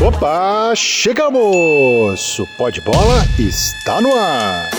Opa, 0.00 0.74
chegamos! 0.76 2.38
O 2.38 2.46
Pó 2.56 2.70
de 2.70 2.80
Bola 2.80 3.26
está 3.36 4.00
no 4.00 4.14
ar! 4.14 4.70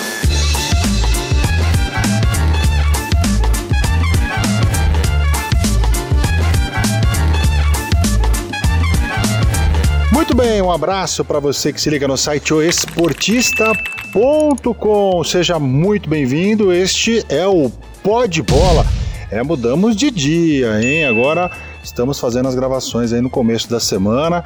Muito 10.13 10.34
bem, 10.34 10.61
um 10.61 10.71
abraço 10.71 11.26
para 11.26 11.42
você 11.42 11.74
que 11.74 11.82
se 11.82 11.90
liga 11.90 12.08
no 12.08 12.18
site 12.18 12.54
oesportista.com. 12.54 15.24
Seja 15.26 15.60
muito 15.60 16.10
bem-vindo. 16.10 16.72
Este 16.72 17.26
é 17.28 17.46
o 17.46 17.70
Pó 18.02 18.26
de 18.26 18.42
Bola. 18.42 18.86
É, 19.30 19.44
mudamos 19.44 19.98
de 19.98 20.10
dia, 20.12 20.82
hein? 20.82 21.04
Agora 21.04 21.52
estamos 21.84 22.22
fazendo 22.22 22.48
as 22.48 22.56
gravações 22.56 23.12
aí 23.12 23.20
no 23.20 23.30
começo 23.30 23.70
da 23.70 23.82
semana 23.82 24.46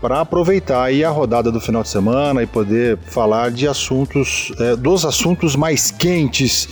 para 0.00 0.20
aproveitar 0.20 0.84
aí 0.84 1.04
a 1.04 1.10
rodada 1.10 1.52
do 1.52 1.60
final 1.60 1.82
de 1.82 1.88
semana 1.88 2.42
e 2.42 2.46
poder 2.46 2.98
falar 3.06 3.50
de 3.50 3.68
assuntos, 3.68 4.52
é, 4.58 4.74
dos 4.74 5.04
assuntos 5.04 5.54
mais 5.54 5.90
quentes, 5.90 6.68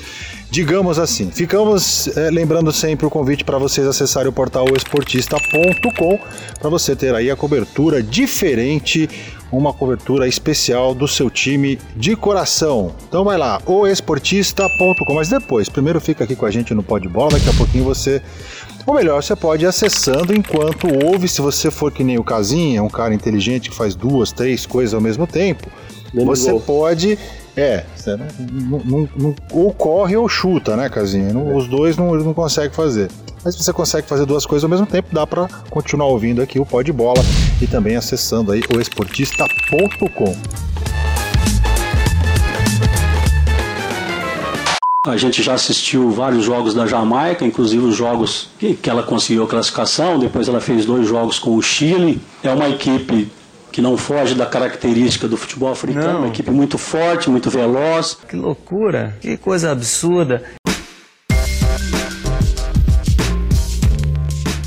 digamos 0.51 0.99
assim. 0.99 1.31
Ficamos 1.31 2.09
é, 2.17 2.31
lembrando 2.31 2.73
sempre 2.73 3.07
o 3.07 3.11
convite 3.11 3.45
para 3.45 3.59
vocês 3.59 3.87
acessarem 3.87 4.31
o 4.31 4.33
portal 4.33 4.65
esportista.com 4.75 6.19
para 6.59 6.71
você 6.71 6.97
ter 6.97 7.15
aí 7.15 7.31
a 7.31 7.37
cobertura 7.37 8.03
diferente, 8.03 9.09
uma 9.53 9.75
cobertura 9.75 10.27
especial 10.27 10.95
do 10.95 11.07
seu 11.07 11.29
time 11.29 11.79
de 11.95 12.17
coração. 12.17 12.95
Então 13.09 13.25
vai 13.25 13.37
lá, 13.37 13.61
oesportista.com, 13.67 15.15
mas 15.15 15.29
depois, 15.29 15.69
primeiro 15.69 16.01
fica 16.01 16.25
aqui 16.25 16.35
com 16.35 16.47
a 16.47 16.51
gente 16.51 16.73
no 16.73 16.83
Pó 16.83 16.99
de 16.99 17.09
Bola, 17.09 17.33
daqui 17.33 17.51
a 17.51 17.55
pouquinho 17.55 17.85
você 17.85 18.23
ou 18.89 18.95
melhor, 18.95 19.23
você 19.23 19.37
pode 19.37 19.65
ir 19.65 19.69
acessando 19.69 20.35
enquanto 20.35 20.89
ouve, 21.05 21.29
se 21.29 21.43
você 21.43 21.71
for 21.71 21.93
que 21.93 22.03
nem 22.03 22.19
o 22.19 22.25
Casinha, 22.25 22.83
um 22.83 22.89
cara 22.89 23.13
inteligente 23.13 23.69
que 23.69 23.77
faz 23.77 23.95
duas, 23.95 24.33
três 24.33 24.65
coisas 24.65 24.95
ao 24.95 25.01
mesmo 25.01 25.27
tempo, 25.27 25.69
você 26.15 26.59
pode. 26.61 27.19
É, 27.55 27.85
não, 28.07 28.79
não, 28.83 29.09
não, 29.15 29.35
ou 29.53 29.71
corre 29.75 30.17
ou 30.17 30.27
chuta, 30.27 30.75
né, 30.75 30.89
Casinha? 30.89 31.35
Não, 31.35 31.55
os 31.55 31.69
dois 31.69 31.99
não, 31.99 32.15
não 32.15 32.33
consegue 32.33 32.75
fazer. 32.75 33.11
Mas 33.45 33.57
se 33.57 33.63
você 33.63 33.75
consegue 33.75 34.09
fazer 34.09 34.25
duas 34.25 34.47
coisas 34.47 34.65
ao 34.65 34.71
mesmo 34.71 34.87
tempo, 34.87 35.09
dá 35.13 35.27
para 35.27 35.49
continuar 35.69 36.07
ouvindo 36.07 36.41
aqui 36.41 36.59
o 36.59 36.65
Pó 36.65 36.81
de 36.81 36.93
Bola 36.93 37.23
e 37.61 37.67
também 37.67 37.95
acessando 37.95 38.53
aí 38.53 38.63
o 38.75 38.81
esportista.com. 38.81 40.35
A 45.09 45.17
gente 45.17 45.43
já 45.43 45.55
assistiu 45.55 46.11
vários 46.11 46.45
jogos 46.45 46.75
da 46.75 46.87
Jamaica, 46.87 47.43
inclusive 47.43 47.83
os 47.83 47.97
jogos 47.97 48.51
que, 48.59 48.75
que 48.75 48.91
ela 48.91 49.03
conseguiu 49.03 49.45
a 49.45 49.47
classificação. 49.47 50.19
Depois 50.19 50.49
ela 50.49 50.61
fez 50.61 50.85
dois 50.85 51.09
jogos 51.09 51.39
com 51.39 51.57
o 51.57 51.63
Chile. 51.63 52.21
É 52.43 52.51
uma 52.51 52.69
equipe 52.69 53.27
que 53.73 53.81
não 53.81 53.97
foge 53.97 54.35
da 54.35 54.45
característica 54.45 55.27
do 55.27 55.39
futebol 55.39 55.73
africano, 55.73 56.13
não. 56.13 56.19
uma 56.21 56.29
equipe 56.29 56.51
muito 56.51 56.77
forte, 56.77 57.31
muito 57.31 57.49
veloz. 57.49 58.19
Que 58.29 58.37
loucura, 58.37 59.17
que 59.19 59.39
coisa 59.39 59.73
absurda. 59.73 60.43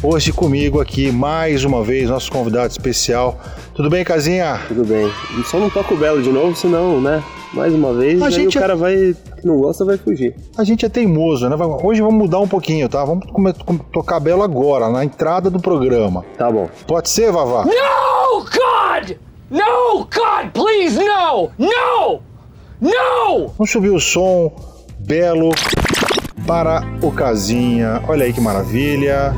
Hoje 0.01 0.31
comigo 0.31 0.81
aqui, 0.81 1.11
mais 1.11 1.63
uma 1.63 1.83
vez, 1.83 2.09
nosso 2.09 2.31
convidado 2.31 2.71
especial. 2.71 3.39
Tudo 3.75 3.91
bem, 3.91 4.03
Casinha? 4.03 4.59
Tudo 4.67 4.83
bem. 4.83 5.11
Só 5.45 5.59
não 5.59 5.69
toca 5.69 5.93
o 5.93 5.97
Belo 5.97 6.23
de 6.23 6.29
novo, 6.29 6.55
senão, 6.55 6.99
né? 6.99 7.23
Mais 7.53 7.73
uma 7.73 7.93
vez, 7.93 8.21
a 8.21 8.29
gente 8.29 8.57
o 8.57 8.59
é- 8.59 8.61
cara 8.61 8.75
vai 8.75 9.15
que 9.37 9.45
não 9.45 9.57
gosta 9.59 9.83
vai 9.83 9.97
fugir. 9.97 10.33
A 10.57 10.63
gente 10.63 10.85
é 10.85 10.89
teimoso, 10.89 11.49
né? 11.49 11.55
Hoje 11.83 12.01
vamos 12.01 12.17
mudar 12.17 12.39
um 12.39 12.47
pouquinho, 12.47 12.87
tá? 12.87 13.03
Vamos 13.03 13.25
tocar 13.91 14.19
Belo 14.19 14.41
agora, 14.43 14.89
na 14.89 15.03
entrada 15.03 15.49
do 15.49 15.59
programa. 15.59 16.23
Tá 16.37 16.49
bom. 16.49 16.69
Pode 16.87 17.09
ser, 17.09 17.31
Vavá? 17.31 17.65
No, 17.65 18.39
God! 18.39 19.17
No, 19.49 19.97
God, 20.05 20.51
please, 20.53 20.97
no! 20.97 21.49
No! 21.57 22.21
No! 22.79 23.47
Vamos 23.57 23.69
subir 23.69 23.89
o 23.89 23.99
som 23.99 24.51
Belo 24.99 25.49
para 26.47 26.83
o 27.01 27.11
Casinha. 27.11 28.01
Olha 28.07 28.23
aí 28.25 28.31
que 28.31 28.39
maravilha. 28.39 29.33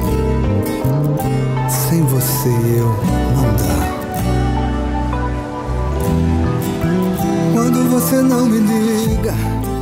Sem 1.68 2.04
você 2.04 2.50
eu 2.50 3.23
você 8.14 8.22
não 8.22 8.46
me 8.46 8.60
liga. 8.60 9.34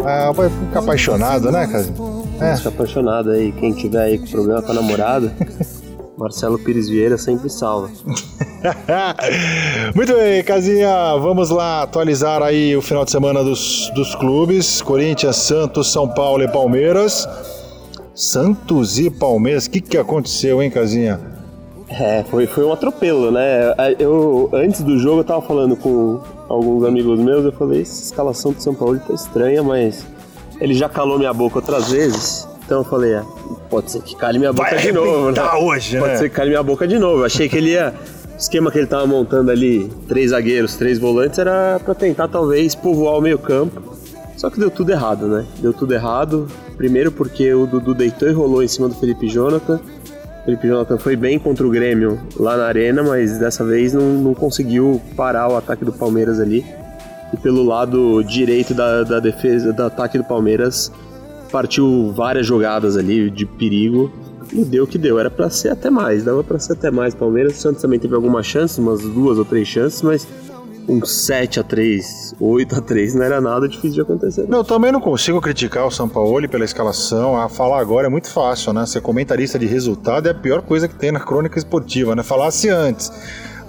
Ah, 0.06 0.32
vai 0.32 0.50
ficar 0.50 0.80
apaixonado, 0.80 1.52
né, 1.52 1.68
Casinha? 1.68 1.98
É. 2.40 2.56
Fica 2.56 2.70
apaixonado 2.70 3.32
aí. 3.32 3.52
Quem 3.52 3.74
tiver 3.74 4.04
aí 4.04 4.18
com 4.18 4.28
problema 4.28 4.62
com 4.62 4.72
a 4.72 4.76
namorada. 4.76 5.36
Marcelo 6.18 6.58
Pires 6.60 6.88
Vieira 6.88 7.18
sempre 7.18 7.50
salva. 7.50 7.90
Muito 9.96 10.14
bem, 10.14 10.44
Casinha, 10.44 11.18
vamos 11.18 11.50
lá 11.50 11.82
atualizar 11.82 12.44
aí 12.44 12.76
o 12.76 12.82
final 12.82 13.04
de 13.04 13.12
semana 13.12 13.44
dos, 13.44 13.92
dos 13.96 14.14
clubes: 14.16 14.82
Corinthians, 14.82 15.36
Santos, 15.38 15.92
São 15.92 16.08
Paulo 16.08 16.44
e 16.44 16.48
Palmeiras. 16.48 17.28
Santos 18.14 19.00
e 19.00 19.10
Palmeiras, 19.10 19.66
o 19.66 19.72
que, 19.72 19.82
que 19.82 19.98
aconteceu, 19.98 20.62
hein, 20.62 20.70
Casinha? 20.70 21.20
É, 21.90 22.24
foi, 22.30 22.46
foi 22.46 22.64
um 22.64 22.72
atropelo, 22.72 23.32
né? 23.32 23.74
Eu, 23.98 24.50
antes 24.54 24.82
do 24.82 25.00
jogo, 25.00 25.22
eu 25.22 25.24
tava 25.24 25.42
falando 25.42 25.76
com 25.76 26.22
alguns 26.52 26.84
amigos 26.86 27.20
meus, 27.20 27.46
eu 27.46 27.52
falei, 27.52 27.82
essa 27.82 28.04
escalação 28.04 28.52
do 28.52 28.62
São 28.62 28.74
Paulo 28.74 29.00
tá 29.00 29.14
estranha, 29.14 29.64
mas 29.64 30.06
ele 30.60 30.74
já 30.74 30.90
calou 30.90 31.18
minha 31.18 31.34
boca 31.34 31.60
outras 31.60 31.90
vezes. 31.92 32.48
Então 32.66 32.80
eu 32.80 32.84
falei, 32.84 33.14
é, 33.14 33.24
pode 33.70 33.92
ser 33.92 34.02
que 34.02 34.16
cale 34.16 34.38
minha 34.38 34.54
boca 34.54 34.70
Vai 34.70 34.80
de 34.80 34.92
novo, 34.92 35.32
né? 35.32 35.42
hoje, 35.54 35.98
Pode 35.98 36.12
né? 36.12 36.18
ser 36.18 36.30
que 36.30 36.36
cale 36.36 36.50
minha 36.50 36.64
boca 36.64 36.88
de 36.88 37.00
novo. 37.00 37.22
Eu 37.22 37.26
achei 37.26 37.50
que 37.50 37.58
ele 37.58 37.72
ia. 37.72 37.94
O 38.34 38.38
esquema 38.42 38.72
que 38.72 38.80
ele 38.80 38.88
tava 38.88 39.06
montando 39.06 39.52
ali, 39.52 39.88
três 40.08 40.32
zagueiros, 40.32 40.76
três 40.76 40.98
volantes, 40.98 41.38
era 41.38 41.80
para 41.84 41.94
tentar 41.94 42.28
talvez 42.28 42.74
povoar 42.74 43.18
o 43.18 43.22
meio-campo. 43.22 43.96
Só 44.36 44.50
que 44.50 44.60
deu 44.60 44.72
tudo 44.72 44.92
errado, 44.92 45.28
né? 45.28 45.46
Deu 45.60 45.72
tudo 45.72 45.94
errado. 45.94 46.48
Primeiro 46.76 47.12
porque 47.12 47.54
o 47.54 47.68
Dudu 47.68 47.94
deitou 47.94 48.28
e 48.28 48.32
rolou 48.32 48.64
em 48.64 48.68
cima 48.68 48.90
do 48.90 48.96
Felipe 48.96 49.28
Jonathan. 49.28 49.80
Felipe 50.46 50.68
Jonathan 50.68 50.98
foi 50.98 51.16
bem 51.16 51.38
contra 51.38 51.66
o 51.66 51.70
Grêmio 51.70 52.20
lá 52.36 52.58
na 52.58 52.66
arena, 52.66 53.04
mas 53.04 53.38
dessa 53.38 53.64
vez 53.64 53.94
não, 53.94 54.14
não 54.14 54.34
conseguiu 54.34 55.00
parar 55.16 55.48
o 55.48 55.56
ataque 55.56 55.86
do 55.86 55.94
Palmeiras 55.94 56.40
ali. 56.40 56.66
E 57.32 57.38
pelo 57.38 57.64
lado 57.64 58.24
direito 58.24 58.74
da, 58.74 59.04
da 59.04 59.20
defesa, 59.20 59.72
do 59.72 59.84
ataque 59.84 60.18
do 60.18 60.24
Palmeiras, 60.24 60.92
partiu 61.52 62.12
várias 62.12 62.46
jogadas 62.46 62.98
ali 62.98 63.30
de 63.30 63.46
perigo 63.46 64.12
e 64.52 64.66
deu 64.66 64.86
o 64.86 64.88
que 64.88 64.98
deu. 64.98 65.20
Era 65.20 65.30
para 65.30 65.50
ser 65.50 65.70
até 65.70 65.90
mais, 65.90 66.24
dava 66.24 66.44
para 66.44 66.58
ser 66.58 66.74
até 66.74 66.90
mais. 66.90 67.14
Palmeiras, 67.14 67.58
o 67.58 67.62
Santos 67.62 67.82
também 67.82 68.00
teve 68.00 68.16
algumas 68.16 68.46
chances, 68.46 68.78
umas 68.80 69.02
duas 69.02 69.38
ou 69.38 69.46
três 69.46 69.68
chances, 69.68 70.02
mas 70.02 70.28
um 70.88 71.06
7 71.06 71.60
a 71.60 71.64
3 71.64 72.36
8 72.40 72.76
a 72.76 72.82
3 72.82 73.16
não 73.16 73.24
era 73.24 73.40
nada 73.40 73.68
difícil 73.68 73.92
de 73.92 74.02
acontecer. 74.02 74.46
Não, 74.48 74.60
eu 74.60 74.64
também 74.64 74.92
não 74.92 75.00
consigo 75.00 75.40
criticar 75.40 75.86
o 75.86 75.92
São 75.92 76.08
Paulo 76.08 76.48
pela 76.50 76.66
escalação. 76.66 77.40
A 77.40 77.48
falar 77.48 77.80
agora 77.80 78.08
é 78.08 78.10
muito 78.10 78.30
fácil, 78.30 78.74
né? 78.74 78.86
Ser 78.86 79.02
comentarista 79.02 79.60
de 79.60 79.66
resultado 79.66 80.28
é 80.28 80.32
a 80.32 80.36
pior 80.36 80.62
coisa 80.62 80.88
que 80.88 80.96
tem 80.96 81.12
na 81.12 81.20
crônica 81.20 81.58
esportiva, 81.58 82.16
né? 82.16 82.24
Falasse 82.24 82.70
antes. 82.70 83.12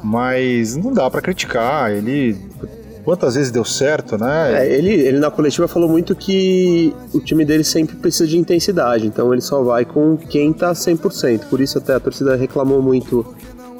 Mas 0.02 0.76
não 0.76 0.92
dá 0.92 1.10
para 1.10 1.20
criticar. 1.20 1.92
Ele 1.92 2.36
quantas 3.04 3.34
vezes 3.34 3.50
deu 3.50 3.64
certo, 3.64 4.16
né? 4.16 4.64
É, 4.64 4.72
ele, 4.72 4.92
ele 4.92 5.18
na 5.18 5.30
coletiva 5.30 5.66
falou 5.66 5.88
muito 5.88 6.14
que 6.14 6.94
o 7.12 7.20
time 7.20 7.44
dele 7.44 7.64
sempre 7.64 7.96
precisa 7.96 8.26
de 8.28 8.38
intensidade, 8.38 9.06
então 9.08 9.32
ele 9.32 9.42
só 9.42 9.60
vai 9.62 9.84
com 9.84 10.16
quem 10.16 10.52
tá 10.52 10.72
100%. 10.72 11.46
Por 11.50 11.60
isso 11.60 11.78
até 11.78 11.94
a 11.94 12.00
torcida 12.00 12.36
reclamou 12.36 12.80
muito 12.80 13.26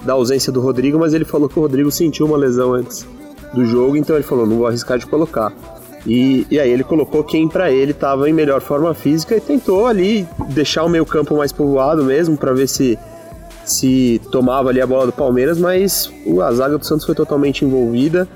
da 0.04 0.14
ausência 0.14 0.52
do 0.52 0.60
Rodrigo, 0.60 0.98
mas 0.98 1.14
ele 1.14 1.24
falou 1.24 1.48
que 1.48 1.56
o 1.56 1.62
Rodrigo 1.62 1.90
sentiu 1.90 2.26
uma 2.26 2.36
lesão 2.36 2.74
antes 2.74 3.06
do 3.52 3.64
jogo, 3.66 3.96
então 3.96 4.16
ele 4.16 4.24
falou, 4.24 4.46
não 4.46 4.58
vou 4.58 4.66
arriscar 4.66 4.98
de 4.98 5.06
colocar. 5.06 5.52
E, 6.06 6.46
e 6.50 6.58
aí 6.58 6.70
ele 6.70 6.82
colocou 6.82 7.22
quem 7.22 7.48
para 7.48 7.70
ele 7.70 7.92
estava 7.92 8.28
em 8.28 8.32
melhor 8.32 8.60
forma 8.60 8.92
física 8.92 9.36
e 9.36 9.40
tentou 9.40 9.86
ali 9.86 10.26
deixar 10.48 10.84
o 10.84 10.88
meio 10.88 11.06
campo 11.06 11.36
mais 11.36 11.52
povoado 11.52 12.02
mesmo 12.04 12.36
para 12.36 12.52
ver 12.52 12.68
se 12.68 12.98
se 13.64 14.20
tomava 14.32 14.70
ali 14.70 14.80
a 14.80 14.86
bola 14.86 15.06
do 15.06 15.12
Palmeiras, 15.12 15.58
mas 15.58 16.10
a 16.42 16.52
zaga 16.52 16.76
do 16.76 16.84
Santos 16.84 17.06
foi 17.06 17.14
totalmente 17.14 17.64
envolvida. 17.64 18.26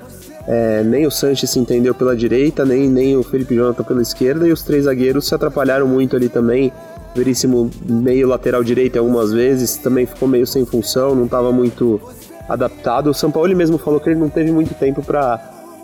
É, 0.47 0.81
nem 0.83 1.05
o 1.05 1.11
Sanches 1.11 1.49
se 1.49 1.59
entendeu 1.59 1.93
pela 1.93 2.15
direita, 2.15 2.63
nem, 2.63 2.89
nem 2.89 3.17
o 3.17 3.23
Felipe 3.23 3.53
Jonathan 3.53 3.83
pela 3.83 4.01
esquerda, 4.01 4.47
e 4.47 4.51
os 4.53 4.61
três 4.61 4.85
zagueiros 4.85 5.27
se 5.27 5.35
atrapalharam 5.35 5.85
muito 5.85 6.15
ali 6.15 6.29
também. 6.29 6.71
Veríssimo 7.13 7.69
meio 7.85 8.27
lateral 8.27 8.63
direito 8.63 8.97
algumas 8.97 9.33
vezes, 9.33 9.75
também 9.75 10.05
ficou 10.05 10.27
meio 10.27 10.47
sem 10.47 10.65
função, 10.65 11.13
não 11.13 11.25
estava 11.25 11.51
muito 11.51 11.99
adaptado. 12.47 13.09
O 13.09 13.13
São 13.13 13.31
Paulo 13.31 13.55
mesmo 13.55 13.77
falou 13.77 13.99
que 13.99 14.09
ele 14.09 14.19
não 14.19 14.29
teve 14.29 14.51
muito 14.51 14.73
tempo 14.73 15.03
para 15.03 15.37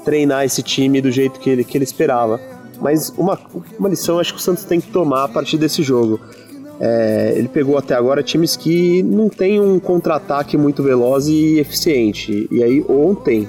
treinar 0.03 0.45
esse 0.45 0.61
time 0.61 1.01
do 1.01 1.11
jeito 1.11 1.39
que 1.39 1.49
ele, 1.49 1.63
que 1.63 1.77
ele 1.77 1.83
esperava. 1.83 2.39
Mas 2.79 3.13
uma, 3.17 3.39
uma 3.79 3.89
lição 3.89 4.19
acho 4.19 4.33
que 4.33 4.39
o 4.39 4.41
Santos 4.41 4.63
tem 4.65 4.81
que 4.81 4.91
tomar 4.91 5.25
a 5.25 5.27
partir 5.27 5.57
desse 5.57 5.81
jogo. 5.83 6.19
É, 6.79 7.33
ele 7.35 7.47
pegou 7.47 7.77
até 7.77 7.95
agora 7.95 8.23
times 8.23 8.57
que 8.57 9.03
não 9.03 9.29
tem 9.29 9.59
um 9.61 9.79
contra-ataque 9.79 10.57
muito 10.57 10.83
veloz 10.83 11.27
e 11.27 11.59
eficiente. 11.59 12.47
E 12.51 12.63
aí 12.63 12.83
ontem 12.89 13.47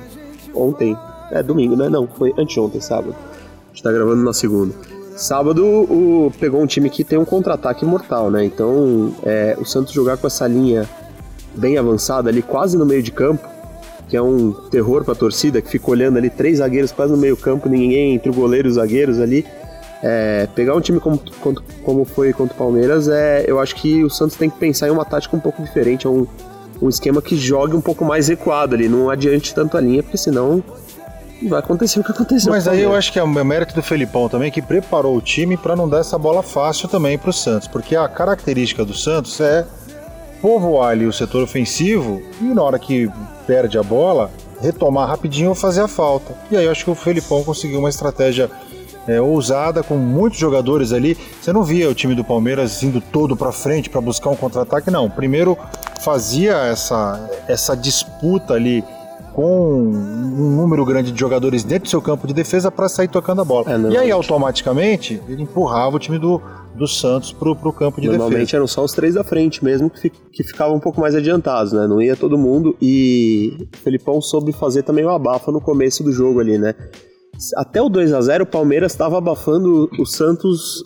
ontem, 0.54 0.96
é 1.30 1.42
domingo, 1.42 1.76
né? 1.76 1.88
Não, 1.88 2.06
foi 2.06 2.32
anteontem, 2.38 2.80
sábado. 2.80 3.14
A 3.14 3.68
gente 3.74 3.82
tá 3.82 3.92
gravando 3.92 4.22
na 4.22 4.32
segunda. 4.32 4.74
Sábado 5.16 5.64
o, 5.64 6.32
pegou 6.38 6.60
um 6.60 6.66
time 6.66 6.90
que 6.90 7.04
tem 7.04 7.18
um 7.18 7.24
contra-ataque 7.24 7.84
mortal, 7.84 8.30
né? 8.30 8.44
Então 8.44 9.14
é, 9.24 9.56
o 9.60 9.64
Santos 9.64 9.92
jogar 9.92 10.16
com 10.16 10.26
essa 10.26 10.46
linha 10.46 10.88
bem 11.56 11.78
avançada 11.78 12.28
ali, 12.28 12.42
quase 12.42 12.76
no 12.76 12.86
meio 12.86 13.02
de 13.02 13.10
campo, 13.10 13.48
que 14.08 14.16
é 14.16 14.22
um 14.22 14.52
terror 14.70 15.04
pra 15.04 15.14
torcida, 15.14 15.60
que 15.62 15.68
fica 15.68 15.90
olhando 15.90 16.18
ali 16.18 16.30
três 16.30 16.58
zagueiros 16.58 16.92
quase 16.92 17.12
no 17.12 17.18
meio 17.18 17.36
campo, 17.36 17.68
ninguém 17.68 18.14
entre 18.14 18.30
o 18.30 18.34
goleiro 18.34 18.68
e 18.68 18.70
os 18.70 18.74
zagueiros 18.76 19.20
ali. 19.20 19.46
É, 20.02 20.46
pegar 20.54 20.74
um 20.74 20.80
time 20.80 21.00
como, 21.00 21.18
como, 21.40 21.62
como 21.82 22.04
foi 22.04 22.32
contra 22.32 22.54
o 22.54 22.58
Palmeiras, 22.58 23.08
é, 23.08 23.44
eu 23.46 23.58
acho 23.58 23.74
que 23.74 24.04
o 24.04 24.10
Santos 24.10 24.36
tem 24.36 24.50
que 24.50 24.58
pensar 24.58 24.88
em 24.88 24.90
uma 24.90 25.04
tática 25.04 25.34
um 25.34 25.40
pouco 25.40 25.62
diferente, 25.62 26.06
é 26.06 26.10
um, 26.10 26.26
um 26.82 26.90
esquema 26.90 27.22
que 27.22 27.36
jogue 27.36 27.74
um 27.74 27.80
pouco 27.80 28.04
mais 28.04 28.28
recuado 28.28 28.74
ali, 28.74 28.86
não 28.86 29.08
adiante 29.08 29.54
tanto 29.54 29.78
a 29.78 29.80
linha, 29.80 30.02
porque 30.02 30.18
senão 30.18 30.62
vai 31.48 31.58
acontecer 31.58 32.00
o 32.00 32.04
que 32.04 32.12
aconteceu. 32.12 32.52
Mas 32.52 32.66
o 32.66 32.70
aí 32.70 32.82
eu 32.82 32.94
acho 32.94 33.12
que 33.12 33.18
é 33.18 33.22
o 33.22 33.28
mérito 33.28 33.74
do 33.74 33.82
Felipão 33.82 34.28
também, 34.28 34.50
que 34.50 34.60
preparou 34.60 35.16
o 35.16 35.22
time 35.22 35.56
para 35.56 35.74
não 35.74 35.88
dar 35.88 36.00
essa 36.00 36.18
bola 36.18 36.42
fácil 36.42 36.86
também 36.86 37.16
pro 37.16 37.32
Santos, 37.32 37.66
porque 37.66 37.96
a 37.96 38.06
característica 38.06 38.84
do 38.84 38.94
Santos 38.94 39.40
é 39.40 39.66
povoar 40.44 40.90
ali 40.90 41.06
o 41.06 41.12
setor 41.12 41.42
ofensivo 41.42 42.20
e 42.38 42.44
na 42.44 42.62
hora 42.62 42.78
que 42.78 43.10
perde 43.46 43.78
a 43.78 43.82
bola, 43.82 44.30
retomar 44.60 45.08
rapidinho 45.08 45.48
ou 45.48 45.54
fazer 45.54 45.80
a 45.80 45.88
falta. 45.88 46.36
E 46.50 46.56
aí 46.58 46.66
eu 46.66 46.70
acho 46.70 46.84
que 46.84 46.90
o 46.90 46.94
Felipão 46.94 47.42
conseguiu 47.42 47.78
uma 47.78 47.88
estratégia 47.88 48.50
é, 49.08 49.18
ousada, 49.22 49.82
com 49.82 49.96
muitos 49.96 50.38
jogadores 50.38 50.92
ali. 50.92 51.16
Você 51.40 51.50
não 51.50 51.62
via 51.64 51.88
o 51.88 51.94
time 51.94 52.14
do 52.14 52.22
Palmeiras 52.22 52.82
indo 52.82 53.00
todo 53.00 53.34
para 53.34 53.52
frente 53.52 53.88
para 53.88 54.02
buscar 54.02 54.28
um 54.28 54.36
contra-ataque, 54.36 54.90
não. 54.90 55.08
Primeiro 55.08 55.56
fazia 56.02 56.56
essa, 56.56 57.26
essa 57.48 57.74
disputa 57.74 58.52
ali 58.52 58.84
com 59.34 59.82
um 59.82 60.56
número 60.56 60.84
grande 60.84 61.10
de 61.10 61.18
jogadores 61.18 61.64
dentro 61.64 61.84
do 61.84 61.88
seu 61.88 62.00
campo 62.00 62.24
de 62.24 62.32
defesa 62.32 62.70
para 62.70 62.88
sair 62.88 63.08
tocando 63.08 63.42
a 63.42 63.44
bola. 63.44 63.66
É, 63.70 63.92
e 63.92 63.96
aí, 63.96 64.10
automaticamente, 64.10 65.20
ele 65.28 65.42
empurrava 65.42 65.96
o 65.96 65.98
time 65.98 66.20
do, 66.20 66.40
do 66.74 66.86
Santos 66.86 67.32
pro, 67.32 67.56
pro 67.56 67.72
campo 67.72 68.00
de 68.00 68.06
Normalmente 68.06 68.38
defesa. 68.38 68.56
eram 68.58 68.66
só 68.68 68.84
os 68.84 68.92
três 68.92 69.14
da 69.14 69.24
frente 69.24 69.64
mesmo 69.64 69.90
que, 69.90 70.08
que 70.08 70.44
ficavam 70.44 70.76
um 70.76 70.80
pouco 70.80 71.00
mais 71.00 71.16
adiantados, 71.16 71.72
né? 71.72 71.84
Não 71.88 72.00
ia 72.00 72.14
todo 72.14 72.38
mundo 72.38 72.76
e 72.80 73.56
o 73.74 73.76
Felipão 73.78 74.22
soube 74.22 74.52
fazer 74.52 74.84
também 74.84 75.04
o 75.04 75.10
abafa 75.10 75.50
no 75.50 75.60
começo 75.60 76.04
do 76.04 76.12
jogo 76.12 76.38
ali, 76.38 76.56
né? 76.56 76.72
Até 77.56 77.82
o 77.82 77.88
2 77.88 78.12
a 78.12 78.20
0 78.20 78.44
o 78.44 78.46
Palmeiras 78.46 78.92
estava 78.92 79.18
abafando 79.18 79.90
o 79.98 80.06
Santos 80.06 80.84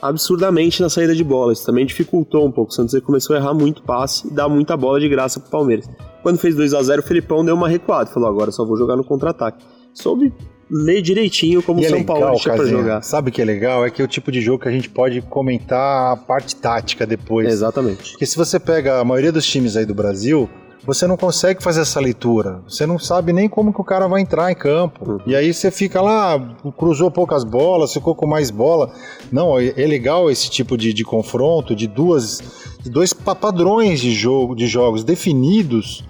absurdamente 0.00 0.80
na 0.80 0.88
saída 0.88 1.14
de 1.14 1.24
bola. 1.24 1.52
Isso 1.52 1.64
também 1.66 1.86
dificultou 1.86 2.46
um 2.46 2.52
pouco. 2.52 2.70
O 2.70 2.74
Santos 2.74 2.98
começou 3.00 3.36
a 3.36 3.38
errar 3.38 3.54
muito 3.54 3.82
passe 3.82 4.26
e 4.26 4.30
dar 4.30 4.48
muita 4.48 4.76
bola 4.76 5.00
de 5.00 5.08
graça 5.08 5.40
pro 5.40 5.50
Palmeiras. 5.50 5.88
Quando 6.22 6.38
fez 6.38 6.54
2 6.54 6.74
a 6.74 6.82
0 6.82 7.00
o 7.00 7.04
Felipão 7.04 7.44
deu 7.44 7.54
uma 7.54 7.68
recuada. 7.68 8.10
Falou, 8.10 8.28
agora 8.28 8.50
só 8.50 8.64
vou 8.64 8.76
jogar 8.76 8.96
no 8.96 9.04
contra-ataque. 9.04 9.64
Soube 9.92 10.32
ler 10.70 11.02
direitinho 11.02 11.62
como 11.62 11.80
o 11.80 11.84
é 11.84 11.88
São 11.88 11.98
legal, 11.98 12.18
Paulo 12.20 12.38
tinha 12.38 12.54
pra 12.54 12.64
jogar. 12.64 13.02
Sabe 13.02 13.30
o 13.30 13.32
que 13.32 13.42
é 13.42 13.44
legal? 13.44 13.84
É 13.84 13.90
que 13.90 14.00
é 14.00 14.04
o 14.04 14.08
tipo 14.08 14.30
de 14.30 14.40
jogo 14.40 14.62
que 14.62 14.68
a 14.68 14.72
gente 14.72 14.88
pode 14.88 15.20
comentar 15.22 16.12
a 16.12 16.16
parte 16.16 16.54
tática 16.56 17.06
depois. 17.06 17.48
Exatamente. 17.48 18.12
Porque 18.12 18.26
se 18.26 18.36
você 18.36 18.60
pega 18.60 19.00
a 19.00 19.04
maioria 19.04 19.32
dos 19.32 19.44
times 19.44 19.76
aí 19.76 19.84
do 19.84 19.94
Brasil, 19.94 20.48
você 20.84 21.06
não 21.06 21.16
consegue 21.16 21.62
fazer 21.62 21.82
essa 21.82 22.00
leitura. 22.00 22.62
Você 22.68 22.86
não 22.86 22.98
sabe 22.98 23.32
nem 23.32 23.48
como 23.48 23.72
que 23.72 23.80
o 23.80 23.84
cara 23.84 24.08
vai 24.08 24.20
entrar 24.22 24.50
em 24.50 24.54
campo. 24.54 25.12
Uhum. 25.12 25.20
E 25.26 25.36
aí 25.36 25.52
você 25.52 25.70
fica 25.70 26.00
lá, 26.00 26.38
cruzou 26.76 27.10
poucas 27.10 27.44
bolas, 27.44 27.92
ficou 27.92 28.14
com 28.14 28.26
mais 28.26 28.50
bola. 28.50 28.92
Não, 29.30 29.58
é 29.58 29.68
é 29.76 29.86
legal 29.86 30.30
esse 30.30 30.50
tipo 30.50 30.76
de, 30.76 30.92
de 30.92 31.04
confronto, 31.04 31.74
de 31.76 31.86
duas, 31.86 32.42
de 32.82 32.88
dois 32.90 33.12
pa- 33.12 33.34
padrões 33.34 34.00
de 34.00 34.12
jogo, 34.12 34.54
de 34.56 34.66
jogos 34.66 35.04
definidos. 35.04 36.04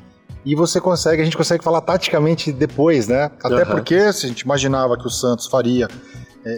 E 0.44 0.54
você 0.54 0.80
consegue, 0.80 1.20
a 1.20 1.24
gente 1.24 1.36
consegue 1.36 1.62
falar 1.62 1.82
taticamente 1.82 2.50
depois, 2.50 3.06
né? 3.08 3.30
Até 3.42 3.62
Aham. 3.62 3.66
porque 3.66 4.12
se 4.12 4.24
a 4.24 4.28
gente 4.28 4.40
imaginava 4.40 4.96
que 4.96 5.06
o 5.06 5.10
Santos 5.10 5.46
faria 5.46 5.86
é, 6.44 6.50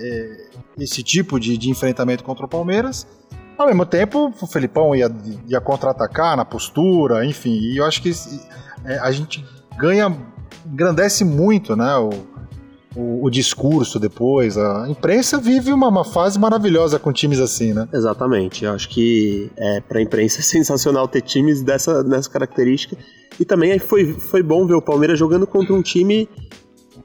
é, 0.78 0.82
esse 0.84 1.02
tipo 1.02 1.40
de, 1.40 1.58
de 1.58 1.68
enfrentamento 1.68 2.22
contra 2.22 2.46
o 2.46 2.48
Palmeiras, 2.48 3.06
ao 3.58 3.66
mesmo 3.66 3.86
tempo, 3.86 4.32
o 4.40 4.46
Felipão 4.46 4.94
ia, 4.94 5.10
ia 5.48 5.60
contra-atacar 5.60 6.36
na 6.36 6.44
postura, 6.44 7.24
enfim, 7.24 7.58
e 7.58 7.76
eu 7.78 7.84
acho 7.84 8.02
que 8.02 8.12
é, 8.84 8.98
a 8.98 9.10
gente 9.10 9.44
ganha, 9.78 10.14
engrandece 10.66 11.24
muito, 11.24 11.76
né, 11.76 11.96
o, 11.96 12.10
o, 12.96 13.24
o 13.24 13.30
discurso 13.30 13.98
depois, 13.98 14.56
a 14.56 14.86
imprensa 14.88 15.38
vive 15.38 15.72
uma, 15.72 15.88
uma 15.88 16.04
fase 16.04 16.38
maravilhosa 16.38 16.98
com 16.98 17.12
times 17.12 17.40
assim, 17.40 17.72
né? 17.72 17.88
Exatamente. 17.92 18.64
Eu 18.64 18.72
acho 18.72 18.88
que 18.88 19.50
é, 19.56 19.80
para 19.80 19.98
a 19.98 20.02
imprensa 20.02 20.40
é 20.40 20.42
sensacional 20.42 21.08
ter 21.08 21.22
times 21.22 21.62
dessa, 21.62 22.02
dessa 22.04 22.28
característica. 22.28 22.96
E 23.40 23.44
também 23.44 23.78
foi, 23.78 24.12
foi 24.12 24.42
bom 24.42 24.66
ver 24.66 24.74
o 24.74 24.82
Palmeiras 24.82 25.18
jogando 25.18 25.46
contra 25.46 25.72
um 25.72 25.82
time 25.82 26.28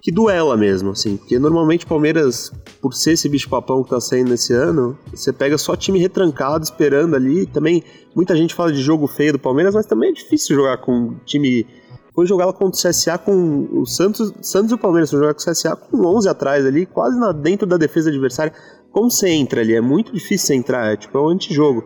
que 0.02 0.12
duela 0.12 0.56
mesmo, 0.56 0.92
assim. 0.92 1.18
Porque 1.18 1.40
normalmente 1.40 1.86
o 1.86 1.88
Palmeiras, 1.88 2.52
por 2.82 2.94
ser 2.94 3.14
esse 3.14 3.28
bicho-papão 3.28 3.84
que 3.84 3.90
tá 3.90 4.00
saindo 4.00 4.30
nesse 4.30 4.54
ano, 4.54 4.98
você 5.14 5.34
pega 5.34 5.58
só 5.58 5.76
time 5.76 6.00
retrancado, 6.00 6.64
esperando 6.64 7.16
ali. 7.16 7.46
Também, 7.46 7.84
muita 8.16 8.36
gente 8.36 8.54
fala 8.54 8.72
de 8.72 8.82
jogo 8.82 9.08
feio 9.08 9.34
do 9.34 9.40
Palmeiras, 9.40 9.74
mas 9.74 9.86
também 9.86 10.10
é 10.10 10.14
difícil 10.14 10.56
jogar 10.56 10.78
com 10.78 11.16
time... 11.26 11.66
Foi 12.14 12.26
jogar 12.26 12.52
contra 12.54 12.80
o 12.80 12.90
CSA 12.92 13.18
com 13.20 13.68
o 13.72 13.86
Santos, 13.86 14.34
Santos 14.42 14.72
e 14.72 14.74
o 14.74 14.78
Palmeiras, 14.78 15.12
foi 15.12 15.20
jogar 15.20 15.36
com 15.36 15.40
o 15.40 15.46
CSA 15.46 15.76
com 15.76 16.04
11 16.04 16.28
atrás 16.28 16.66
ali, 16.66 16.88
quase 16.88 17.20
na, 17.20 17.32
dentro 17.32 17.68
da 17.68 17.78
defesa 17.78 18.10
adversária. 18.10 18.52
Como 18.92 19.12
você 19.12 19.30
entra 19.30 19.62
ali? 19.62 19.76
É 19.76 19.82
muito 19.82 20.12
difícil 20.12 20.48
você 20.48 20.56
entrar, 20.56 20.94
é 20.94 20.98
tipo, 20.98 21.16
é 21.16 21.22
um 21.22 21.28
antijogo. 21.28 21.86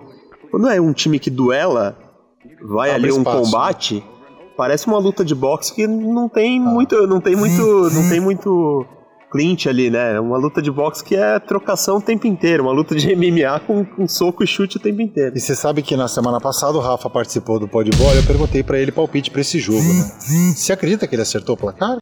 Quando 0.50 0.70
é 0.70 0.80
um 0.80 0.94
time 0.94 1.20
que 1.20 1.30
duela, 1.30 1.98
vai 2.62 2.92
Abre 2.92 3.10
ali 3.10 3.12
um 3.12 3.18
espaço. 3.18 3.44
combate, 3.44 4.04
parece 4.62 4.86
uma 4.86 5.00
luta 5.00 5.26
de 5.26 5.34
boxe 5.34 5.74
que 5.74 5.88
não 5.88 6.30
tem 6.30 6.60
muito, 6.60 7.08
não 7.08 7.20
tem 7.20 7.36
muito, 7.36 7.90
não 7.90 8.08
tem 8.08 8.20
muito 8.20 8.86
clinch 9.32 9.68
ali, 9.68 9.90
né? 9.90 10.20
Uma 10.20 10.38
luta 10.38 10.62
de 10.62 10.70
boxe 10.70 11.04
que 11.04 11.16
é 11.16 11.40
trocação 11.40 11.98
o 11.98 12.02
tempo 12.02 12.28
inteiro, 12.28 12.62
uma 12.62 12.72
luta 12.72 12.94
de 12.94 13.08
MMA 13.18 13.60
com, 13.62 13.84
com 13.84 14.08
soco 14.08 14.44
e 14.44 14.48
chute 14.48 14.78
o 14.78 14.80
tempo 14.80 15.02
inteiro. 15.02 15.36
E 15.36 15.40
você 15.40 15.56
sabe 15.56 15.82
que 15.82 15.96
na 15.96 16.08
semana 16.08 16.40
passada 16.40 16.78
o 16.78 16.80
Rafa 16.80 17.10
participou 17.10 17.60
do 17.60 17.68
Podbola, 17.68 18.14
eu 18.14 18.24
perguntei 18.24 18.62
pra 18.62 18.78
ele 18.78 18.92
palpite 18.92 19.32
pra 19.32 19.42
esse 19.42 19.58
jogo, 19.58 19.82
né? 19.82 20.54
Você 20.56 20.72
acredita 20.72 21.08
que 21.08 21.16
ele 21.16 21.24
acertou 21.24 21.56
o 21.56 21.58
placar? 21.58 21.98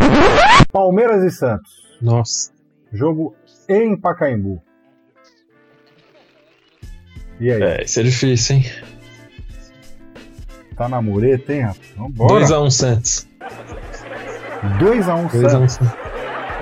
Palmeiras 0.69 1.23
e 1.23 1.31
Santos. 1.33 1.71
Nossa. 2.01 2.51
Jogo 2.91 3.35
em 3.69 3.95
Pacaembu. 3.95 4.61
E 7.39 7.53
aí, 7.53 7.61
É, 7.61 7.83
isso 7.85 8.01
é 8.01 8.03
difícil, 8.03 8.57
hein? 8.57 8.65
Tá 10.79 10.87
na 10.87 11.01
mureta, 11.01 11.53
hein, 11.53 11.61
Rafa? 11.63 11.79
Vambora. 11.97 12.45
2x1 12.45 12.71
Santos. 12.71 13.27
2x1 14.79 15.29
2x1 15.29 15.69
Santos. 15.69 15.79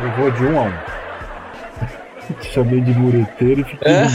Eu 0.02 0.12
vou 0.18 0.32
de 0.32 0.44
1 0.44 0.60
a 0.60 0.64
1 0.64 0.72
Te 2.42 2.48
chamei 2.52 2.82
de 2.82 2.94
mureteiro 2.94 3.62
e 3.62 3.64
fiquei 3.64 3.92
É? 3.92 4.08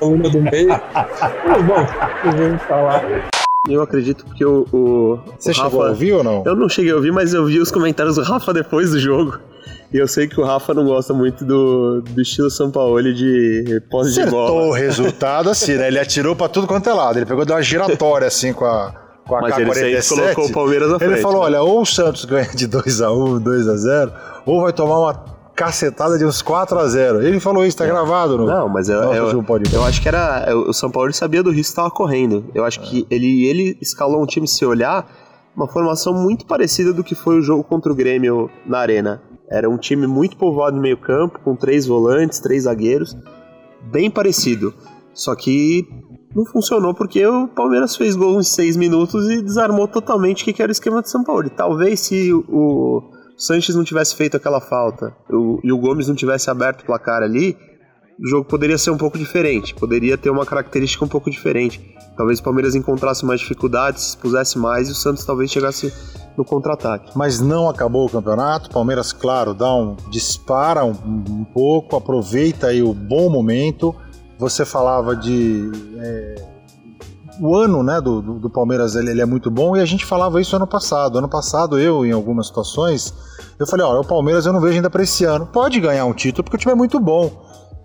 Coluna 0.00 0.28
do 0.28 0.42
meio. 0.42 0.68
Tá 0.92 1.58
bom, 1.62 1.86
eu 2.24 2.48
vou 2.50 2.58
falar. 2.58 3.04
Eu 3.68 3.80
acredito 3.80 4.24
porque 4.26 4.44
o, 4.44 4.66
o, 4.72 5.20
Você 5.38 5.52
o 5.52 5.54
chegou 5.54 5.70
Rafa, 5.70 5.86
a 5.86 5.90
ouvir 5.90 6.12
ou 6.14 6.24
não? 6.24 6.42
Eu 6.44 6.56
não 6.56 6.68
cheguei 6.68 6.90
a 6.90 6.96
ouvir, 6.96 7.12
mas 7.12 7.32
eu 7.32 7.46
vi 7.46 7.60
os 7.60 7.70
comentários 7.70 8.16
do 8.16 8.22
Rafa 8.22 8.52
depois 8.52 8.90
do 8.90 8.98
jogo. 8.98 9.38
E 9.92 9.96
eu 9.96 10.08
sei 10.08 10.26
que 10.26 10.38
o 10.40 10.44
Rafa 10.44 10.74
não 10.74 10.84
gosta 10.84 11.14
muito 11.14 11.44
do, 11.44 12.02
do 12.02 12.20
estilo 12.20 12.50
São 12.50 12.70
Paulo 12.70 13.00
de 13.14 13.80
posse 13.88 14.14
de 14.14 14.20
Acertou 14.20 14.48
bola. 14.48 14.66
o 14.66 14.72
resultado 14.72 15.48
assim, 15.48 15.74
né? 15.76 15.86
Ele 15.86 16.00
atirou 16.00 16.34
pra 16.34 16.48
tudo 16.48 16.66
quanto 16.66 16.90
é 16.90 16.92
lado. 16.92 17.18
Ele 17.20 17.26
pegou 17.26 17.44
deu 17.44 17.54
uma 17.54 17.62
giratória 17.62 18.26
assim 18.26 18.52
com 18.52 18.64
a, 18.64 19.03
com 19.26 19.36
a 19.36 19.40
Mas 19.40 19.58
ele 19.58 19.72
sempre 20.02 20.24
K-47. 20.26 20.34
colocou 20.34 20.46
o 20.46 20.52
Palmeiras 20.52 20.88
na 20.90 20.96
Ele 20.96 21.06
frente, 21.06 21.22
falou: 21.22 21.40
né? 21.40 21.46
olha, 21.46 21.62
ou 21.62 21.80
o 21.80 21.86
Santos 21.86 22.24
ganha 22.24 22.48
de 22.54 22.68
2x1, 22.68 23.42
2x0, 23.42 24.12
ou 24.46 24.62
vai 24.62 24.72
tomar 24.72 24.98
uma 24.98 25.34
cacetada 25.54 26.18
de 26.18 26.24
uns 26.24 26.42
4x0. 26.42 27.22
Ele 27.22 27.40
falou 27.40 27.64
isso, 27.64 27.76
tá 27.76 27.86
gravado 27.86 28.36
no. 28.36 28.46
Não, 28.46 28.68
mas 28.68 28.88
eu, 28.88 29.00
Nossa, 29.00 29.16
eu, 29.16 29.40
ir. 29.40 29.74
eu 29.74 29.84
acho 29.84 30.02
que 30.02 30.08
era. 30.08 30.54
O 30.56 30.72
São 30.72 30.90
Paulo 30.90 31.08
ele 31.08 31.14
sabia 31.14 31.42
do 31.42 31.50
risco 31.50 31.72
que 31.74 31.80
estava 31.80 31.90
correndo. 31.90 32.44
Eu 32.54 32.64
acho 32.64 32.80
que 32.80 33.06
ele, 33.10 33.46
ele 33.46 33.78
escalou 33.80 34.22
um 34.22 34.26
time, 34.26 34.46
se 34.46 34.64
olhar, 34.64 35.06
uma 35.56 35.68
formação 35.68 36.12
muito 36.12 36.44
parecida 36.46 36.92
do 36.92 37.04
que 37.04 37.14
foi 37.14 37.38
o 37.38 37.42
jogo 37.42 37.62
contra 37.64 37.90
o 37.90 37.94
Grêmio 37.94 38.50
na 38.66 38.78
Arena. 38.78 39.22
Era 39.50 39.68
um 39.68 39.76
time 39.76 40.06
muito 40.06 40.36
povoado 40.36 40.76
no 40.76 40.82
meio-campo, 40.82 41.38
com 41.44 41.54
três 41.54 41.86
volantes, 41.86 42.40
três 42.40 42.64
zagueiros. 42.64 43.16
Bem 43.82 44.10
parecido. 44.10 44.74
Só 45.12 45.34
que 45.36 45.86
não 46.34 46.44
funcionou 46.44 46.94
porque 46.94 47.24
o 47.26 47.48
Palmeiras 47.48 47.96
fez 47.96 48.16
gol 48.16 48.40
em 48.40 48.42
seis 48.42 48.76
minutos 48.76 49.30
e 49.30 49.40
desarmou 49.40 49.86
totalmente 49.86 50.42
o 50.42 50.52
que 50.52 50.62
era 50.62 50.70
o 50.70 50.72
esquema 50.72 51.00
de 51.00 51.08
São 51.08 51.22
Paulo. 51.22 51.46
E 51.46 51.50
talvez 51.50 52.00
se 52.00 52.32
o 52.32 53.02
Sanches 53.36 53.76
não 53.76 53.84
tivesse 53.84 54.16
feito 54.16 54.36
aquela 54.36 54.60
falta 54.60 55.14
e 55.62 55.72
o 55.72 55.78
Gomes 55.78 56.08
não 56.08 56.14
tivesse 56.14 56.50
aberto 56.50 56.82
o 56.82 56.86
placar 56.86 57.22
ali, 57.22 57.56
o 58.18 58.28
jogo 58.28 58.44
poderia 58.44 58.78
ser 58.78 58.90
um 58.90 58.96
pouco 58.96 59.18
diferente, 59.18 59.74
poderia 59.74 60.16
ter 60.16 60.30
uma 60.30 60.46
característica 60.46 61.04
um 61.04 61.08
pouco 61.08 61.30
diferente. 61.30 61.94
Talvez 62.16 62.38
o 62.38 62.42
Palmeiras 62.42 62.74
encontrasse 62.74 63.24
mais 63.24 63.40
dificuldades, 63.40 64.14
pusesse 64.14 64.56
mais 64.58 64.88
e 64.88 64.92
o 64.92 64.94
Santos 64.94 65.24
talvez 65.24 65.50
chegasse 65.50 65.92
no 66.36 66.44
contra-ataque. 66.44 67.10
Mas 67.16 67.40
não 67.40 67.68
acabou 67.68 68.06
o 68.06 68.10
campeonato. 68.10 68.70
Palmeiras, 68.70 69.12
claro, 69.12 69.52
dá 69.52 69.74
um 69.74 69.96
dispara 70.10 70.84
um, 70.84 70.92
um 70.92 71.44
pouco, 71.44 71.96
aproveita 71.96 72.68
aí 72.68 72.82
o 72.82 72.94
bom 72.94 73.28
momento. 73.28 73.94
Você 74.44 74.66
falava 74.66 75.16
de 75.16 75.70
é, 75.98 76.34
o 77.40 77.56
ano, 77.56 77.82
né, 77.82 77.98
do, 77.98 78.20
do, 78.20 78.50
Palmeiras 78.50 78.94
ele, 78.94 79.10
ele 79.10 79.22
é 79.22 79.24
muito 79.24 79.50
bom 79.50 79.74
e 79.74 79.80
a 79.80 79.86
gente 79.86 80.04
falava 80.04 80.38
isso 80.38 80.54
ano 80.54 80.66
passado. 80.66 81.16
Ano 81.16 81.30
passado 81.30 81.78
eu, 81.78 82.04
em 82.04 82.12
algumas 82.12 82.48
situações, 82.48 83.14
eu 83.58 83.66
falei, 83.66 83.86
ó, 83.86 83.98
o 84.02 84.04
Palmeiras 84.04 84.44
eu 84.44 84.52
não 84.52 84.60
vejo 84.60 84.74
ainda 84.74 84.90
para 84.90 85.02
esse 85.02 85.24
ano. 85.24 85.46
Pode 85.46 85.80
ganhar 85.80 86.04
um 86.04 86.12
título 86.12 86.44
porque 86.44 86.56
o 86.56 86.58
time 86.58 86.72
é 86.72 86.76
muito 86.76 87.00
bom. 87.00 87.30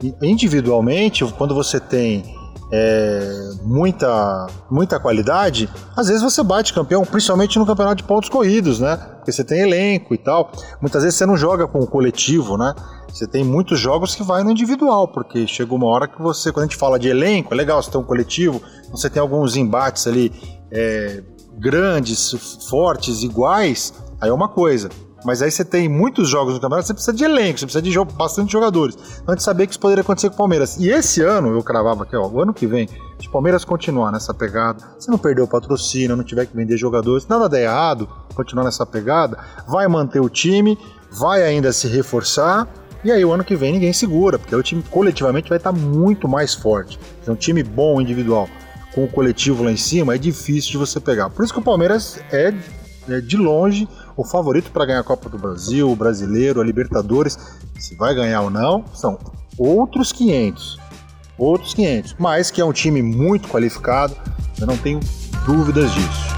E, 0.04 0.14
individualmente, 0.22 1.24
quando 1.38 1.56
você 1.56 1.80
tem 1.80 2.36
é, 2.72 3.52
muita, 3.64 4.48
muita 4.70 5.00
qualidade, 5.00 5.70
às 5.96 6.08
vezes 6.08 6.22
você 6.22 6.44
bate 6.44 6.74
campeão, 6.74 7.04
principalmente 7.04 7.58
no 7.58 7.66
campeonato 7.66 7.98
de 7.98 8.04
pontos 8.04 8.30
corridos, 8.30 8.80
né? 8.80 8.96
Porque 9.16 9.32
você 9.32 9.44
tem 9.44 9.62
elenco 9.62 10.14
e 10.14 10.18
tal. 10.18 10.52
Muitas 10.80 11.04
vezes 11.04 11.18
você 11.18 11.26
não 11.26 11.36
joga 11.36 11.68
com 11.68 11.80
o 11.80 11.88
coletivo, 11.88 12.58
né? 12.58 12.76
Você 13.12 13.26
tem 13.26 13.44
muitos 13.44 13.80
jogos 13.80 14.14
que 14.14 14.22
vai 14.22 14.44
no 14.44 14.52
individual, 14.52 15.08
porque 15.08 15.48
chega 15.48 15.74
uma 15.74 15.88
hora 15.88 16.08
que 16.08 16.22
você, 16.22 16.52
quando 16.52 16.66
a 16.66 16.68
gente 16.68 16.78
fala 16.78 17.00
de 17.00 17.10
elenco, 17.10 17.54
é 17.54 17.58
legal 17.58 17.82
você 17.82 17.90
ter 17.90 17.98
um 17.98 18.04
coletivo, 18.04 18.62
você 18.92 19.10
tem 19.10 19.20
alguns 19.20 19.56
embates 19.56 20.06
ali 20.06 20.32
é, 20.72 21.24
grandes, 21.58 22.32
fortes, 22.70 23.24
iguais, 23.24 23.94
aí 24.22 24.30
é 24.30 24.34
uma 24.34 24.48
coisa. 24.48 24.90
Mas 25.26 25.42
aí 25.42 25.52
você 25.52 25.66
tem 25.66 25.90
muitos 25.90 26.30
jogos 26.30 26.54
no 26.54 26.60
campeonato, 26.60 26.88
você 26.88 26.94
precisa 26.94 27.16
de 27.16 27.24
elenco, 27.24 27.60
você 27.60 27.66
precisa 27.66 27.82
de 27.82 27.92
jogo, 27.92 28.12
bastante 28.14 28.52
jogadores. 28.52 28.96
Então 28.96 29.34
a 29.34 29.36
gente 29.36 29.44
sabia 29.44 29.66
que 29.66 29.74
isso 29.74 29.80
poderia 29.80 30.02
acontecer 30.02 30.30
com 30.30 30.36
o 30.36 30.38
Palmeiras. 30.38 30.78
E 30.78 30.90
esse 30.90 31.22
ano, 31.22 31.50
eu 31.50 31.64
cravava 31.64 32.04
aqui, 32.04 32.16
ó, 32.16 32.28
o 32.28 32.42
ano 32.42 32.54
que 32.54 32.66
vem, 32.66 32.88
se 33.20 33.28
o 33.28 33.32
Palmeiras 33.32 33.66
continuar 33.66 34.12
nessa 34.12 34.34
pegada, 34.34 34.84
se 34.98 35.10
não 35.10 35.18
perder 35.18 35.42
o 35.42 35.48
patrocínio, 35.48 36.16
não 36.16 36.24
tiver 36.24 36.46
que 36.46 36.56
vender 36.56 36.78
jogadores, 36.78 37.28
nada 37.28 37.50
der 37.50 37.64
errado, 37.64 38.08
continuar 38.34 38.64
nessa 38.64 38.86
pegada, 38.86 39.38
vai 39.68 39.88
manter 39.88 40.20
o 40.20 40.30
time, 40.30 40.78
vai 41.12 41.44
ainda 41.44 41.72
se 41.74 41.88
reforçar. 41.88 42.68
E 43.04 43.12
aí 43.12 43.24
o 43.24 43.32
ano 43.32 43.44
que 43.44 43.56
vem 43.56 43.74
ninguém 43.74 43.94
segura, 43.94 44.38
porque 44.38 44.56
o 44.56 44.64
time 44.64 44.84
coletivamente 44.84 45.50
vai 45.50 45.58
estar 45.58 45.72
muito 45.72 46.28
mais 46.28 46.54
forte. 46.54 47.00
É 47.26 47.32
um 47.32 47.36
time 47.36 47.64
bom 47.64 48.02
individual 48.02 48.48
com 48.94 49.04
o 49.04 49.08
coletivo 49.08 49.64
lá 49.64 49.72
em 49.72 49.78
cima 49.78 50.16
é 50.16 50.18
difícil 50.18 50.72
de 50.72 50.78
você 50.78 51.00
pegar. 51.00 51.30
Por 51.30 51.44
isso 51.44 51.54
que 51.54 51.60
o 51.60 51.64
Palmeiras 51.64 52.20
é, 52.32 52.54
é 53.08 53.22
de 53.22 53.38
longe 53.38 53.88
o 54.20 54.26
favorito 54.26 54.70
para 54.72 54.86
ganhar 54.86 55.00
a 55.00 55.04
Copa 55.04 55.30
do 55.30 55.38
Brasil, 55.38 55.90
o 55.90 55.96
Brasileiro, 55.96 56.60
a 56.60 56.64
Libertadores. 56.64 57.38
Se 57.80 57.96
vai 57.96 58.14
ganhar 58.14 58.42
ou 58.42 58.50
não, 58.50 58.84
são 58.94 59.18
outros 59.58 60.12
500. 60.12 60.78
Outros 61.38 61.74
500. 61.74 62.16
Mas 62.20 62.52
que 62.52 62.60
é 62.60 62.66
um 62.66 62.74
time 62.74 63.02
muito 63.02 63.48
qualificado, 63.48 64.14
eu 64.60 64.68
não 64.68 64.76
tenho 64.76 65.00
dúvidas 65.46 65.90
disso. 65.94 66.38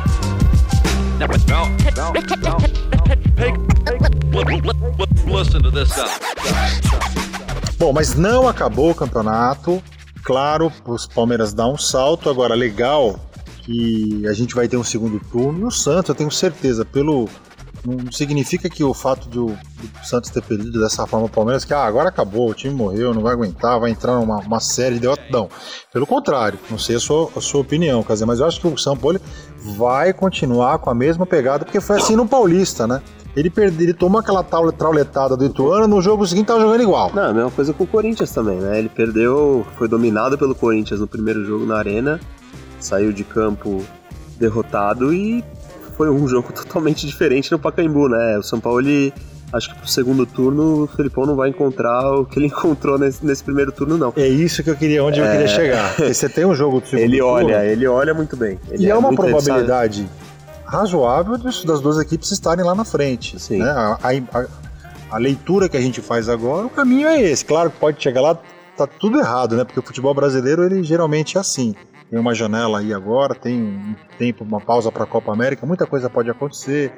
Bom, 7.79 7.91
mas 7.91 8.13
não 8.13 8.47
acabou 8.47 8.91
o 8.91 8.95
campeonato. 8.95 9.81
Claro, 10.23 10.71
os 10.85 11.07
Palmeiras 11.07 11.51
dão 11.51 11.73
um 11.73 11.77
salto. 11.79 12.29
Agora, 12.29 12.53
legal 12.53 13.19
que 13.63 14.27
a 14.27 14.33
gente 14.33 14.53
vai 14.53 14.67
ter 14.67 14.77
um 14.77 14.83
segundo 14.83 15.19
turno. 15.19 15.61
E 15.61 15.63
o 15.63 15.71
Santos, 15.71 16.09
eu 16.09 16.15
tenho 16.15 16.29
certeza, 16.29 16.85
pelo 16.85 17.27
não 17.85 18.11
significa 18.11 18.69
que 18.69 18.83
o 18.83 18.93
fato 18.93 19.27
do, 19.27 19.57
Santos 20.03 20.29
ter 20.29 20.41
perdido 20.43 20.79
dessa 20.79 21.07
forma 21.07 21.25
o 21.25 21.29
Palmeiras, 21.29 21.65
que 21.65 21.73
ah, 21.73 21.83
agora 21.83 22.09
acabou, 22.09 22.49
o 22.49 22.53
time 22.53 22.73
morreu, 22.73 23.13
não 23.13 23.21
vai 23.21 23.33
aguentar, 23.33 23.79
vai 23.79 23.91
entrar 23.91 24.15
numa 24.15 24.37
uma 24.39 24.59
série 24.59 24.99
de 24.99 25.07
Não. 25.29 25.49
Pelo 25.91 26.05
contrário, 26.05 26.59
não 26.69 26.77
sei 26.77 26.95
a 26.95 26.99
sua, 26.99 27.29
a 27.35 27.41
sua 27.41 27.61
opinião, 27.61 28.03
quer 28.03 28.13
dizer, 28.13 28.25
mas 28.25 28.39
eu 28.39 28.45
acho 28.45 28.59
que 28.59 28.67
o 28.67 28.77
São 28.77 28.95
Paulo 28.95 29.19
vai 29.77 30.13
continuar 30.13 30.79
com 30.79 30.89
a 30.89 30.95
mesma 30.95 31.25
pegada, 31.25 31.65
porque 31.65 31.81
foi 31.81 31.97
assim 31.97 32.15
no 32.15 32.27
Paulista, 32.27 32.85
né? 32.85 33.01
Ele, 33.35 33.49
perde, 33.49 33.81
ele 33.81 33.93
tomou 33.93 34.19
aquela 34.19 34.43
trauletada 34.43 35.37
do 35.37 35.45
Ituano, 35.45 35.87
no 35.87 36.01
jogo 36.01 36.27
seguinte 36.27 36.47
tava 36.47 36.59
jogando 36.59 36.81
igual. 36.81 37.11
Não, 37.13 37.29
a 37.29 37.33
mesma 37.33 37.51
coisa 37.51 37.73
com 37.73 37.85
o 37.85 37.87
Corinthians 37.87 38.31
também, 38.31 38.59
né? 38.59 38.77
Ele 38.77 38.89
perdeu, 38.89 39.65
foi 39.77 39.87
dominado 39.87 40.37
pelo 40.37 40.53
Corinthians 40.53 40.99
no 40.99 41.07
primeiro 41.07 41.45
jogo 41.45 41.65
na 41.65 41.77
Arena, 41.77 42.19
saiu 42.79 43.13
de 43.13 43.23
campo 43.23 43.81
derrotado 44.37 45.13
e 45.13 45.43
foi 45.95 46.09
um 46.09 46.27
jogo 46.27 46.51
totalmente 46.53 47.05
diferente 47.05 47.51
no 47.51 47.59
Pacaembu, 47.59 48.09
né? 48.09 48.37
O 48.37 48.43
São 48.43 48.59
Paulo, 48.59 48.79
ele, 48.79 49.13
acho 49.51 49.69
que 49.69 49.79
pro 49.79 49.87
segundo 49.87 50.25
turno 50.25 50.83
o 50.83 50.87
Felipão 50.87 51.25
não 51.25 51.35
vai 51.35 51.49
encontrar 51.49 52.11
o 52.13 52.25
que 52.25 52.39
ele 52.39 52.47
encontrou 52.53 52.97
nesse, 52.97 53.25
nesse 53.25 53.43
primeiro 53.43 53.71
turno, 53.71 53.97
não. 53.97 54.13
É 54.15 54.27
isso 54.27 54.63
que 54.63 54.69
eu 54.69 54.75
queria, 54.75 55.03
onde 55.03 55.19
é... 55.19 55.25
eu 55.25 55.31
queria 55.31 55.47
chegar. 55.47 55.95
Porque 55.95 56.13
você 56.13 56.29
tem 56.29 56.45
um 56.45 56.55
jogo 56.55 56.81
do 56.81 56.87
segundo 56.87 57.03
ele 57.03 57.19
turno. 57.19 57.33
Olha, 57.33 57.65
ele 57.65 57.87
olha 57.87 58.13
muito 58.13 58.35
bem. 58.35 58.59
Ele 58.69 58.83
e 58.83 58.87
é, 58.87 58.89
é 58.89 58.95
uma 58.95 59.13
probabilidade 59.13 60.07
razoável 60.65 61.37
das 61.37 61.81
duas 61.81 61.99
equipes 61.99 62.31
estarem 62.31 62.63
lá 62.63 62.73
na 62.73 62.85
frente. 62.85 63.37
Sim. 63.39 63.57
Né? 63.57 63.69
A, 63.69 63.97
a, 64.01 64.45
a, 65.11 65.17
leitura 65.17 65.67
que 65.67 65.75
a 65.75 65.81
gente 65.81 66.01
faz 66.01 66.29
agora, 66.29 66.65
o 66.65 66.69
caminho 66.69 67.07
é 67.07 67.21
esse. 67.21 67.43
Claro 67.43 67.69
que 67.69 67.77
pode 67.77 68.01
chegar 68.01 68.21
lá, 68.21 68.39
tá 68.77 68.87
tudo 68.87 69.19
errado, 69.19 69.57
né? 69.57 69.65
Porque 69.65 69.79
o 69.81 69.83
futebol 69.83 70.13
brasileiro, 70.13 70.63
ele 70.63 70.81
geralmente 70.81 71.37
é 71.37 71.41
assim 71.41 71.75
tem 72.11 72.19
uma 72.19 72.35
janela 72.35 72.79
aí 72.79 72.93
agora, 72.93 73.33
tem 73.33 73.57
um 73.57 73.95
tempo, 74.17 74.43
uma 74.43 74.59
pausa 74.59 74.91
para 74.91 75.05
a 75.05 75.07
Copa 75.07 75.31
América, 75.31 75.65
muita 75.65 75.87
coisa 75.87 76.09
pode 76.09 76.29
acontecer. 76.29 76.91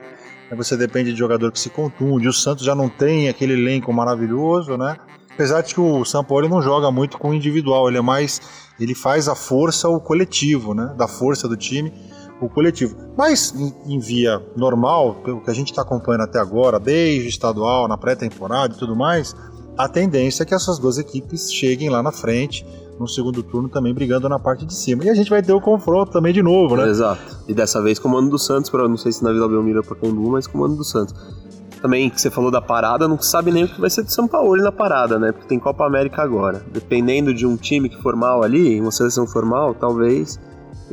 Você 0.57 0.75
depende 0.75 1.13
de 1.13 1.19
jogador 1.19 1.51
que 1.51 1.59
se 1.59 1.69
contunde. 1.69 2.27
O 2.27 2.33
Santos 2.33 2.65
já 2.65 2.73
não 2.73 2.89
tem 2.89 3.29
aquele 3.29 3.53
elenco 3.53 3.93
maravilhoso, 3.93 4.75
né? 4.75 4.97
Apesar 5.31 5.61
de 5.61 5.75
que 5.75 5.79
o 5.79 6.03
São 6.03 6.23
Paulo 6.23 6.49
não 6.49 6.61
joga 6.61 6.91
muito 6.91 7.17
com 7.19 7.29
o 7.29 7.33
individual, 7.33 7.87
ele 7.87 7.99
é 7.99 8.01
mais. 8.01 8.41
Ele 8.79 8.95
faz 8.95 9.27
a 9.27 9.35
força 9.35 9.87
o 9.87 9.99
coletivo, 9.99 10.73
né? 10.73 10.93
Da 10.97 11.07
força 11.07 11.47
do 11.47 11.55
time, 11.55 11.93
o 12.41 12.49
coletivo. 12.49 12.95
Mas 13.15 13.53
em, 13.55 13.95
em 13.95 13.99
via 13.99 14.41
normal, 14.55 15.15
pelo 15.23 15.41
que 15.41 15.49
a 15.49 15.53
gente 15.53 15.69
está 15.69 15.83
acompanhando 15.83 16.23
até 16.23 16.39
agora, 16.39 16.79
desde 16.79 17.27
o 17.27 17.29
estadual, 17.29 17.87
na 17.87 17.97
pré-temporada 17.97 18.75
e 18.75 18.77
tudo 18.77 18.95
mais, 18.95 19.35
a 19.77 19.87
tendência 19.87 20.43
é 20.43 20.45
que 20.45 20.53
essas 20.53 20.77
duas 20.77 20.97
equipes 20.97 21.51
cheguem 21.51 21.89
lá 21.89 22.03
na 22.03 22.11
frente 22.11 22.65
no 22.99 23.07
segundo 23.07 23.41
turno 23.41 23.67
também 23.69 23.93
brigando 23.93 24.29
na 24.29 24.39
parte 24.39 24.65
de 24.65 24.73
cima. 24.73 25.03
E 25.03 25.09
a 25.09 25.15
gente 25.15 25.29
vai 25.29 25.41
ter 25.41 25.53
o 25.53 25.59
confronto 25.59 26.11
também 26.11 26.33
de 26.33 26.43
novo, 26.43 26.75
né? 26.75 26.87
Exato. 26.87 27.39
E 27.47 27.53
dessa 27.53 27.81
vez 27.81 27.97
comando 27.99 28.29
do 28.29 28.37
Santos, 28.37 28.69
para 28.69 28.87
não 28.87 28.97
sei 28.97 29.11
se 29.11 29.23
na 29.23 29.31
Vila 29.31 29.47
Belmiro 29.47 29.79
ou 29.79 29.83
Pacaembu, 29.83 30.31
mas 30.31 30.47
comando 30.47 30.75
do 30.75 30.83
Santos. 30.83 31.13
Também 31.81 32.09
que 32.09 32.21
você 32.21 32.29
falou 32.31 32.49
da 32.49 32.61
parada, 32.61 33.07
não 33.07 33.19
sabe 33.19 33.51
nem 33.51 33.65
o 33.65 33.67
que 33.67 33.81
vai 33.81 33.89
ser 33.89 34.03
do 34.03 34.11
São 34.11 34.27
Paulo 34.27 34.55
na 34.61 34.71
parada, 34.71 35.19
né? 35.19 35.31
Porque 35.31 35.47
tem 35.47 35.59
Copa 35.59 35.85
América 35.85 36.21
agora. 36.21 36.63
Dependendo 36.71 37.33
de 37.33 37.45
um 37.45 37.57
time 37.57 37.89
que 37.89 38.01
formal 38.01 38.41
ali, 38.41 38.79
uma 38.79 38.91
seleção 38.91 39.27
formal, 39.27 39.73
talvez 39.73 40.39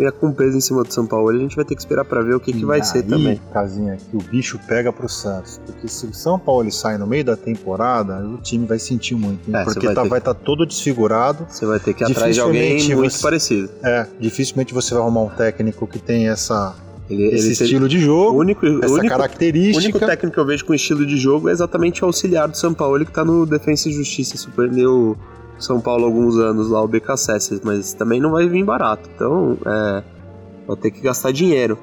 ia 0.03 0.13
com 0.13 0.33
peso 0.33 0.57
em 0.57 0.61
cima 0.61 0.83
do 0.83 0.93
São 0.93 1.07
Paulo. 1.07 1.29
A 1.29 1.39
gente 1.39 1.57
vai 1.57 1.65
ter 1.65 1.75
que 1.75 1.81
esperar 1.81 2.05
para 2.05 2.23
ver 2.23 2.35
o 2.35 2.41
que, 2.41 2.53
que 2.53 2.65
vai 2.65 2.83
ser 2.83 3.03
também. 3.03 3.41
Casinha, 3.53 3.97
que 3.97 4.17
o 4.17 4.21
bicho 4.21 4.59
pega 4.67 4.93
pro 4.93 5.09
Santos. 5.09 5.61
Porque 5.65 5.89
se 5.89 6.07
o 6.07 6.15
São 6.15 6.39
Paulo 6.39 6.71
sai 6.71 6.97
no 6.99 7.07
meio 7.07 7.25
da 7.25 7.37
temporada, 7.37 8.25
o 8.27 8.39
time 8.39 8.67
vai 8.67 8.79
sentir 8.79 9.15
muito. 9.15 9.55
É, 9.55 9.65
porque 9.65 9.87
vai 9.87 9.95
tá, 9.95 10.03
estar 10.05 10.21
tá 10.21 10.35
todo 10.35 10.67
desfigurado. 10.67 11.47
Você 11.49 11.67
vai 11.67 11.79
ter 11.79 11.95
que 11.95 12.05
ir 12.05 12.11
atrás 12.11 12.35
de 12.35 12.41
alguém 12.41 12.95
muito 12.95 13.13
você, 13.13 13.23
parecido. 13.23 13.71
É, 13.83 14.07
dificilmente 14.19 14.73
você 14.73 14.95
vai 14.95 15.03
arrumar 15.03 15.23
um 15.23 15.29
técnico 15.29 15.87
que 15.87 15.99
tem 15.99 16.29
essa. 16.29 16.75
Ele, 17.09 17.25
esse 17.25 17.65
estilo 17.65 17.89
de 17.89 17.99
jogo, 17.99 18.39
único, 18.39 18.65
essa 18.65 18.95
único, 18.95 19.09
característica. 19.09 19.79
O 19.79 19.83
único 19.83 19.99
técnico 19.99 20.35
que 20.35 20.41
eu 20.41 20.47
vejo 20.47 20.65
com 20.65 20.73
estilo 20.73 21.05
de 21.05 21.17
jogo 21.17 21.49
é 21.49 21.53
exatamente 21.53 22.05
o 22.05 22.07
auxiliar 22.07 22.47
do 22.47 22.57
São 22.57 22.73
Paulo, 22.73 23.05
que 23.05 23.11
tá 23.11 23.25
no 23.25 23.45
Defensa 23.45 23.89
e 23.89 23.93
Justiça, 23.93 24.37
surpreendeu 24.37 25.19
São 25.65 25.81
Paulo 25.81 26.05
alguns 26.05 26.37
anos 26.39 26.71
lá, 26.71 26.83
o 26.83 26.89
BKSS, 26.89 27.61
mas 27.65 27.93
também 27.93 28.21
não 28.21 28.33
vai 28.33 28.49
vir 28.49 28.65
barato. 28.65 29.09
Então, 29.15 29.57
é, 29.67 30.03
Vou 30.71 30.77
ter 30.77 30.93
que 30.93 31.01
gastar 31.01 31.33
dinheiro. 31.33 31.77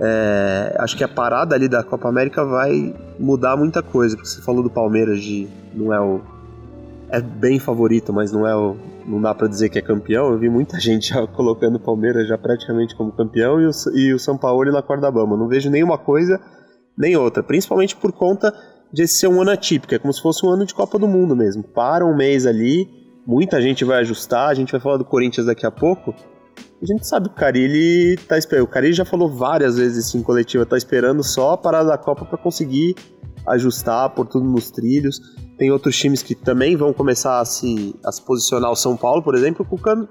É, 0.00 0.74
acho 0.80 0.96
que 0.96 1.04
a 1.04 1.08
parada 1.08 1.54
ali 1.54 1.68
da 1.68 1.84
Copa 1.84 2.08
América 2.08 2.44
vai 2.44 2.92
mudar 3.16 3.56
muita 3.56 3.80
coisa, 3.80 4.16
porque 4.16 4.28
você 4.28 4.42
falou 4.42 4.60
do 4.60 4.68
Palmeiras 4.68 5.22
de 5.22 5.46
não 5.72 5.94
é 5.94 6.00
o 6.00 6.20
é 7.10 7.20
bem 7.20 7.60
favorito, 7.60 8.12
mas 8.12 8.32
não 8.32 8.44
é 8.44 8.56
o 8.56 8.74
não 9.06 9.22
dá 9.22 9.32
para 9.32 9.46
dizer 9.46 9.68
que 9.68 9.78
é 9.78 9.82
campeão. 9.82 10.32
Eu 10.32 10.38
vi 10.38 10.48
muita 10.48 10.78
gente 10.82 11.10
já 11.10 11.24
colocando 11.28 11.76
o 11.76 11.78
Palmeiras 11.78 12.26
já 12.26 12.36
praticamente 12.36 12.96
como 12.96 13.12
campeão 13.12 13.60
e 13.60 13.66
o, 13.66 13.70
e 13.94 14.12
o 14.12 14.18
São 14.18 14.36
Paulo 14.36 14.64
na 14.72 14.82
corda 14.82 15.08
bamba. 15.12 15.36
Não 15.36 15.46
vejo 15.46 15.70
nenhuma 15.70 15.96
coisa 15.96 16.40
nem 16.98 17.14
outra, 17.16 17.40
principalmente 17.40 17.94
por 17.94 18.10
conta 18.10 18.52
de 18.92 19.06
ser 19.06 19.28
um 19.28 19.40
ano 19.40 19.52
atípico, 19.52 19.94
é 19.94 19.98
como 20.00 20.12
se 20.12 20.20
fosse 20.20 20.44
um 20.44 20.50
ano 20.50 20.66
de 20.66 20.74
Copa 20.74 20.98
do 20.98 21.06
Mundo 21.06 21.36
mesmo. 21.36 21.62
Para 21.62 22.04
um 22.04 22.16
mês 22.16 22.46
ali, 22.46 23.03
muita 23.26 23.60
gente 23.60 23.84
vai 23.84 23.98
ajustar, 24.00 24.48
a 24.48 24.54
gente 24.54 24.72
vai 24.72 24.80
falar 24.80 24.96
do 24.96 25.04
Corinthians 25.04 25.46
daqui 25.46 25.66
a 25.66 25.70
pouco 25.70 26.14
a 26.84 26.86
gente 26.86 27.06
sabe 27.06 27.28
que 27.28 27.34
o 27.34 27.38
Carilli 27.38 28.16
tá 28.28 28.36
esperando. 28.36 28.64
O 28.64 28.68
Carilli 28.68 28.92
já 28.92 29.04
falou 29.04 29.28
várias 29.28 29.78
vezes 29.78 30.06
isso 30.06 30.18
em 30.18 30.22
coletiva, 30.22 30.66
tá 30.66 30.76
esperando 30.76 31.22
só 31.22 31.52
a 31.52 31.56
parada 31.56 31.88
da 31.88 31.98
Copa 31.98 32.24
para 32.24 32.36
conseguir 32.36 32.94
ajustar, 33.46 34.10
por 34.10 34.26
tudo 34.26 34.46
nos 34.46 34.70
trilhos. 34.70 35.18
Tem 35.56 35.70
outros 35.70 35.96
times 35.96 36.22
que 36.22 36.34
também 36.34 36.76
vão 36.76 36.92
começar 36.92 37.40
a 37.40 37.44
se, 37.44 37.94
a 38.04 38.12
se 38.12 38.22
posicionar. 38.22 38.70
O 38.70 38.76
São 38.76 38.96
Paulo, 38.96 39.22
por 39.22 39.34
exemplo, 39.34 39.64
o 39.64 39.68
Cuca 39.68 40.08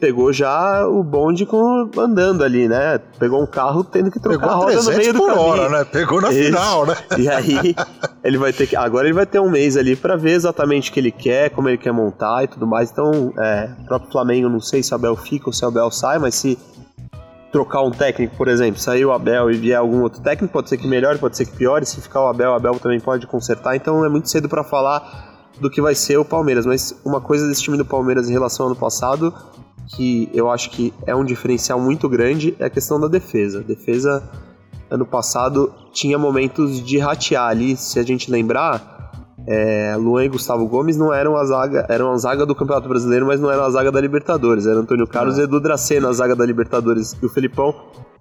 pegou 0.00 0.32
já 0.32 0.86
o 0.88 1.04
bonde 1.04 1.44
com, 1.44 1.90
andando 1.98 2.42
ali, 2.42 2.66
né? 2.66 2.98
Pegou 3.18 3.42
um 3.42 3.46
carro 3.46 3.84
tendo 3.84 4.10
que 4.10 4.18
trocar 4.18 4.38
pegou 4.40 4.50
a 4.50 4.56
roda 4.56 4.82
no 4.82 4.96
meio 4.96 5.12
do 5.12 5.18
por 5.18 5.28
caminho. 5.28 5.46
hora, 5.46 5.68
né? 5.68 5.84
Pegou 5.84 6.20
na 6.20 6.30
Isso. 6.32 6.44
final, 6.44 6.86
né? 6.86 6.96
E 7.18 7.28
aí 7.28 7.74
ele 8.24 8.38
vai 8.38 8.52
ter 8.52 8.66
que 8.66 8.74
agora 8.74 9.06
ele 9.06 9.14
vai 9.14 9.26
ter 9.26 9.38
um 9.38 9.50
mês 9.50 9.76
ali 9.76 9.94
para 9.94 10.16
ver 10.16 10.32
exatamente 10.32 10.90
o 10.90 10.94
que 10.94 10.98
ele 10.98 11.12
quer, 11.12 11.50
como 11.50 11.68
ele 11.68 11.76
quer 11.76 11.92
montar 11.92 12.44
e 12.44 12.48
tudo 12.48 12.66
mais. 12.66 12.90
Então, 12.90 13.32
é, 13.38 13.70
o 13.82 13.84
próprio 13.84 14.10
Flamengo, 14.10 14.48
não 14.48 14.60
sei 14.60 14.82
se 14.82 14.92
o 14.92 14.94
Abel 14.94 15.14
fica 15.14 15.48
ou 15.48 15.52
se 15.52 15.64
o 15.64 15.68
Abel 15.68 15.90
sai, 15.90 16.18
mas 16.18 16.34
se 16.34 16.58
trocar 17.52 17.82
um 17.82 17.90
técnico, 17.90 18.36
por 18.36 18.48
exemplo, 18.48 18.80
sair 18.80 19.04
o 19.04 19.12
Abel 19.12 19.50
e 19.50 19.56
vier 19.56 19.78
algum 19.78 20.02
outro 20.02 20.22
técnico, 20.22 20.52
pode 20.52 20.68
ser 20.68 20.78
que 20.78 20.86
melhore, 20.86 21.18
pode 21.18 21.36
ser 21.36 21.44
que 21.44 21.56
piore. 21.56 21.84
Se 21.84 22.00
ficar 22.00 22.22
o 22.22 22.28
Abel, 22.28 22.52
o 22.52 22.54
Abel 22.54 22.74
também 22.78 23.00
pode 23.00 23.26
consertar. 23.26 23.76
Então 23.76 24.04
é 24.04 24.08
muito 24.08 24.30
cedo 24.30 24.48
para 24.48 24.64
falar 24.64 25.28
do 25.60 25.68
que 25.68 25.82
vai 25.82 25.94
ser 25.94 26.16
o 26.16 26.24
Palmeiras. 26.24 26.64
Mas 26.64 26.98
uma 27.04 27.20
coisa 27.20 27.46
desse 27.46 27.62
time 27.62 27.76
do 27.76 27.84
Palmeiras 27.84 28.30
em 28.30 28.32
relação 28.32 28.66
ao 28.66 28.72
ano 28.72 28.80
passado 28.80 29.34
que 29.94 30.30
eu 30.32 30.50
acho 30.50 30.70
que 30.70 30.92
é 31.06 31.14
um 31.14 31.24
diferencial 31.24 31.80
muito 31.80 32.08
grande 32.08 32.54
é 32.58 32.64
a 32.64 32.70
questão 32.70 33.00
da 33.00 33.08
defesa. 33.08 33.60
A 33.60 33.62
defesa, 33.62 34.22
ano 34.90 35.04
passado, 35.04 35.72
tinha 35.92 36.18
momentos 36.18 36.82
de 36.84 36.98
ratear 36.98 37.48
ali, 37.48 37.76
se 37.76 37.98
a 37.98 38.02
gente 38.02 38.30
lembrar, 38.30 39.12
é, 39.46 39.96
Luan 39.96 40.24
e 40.24 40.28
Gustavo 40.28 40.66
Gomes 40.66 40.96
não 40.96 41.12
eram 41.12 41.36
a 41.36 41.44
zaga, 41.44 41.86
eram 41.88 42.12
a 42.12 42.16
zaga 42.16 42.46
do 42.46 42.54
Campeonato 42.54 42.88
Brasileiro, 42.88 43.26
mas 43.26 43.40
não 43.40 43.50
eram 43.50 43.64
a 43.64 43.70
zaga 43.70 43.90
da 43.90 44.00
Libertadores. 44.00 44.66
Era 44.66 44.78
Antônio 44.78 45.06
Carlos 45.06 45.38
e 45.38 45.42
Edu 45.42 45.60
Dracena 45.60 46.08
a 46.08 46.12
zaga 46.12 46.36
da 46.36 46.44
Libertadores. 46.44 47.16
E 47.20 47.26
o 47.26 47.28
Felipão 47.28 47.74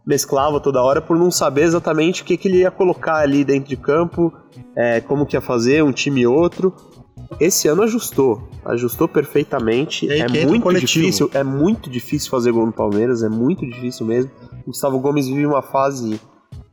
mesclava 0.05 0.59
toda 0.59 0.81
hora 0.81 1.01
por 1.01 1.17
não 1.17 1.29
saber 1.29 1.63
exatamente 1.63 2.23
o 2.23 2.25
que, 2.25 2.37
que 2.37 2.47
ele 2.47 2.59
ia 2.59 2.71
colocar 2.71 3.17
ali 3.17 3.43
dentro 3.43 3.69
de 3.69 3.77
campo, 3.77 4.33
é, 4.75 5.01
como 5.01 5.25
que 5.25 5.35
ia 5.35 5.41
fazer, 5.41 5.83
um 5.83 5.91
time 5.91 6.21
e 6.21 6.27
outro. 6.27 6.73
Esse 7.39 7.67
ano 7.67 7.83
ajustou, 7.83 8.47
ajustou 8.65 9.07
perfeitamente. 9.07 10.09
É 10.11 10.27
muito 10.45 10.73
difícil, 10.73 11.29
é 11.33 11.43
muito 11.43 11.89
difícil 11.89 12.29
fazer 12.29 12.51
gol 12.51 12.65
no 12.65 12.71
Palmeiras, 12.71 13.23
é 13.23 13.29
muito 13.29 13.65
difícil 13.65 14.05
mesmo. 14.05 14.31
O 14.63 14.71
Gustavo 14.71 14.99
Gomes 14.99 15.27
vive 15.27 15.45
uma 15.45 15.61
fase 15.61 16.19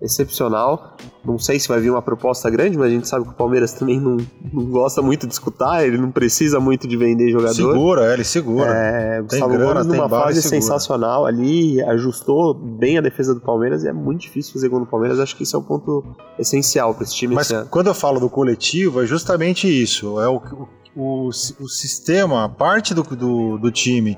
excepcional. 0.00 0.96
Não 1.24 1.38
sei 1.38 1.58
se 1.58 1.68
vai 1.68 1.80
vir 1.80 1.90
uma 1.90 2.02
proposta 2.02 2.48
grande, 2.50 2.76
mas 2.76 2.88
a 2.88 2.90
gente 2.90 3.08
sabe 3.08 3.24
que 3.24 3.30
o 3.30 3.34
Palmeiras 3.34 3.72
também 3.72 3.98
não, 3.98 4.16
não 4.52 4.64
gosta 4.66 5.02
muito 5.02 5.26
de 5.26 5.32
escutar, 5.32 5.84
ele 5.84 5.96
não 5.96 6.10
precisa 6.10 6.60
muito 6.60 6.86
de 6.86 6.96
vender 6.96 7.30
jogador. 7.30 7.54
Segura, 7.54 8.10
é, 8.10 8.14
ele 8.14 8.24
segura. 8.24 8.70
É, 8.70 9.22
Tem 9.22 9.40
Gustavo 9.40 9.52
grana, 9.52 9.80
tem 9.80 9.92
numa 9.92 10.08
bala 10.08 10.30
e 10.30 10.34
fase 10.34 10.42
sensacional 10.42 11.26
ali, 11.26 11.82
ajustou 11.82 12.54
bem 12.54 12.98
a 12.98 13.00
defesa 13.00 13.34
do 13.34 13.40
Palmeiras 13.40 13.84
e 13.84 13.88
é 13.88 13.92
muito 13.92 14.22
difícil 14.22 14.52
fazer 14.52 14.68
gol 14.68 14.80
no 14.80 14.86
Palmeiras. 14.86 15.18
Acho 15.18 15.34
que 15.36 15.42
isso 15.42 15.56
é 15.56 15.58
um 15.58 15.64
ponto 15.64 16.04
essencial 16.38 16.94
para 16.94 17.04
esse 17.04 17.14
time 17.14 17.34
Mas 17.34 17.50
quando 17.70 17.88
eu 17.88 17.94
falo 17.94 18.20
do 18.20 18.28
coletivo, 18.28 19.02
é 19.02 19.06
justamente 19.06 19.66
isso. 19.66 20.20
É 20.20 20.28
o, 20.28 20.36
o, 20.36 20.68
o, 20.94 21.28
o 21.28 21.68
sistema, 21.68 22.44
a 22.44 22.48
parte 22.48 22.94
do, 22.94 23.02
do, 23.02 23.58
do 23.58 23.70
time 23.70 24.16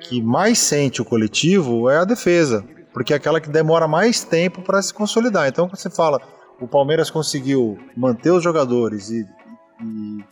que 0.00 0.22
mais 0.22 0.58
sente 0.58 1.02
o 1.02 1.04
coletivo 1.04 1.90
é 1.90 1.98
a 1.98 2.04
defesa. 2.04 2.64
Porque 2.96 3.12
é 3.12 3.16
aquela 3.16 3.42
que 3.42 3.50
demora 3.50 3.86
mais 3.86 4.24
tempo 4.24 4.62
para 4.62 4.80
se 4.80 4.94
consolidar. 4.94 5.46
Então, 5.46 5.68
quando 5.68 5.76
você 5.76 5.90
fala, 5.90 6.18
o 6.58 6.66
Palmeiras 6.66 7.10
conseguiu 7.10 7.76
manter 7.94 8.30
os 8.30 8.42
jogadores 8.42 9.10
e, 9.10 9.22
e, 9.82 10.24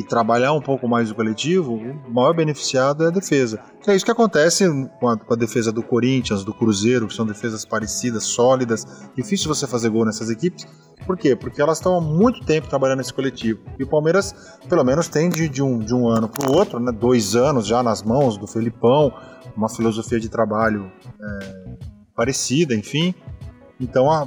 e 0.00 0.02
trabalhar 0.02 0.52
um 0.52 0.60
pouco 0.60 0.88
mais 0.88 1.12
o 1.12 1.14
coletivo, 1.14 1.74
o 1.74 2.12
maior 2.12 2.34
beneficiado 2.34 3.04
é 3.04 3.06
a 3.06 3.10
defesa. 3.10 3.60
Que 3.80 3.92
é 3.92 3.94
isso 3.94 4.04
que 4.04 4.10
acontece 4.10 4.64
com 4.98 5.08
a, 5.08 5.16
com 5.16 5.32
a 5.32 5.36
defesa 5.36 5.70
do 5.70 5.80
Corinthians, 5.80 6.42
do 6.42 6.52
Cruzeiro, 6.52 7.06
que 7.06 7.14
são 7.14 7.24
defesas 7.24 7.64
parecidas, 7.64 8.24
sólidas. 8.24 8.84
Difícil 9.14 9.46
você 9.46 9.64
fazer 9.68 9.88
gol 9.88 10.04
nessas 10.04 10.28
equipes. 10.28 10.66
Por 11.06 11.16
quê? 11.16 11.36
Porque 11.36 11.62
elas 11.62 11.78
estão 11.78 11.96
há 11.96 12.00
muito 12.00 12.44
tempo 12.44 12.66
trabalhando 12.66 12.98
nesse 12.98 13.14
coletivo. 13.14 13.60
E 13.78 13.84
o 13.84 13.86
Palmeiras, 13.86 14.58
pelo 14.68 14.82
menos, 14.82 15.06
tem 15.06 15.30
de, 15.30 15.48
de 15.48 15.62
um, 15.62 15.78
de 15.78 15.94
um 15.94 16.08
ano 16.08 16.28
para 16.28 16.50
o 16.50 16.52
outro, 16.52 16.80
né? 16.80 16.90
dois 16.90 17.36
anos 17.36 17.64
já 17.64 17.80
nas 17.80 18.02
mãos 18.02 18.36
do 18.36 18.48
Felipão, 18.48 19.14
uma 19.56 19.68
filosofia 19.68 20.18
de 20.18 20.28
trabalho 20.28 20.90
é, 21.22 21.67
parecida, 22.18 22.74
enfim. 22.74 23.14
Então 23.80 24.10
a, 24.10 24.26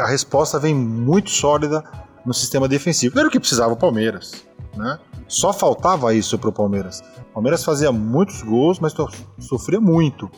a 0.00 0.06
resposta 0.06 0.60
vem 0.60 0.72
muito 0.72 1.28
sólida 1.28 1.82
no 2.24 2.32
sistema 2.32 2.68
defensivo. 2.68 3.18
Era 3.18 3.26
o 3.26 3.30
que 3.30 3.40
precisava 3.40 3.72
o 3.72 3.76
Palmeiras. 3.76 4.44
Né? 4.76 4.96
Só 5.26 5.52
faltava 5.52 6.14
isso 6.14 6.38
para 6.38 6.50
o 6.50 6.52
Palmeiras. 6.52 7.02
O 7.30 7.34
Palmeiras 7.34 7.64
fazia 7.64 7.90
muitos 7.90 8.42
gols, 8.42 8.78
mas 8.78 8.94
sofria 9.40 9.80
muito. 9.80 10.30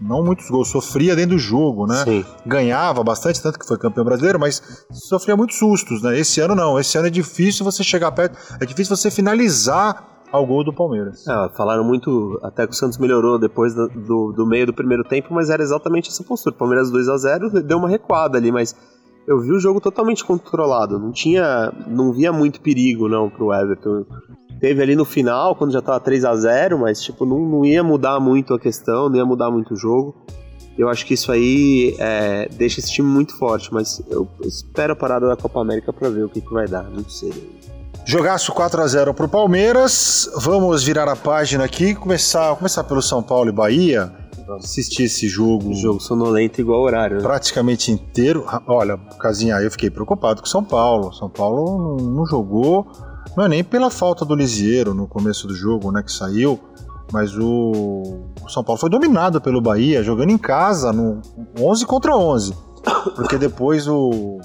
Não 0.00 0.22
muitos 0.24 0.48
gols, 0.48 0.68
sofria 0.68 1.16
dentro 1.16 1.36
do 1.36 1.38
jogo, 1.38 1.86
né? 1.86 2.04
Sim. 2.04 2.24
ganhava 2.46 3.02
bastante, 3.04 3.40
tanto 3.40 3.58
que 3.58 3.66
foi 3.66 3.78
campeão 3.78 4.04
brasileiro, 4.04 4.38
mas 4.38 4.84
sofria 4.90 5.36
muitos 5.36 5.58
sustos, 5.58 6.02
né? 6.02 6.18
Esse 6.18 6.40
ano 6.40 6.56
não, 6.56 6.78
esse 6.78 6.98
ano 6.98 7.06
é 7.06 7.10
difícil 7.10 7.64
você 7.64 7.84
chegar 7.84 8.10
perto, 8.10 8.36
é 8.60 8.66
difícil 8.66 8.96
você 8.96 9.12
finalizar 9.12 10.11
ao 10.32 10.46
gol 10.46 10.64
do 10.64 10.72
Palmeiras. 10.72 11.28
Ah, 11.28 11.50
falaram 11.54 11.84
muito, 11.84 12.40
até 12.42 12.66
que 12.66 12.72
o 12.72 12.76
Santos 12.76 12.96
melhorou 12.96 13.38
depois 13.38 13.74
do, 13.74 13.88
do, 13.88 14.32
do 14.32 14.46
meio 14.46 14.66
do 14.66 14.72
primeiro 14.72 15.04
tempo, 15.04 15.28
mas 15.32 15.50
era 15.50 15.62
exatamente 15.62 16.08
essa 16.08 16.24
postura. 16.24 16.56
Palmeiras 16.56 16.90
2 16.90 17.08
a 17.10 17.16
0 17.18 17.62
deu 17.62 17.76
uma 17.76 17.88
recuada 17.88 18.38
ali, 18.38 18.50
mas 18.50 18.74
eu 19.28 19.38
vi 19.40 19.52
o 19.52 19.60
jogo 19.60 19.80
totalmente 19.80 20.24
controlado. 20.24 20.98
Não 20.98 21.12
tinha, 21.12 21.70
não 21.86 22.12
via 22.12 22.32
muito 22.32 22.62
perigo 22.62 23.08
não 23.08 23.28
pro 23.28 23.52
Everton. 23.52 24.06
Teve 24.58 24.82
ali 24.82 24.96
no 24.96 25.04
final, 25.04 25.54
quando 25.54 25.72
já 25.72 25.82
tava 25.82 26.00
3 26.00 26.24
a 26.24 26.34
0 26.34 26.78
mas 26.78 27.02
tipo, 27.02 27.26
não, 27.26 27.38
não 27.38 27.64
ia 27.64 27.82
mudar 27.84 28.18
muito 28.18 28.54
a 28.54 28.58
questão, 28.58 29.10
não 29.10 29.16
ia 29.16 29.26
mudar 29.26 29.50
muito 29.50 29.74
o 29.74 29.76
jogo. 29.76 30.14
Eu 30.78 30.88
acho 30.88 31.04
que 31.04 31.12
isso 31.12 31.30
aí 31.30 31.94
é, 31.98 32.48
deixa 32.48 32.80
esse 32.80 32.90
time 32.90 33.06
muito 33.06 33.36
forte, 33.36 33.72
mas 33.72 34.02
eu 34.08 34.26
espero 34.42 34.94
a 34.94 34.96
parada 34.96 35.28
da 35.28 35.36
Copa 35.36 35.60
América 35.60 35.92
pra 35.92 36.08
ver 36.08 36.24
o 36.24 36.30
que, 36.30 36.40
que 36.40 36.52
vai 36.52 36.66
dar, 36.66 36.84
não 36.84 37.06
sei. 37.06 37.32
Jogaço 38.04 38.52
4 38.52 38.82
a 38.82 38.86
0 38.86 39.14
pro 39.14 39.28
Palmeiras. 39.28 40.28
Vamos 40.36 40.82
virar 40.82 41.08
a 41.08 41.14
página 41.14 41.64
aqui 41.64 41.86
e 41.86 41.94
começar, 41.94 42.54
começar 42.56 42.82
pelo 42.84 43.00
São 43.00 43.22
Paulo 43.22 43.48
e 43.48 43.52
Bahia. 43.52 44.12
Assistir 44.58 45.04
esse 45.04 45.28
jogo, 45.28 45.72
Jogo 45.72 46.00
sonolento 46.00 46.60
igual 46.60 46.82
horário, 46.82 47.18
né? 47.18 47.22
praticamente 47.22 47.92
inteiro. 47.92 48.44
Olha, 48.66 48.98
Casinha, 49.18 49.54
eu 49.60 49.70
fiquei 49.70 49.88
preocupado 49.88 50.42
com 50.42 50.46
o 50.46 50.50
São 50.50 50.64
Paulo. 50.64 51.12
São 51.12 51.30
Paulo 51.30 51.96
não, 51.96 52.06
não 52.08 52.26
jogou, 52.26 52.86
não 53.36 53.44
é 53.44 53.48
nem 53.48 53.64
pela 53.64 53.88
falta 53.88 54.24
do 54.24 54.34
Lisieiro 54.34 54.92
no 54.92 55.06
começo 55.06 55.46
do 55.46 55.54
jogo, 55.54 55.90
né, 55.92 56.02
que 56.02 56.12
saiu, 56.12 56.58
mas 57.12 57.34
o, 57.38 58.26
o 58.44 58.48
São 58.48 58.64
Paulo 58.64 58.80
foi 58.80 58.90
dominado 58.90 59.40
pelo 59.40 59.60
Bahia, 59.60 60.02
jogando 60.02 60.30
em 60.30 60.38
casa, 60.38 60.92
no 60.92 61.22
11 61.58 61.86
contra 61.86 62.16
11. 62.16 62.52
Porque 63.14 63.38
depois 63.38 63.86
o, 63.86 64.40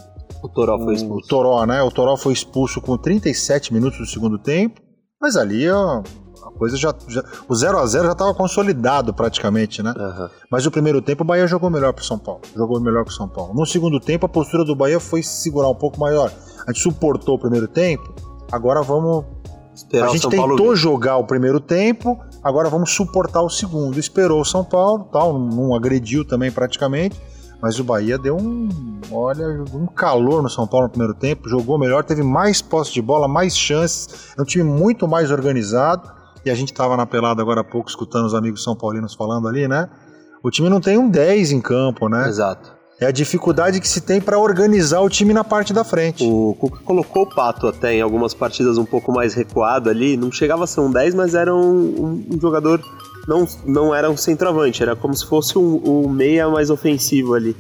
O 0.47 0.49
Toró 0.49 0.77
foi 0.77 0.93
o 0.93 0.93
expulso. 0.93 1.27
Toró, 1.27 1.65
né? 1.65 1.83
O 1.83 1.91
Toró 1.91 2.15
foi 2.15 2.33
expulso 2.33 2.81
com 2.81 2.97
37 2.97 3.73
minutos 3.73 3.99
do 3.99 4.05
segundo 4.05 4.39
tempo, 4.39 4.81
mas 5.21 5.35
ali 5.35 5.69
ó, 5.69 6.01
a 6.43 6.51
coisa 6.57 6.77
já, 6.77 6.93
já 7.07 7.23
o 7.49 7.53
0 7.53 7.77
a 7.77 7.85
0 7.85 8.05
já 8.05 8.11
estava 8.13 8.33
consolidado 8.33 9.13
praticamente, 9.13 9.83
né? 9.83 9.93
Aham. 9.95 10.29
Mas 10.49 10.65
o 10.65 10.71
primeiro 10.71 11.01
tempo 11.01 11.23
o 11.23 11.27
Bahia 11.27 11.47
jogou 11.47 11.69
melhor 11.69 11.91
pro 11.93 12.03
São 12.03 12.17
Paulo. 12.17 12.41
Jogou 12.55 12.79
melhor 12.79 13.03
que 13.03 13.11
o 13.11 13.13
São 13.13 13.27
Paulo. 13.27 13.53
No 13.53 13.65
segundo 13.65 13.99
tempo 13.99 14.25
a 14.25 14.29
postura 14.29 14.63
do 14.63 14.75
Bahia 14.75 14.99
foi 14.99 15.21
se 15.21 15.41
segurar 15.41 15.69
um 15.69 15.75
pouco 15.75 15.99
maior. 15.99 16.31
A 16.65 16.71
gente 16.71 16.81
suportou 16.81 17.35
o 17.35 17.39
primeiro 17.39 17.67
tempo. 17.67 18.13
Agora 18.51 18.81
vamos 18.81 19.25
Esperar 19.75 20.07
a 20.07 20.09
o 20.09 20.13
gente 20.13 20.27
tentou 20.29 20.75
jogar 20.75 21.17
o 21.17 21.23
primeiro 21.23 21.59
tempo, 21.59 22.17
agora 22.43 22.67
vamos 22.67 22.91
suportar 22.91 23.43
o 23.43 23.49
segundo. 23.49 23.99
Esperou 23.99 24.41
o 24.41 24.45
São 24.45 24.63
Paulo, 24.63 25.07
tal, 25.11 25.37
não 25.37 25.75
agrediu 25.75 26.25
também 26.25 26.51
praticamente, 26.51 27.15
mas 27.61 27.79
o 27.79 27.83
Bahia 27.83 28.17
deu 28.17 28.35
um, 28.37 28.69
olha, 29.11 29.47
um 29.73 29.85
calor 29.87 30.41
no 30.43 30.49
São 30.49 30.67
Paulo 30.67 30.85
no 30.87 30.89
primeiro 30.91 31.13
tempo, 31.13 31.49
jogou 31.49 31.77
melhor, 31.79 32.03
teve 32.03 32.21
mais 32.23 32.61
posse 32.61 32.93
de 32.93 33.01
bola, 33.01 33.27
mais 33.27 33.57
chances, 33.57 34.33
é 34.37 34.41
um 34.41 34.45
time 34.45 34.63
muito 34.63 35.07
mais 35.07 35.31
organizado. 35.31 36.15
E 36.45 36.49
a 36.49 36.55
gente 36.55 36.71
estava 36.71 36.95
na 36.95 37.05
pelada 37.05 37.41
agora 37.41 37.59
há 37.61 37.63
pouco 37.63 37.89
escutando 37.89 38.25
os 38.25 38.33
amigos 38.33 38.63
são 38.63 38.73
paulinos 38.75 39.13
falando 39.13 39.47
ali, 39.49 39.67
né? 39.67 39.89
O 40.41 40.49
time 40.49 40.69
não 40.69 40.79
tem 40.79 40.97
um 40.97 41.09
10 41.09 41.51
em 41.51 41.59
campo, 41.59 42.07
né? 42.07 42.27
Exato. 42.29 42.71
É 43.01 43.05
a 43.05 43.11
dificuldade 43.11 43.79
que 43.81 43.87
se 43.87 44.01
tem 44.01 44.21
para 44.21 44.39
organizar 44.39 45.01
o 45.01 45.09
time 45.09 45.33
na 45.33 45.43
parte 45.43 45.73
da 45.73 45.83
frente. 45.83 46.23
O 46.23 46.55
Cuca 46.59 46.79
colocou 46.85 47.23
o 47.23 47.29
Pato 47.35 47.67
até 47.67 47.93
em 47.93 48.01
algumas 48.01 48.33
partidas 48.33 48.77
um 48.77 48.85
pouco 48.85 49.11
mais 49.11 49.33
recuado 49.33 49.89
ali. 49.89 50.15
Não 50.15 50.31
chegava 50.31 50.63
a 50.63 50.67
ser 50.67 50.79
um 50.79 50.89
10, 50.89 51.13
mas 51.13 51.35
era 51.35 51.53
um, 51.53 51.59
um- 51.59 52.25
um 52.35 52.39
jogador. 52.41 52.81
Não, 53.27 53.45
não 53.65 53.93
era 53.93 54.09
um 54.09 54.15
centroavante, 54.15 54.81
era 54.81 54.95
como 54.95 55.13
se 55.13 55.25
fosse 55.25 55.57
um, 55.57 56.05
um 56.05 56.09
meia 56.09 56.47
mais 56.47 56.69
ofensivo 56.69 57.33
ali. 57.33 57.55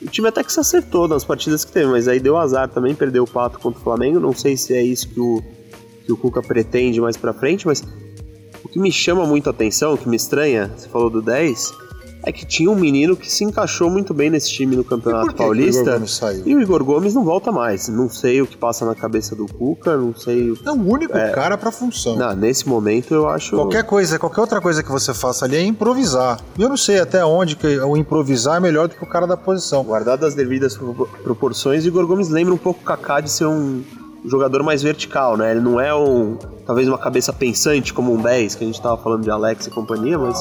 O 0.00 0.06
time 0.06 0.28
até 0.28 0.44
que 0.44 0.52
se 0.52 0.60
acertou 0.60 1.08
nas 1.08 1.24
partidas 1.24 1.64
que 1.64 1.72
teve, 1.72 1.86
mas 1.86 2.06
aí 2.06 2.20
deu 2.20 2.36
azar 2.36 2.68
também, 2.68 2.94
perdeu 2.94 3.24
o 3.24 3.26
Pato 3.26 3.58
contra 3.58 3.80
o 3.80 3.82
Flamengo. 3.82 4.20
Não 4.20 4.32
sei 4.32 4.56
se 4.56 4.74
é 4.74 4.82
isso 4.82 5.08
que 5.08 5.20
o, 5.20 5.42
que 6.04 6.12
o 6.12 6.16
Cuca 6.16 6.40
pretende 6.40 7.00
mais 7.00 7.16
pra 7.16 7.32
frente, 7.32 7.66
mas 7.66 7.82
o 8.64 8.68
que 8.68 8.78
me 8.78 8.92
chama 8.92 9.26
muito 9.26 9.48
a 9.48 9.50
atenção, 9.50 9.94
o 9.94 9.98
que 9.98 10.08
me 10.08 10.16
estranha, 10.16 10.70
você 10.76 10.88
falou 10.88 11.10
do 11.10 11.20
10, 11.20 11.72
é 12.24 12.30
que 12.32 12.46
tinha 12.46 12.70
um 12.70 12.74
menino 12.76 13.16
que 13.16 13.30
se 13.30 13.44
encaixou 13.44 13.90
muito 13.90 14.14
bem 14.14 14.30
nesse 14.30 14.50
time 14.50 14.76
no 14.76 14.84
Campeonato 14.84 15.30
o 15.30 15.34
Paulista. 15.34 16.00
Saiu? 16.06 16.42
E 16.46 16.54
o 16.54 16.60
Igor 16.60 16.84
Gomes 16.84 17.14
não 17.14 17.24
volta 17.24 17.50
mais. 17.50 17.88
Não 17.88 18.08
sei 18.08 18.40
o 18.40 18.46
que 18.46 18.56
passa 18.56 18.84
na 18.84 18.94
cabeça 18.94 19.34
do 19.34 19.46
Cuca, 19.46 19.96
não 19.96 20.14
sei. 20.14 20.50
o- 20.52 20.58
É 20.64 20.70
o 20.70 20.74
único 20.74 21.12
cara 21.34 21.58
para 21.58 21.72
função. 21.72 22.16
Não, 22.16 22.34
nesse 22.36 22.68
momento 22.68 23.12
eu 23.12 23.28
acho. 23.28 23.56
Qualquer 23.56 23.84
coisa, 23.84 24.18
qualquer 24.18 24.40
outra 24.40 24.60
coisa 24.60 24.82
que 24.82 24.90
você 24.90 25.12
faça 25.12 25.44
ali 25.44 25.56
é 25.56 25.64
improvisar. 25.64 26.38
E 26.58 26.62
eu 26.62 26.68
não 26.68 26.76
sei 26.76 27.00
até 27.00 27.24
onde 27.24 27.56
que 27.56 27.66
o 27.80 27.96
improvisar 27.96 28.56
é 28.56 28.60
melhor 28.60 28.88
do 28.88 28.94
que 28.94 29.02
o 29.02 29.06
cara 29.06 29.26
da 29.26 29.36
posição. 29.36 29.82
Guardado 29.82 30.24
as 30.24 30.34
devidas 30.34 30.76
pro- 30.76 31.08
proporções, 31.24 31.84
Igor 31.84 32.06
Gomes 32.06 32.28
lembra 32.28 32.54
um 32.54 32.58
pouco 32.58 32.80
o 32.80 32.84
Kaká 32.84 33.20
de 33.20 33.30
ser 33.30 33.46
um 33.46 33.82
jogador 34.24 34.62
mais 34.62 34.82
vertical, 34.82 35.36
né? 35.36 35.50
Ele 35.50 35.60
não 35.60 35.80
é 35.80 35.92
um. 35.94 36.36
talvez 36.64 36.86
uma 36.86 36.98
cabeça 36.98 37.32
pensante 37.32 37.92
como 37.92 38.12
um 38.14 38.22
10, 38.22 38.54
que 38.54 38.62
a 38.62 38.66
gente 38.68 38.80
tava 38.80 38.96
falando 38.96 39.22
de 39.24 39.30
Alex 39.30 39.66
e 39.66 39.70
companhia, 39.70 40.16
mas 40.16 40.40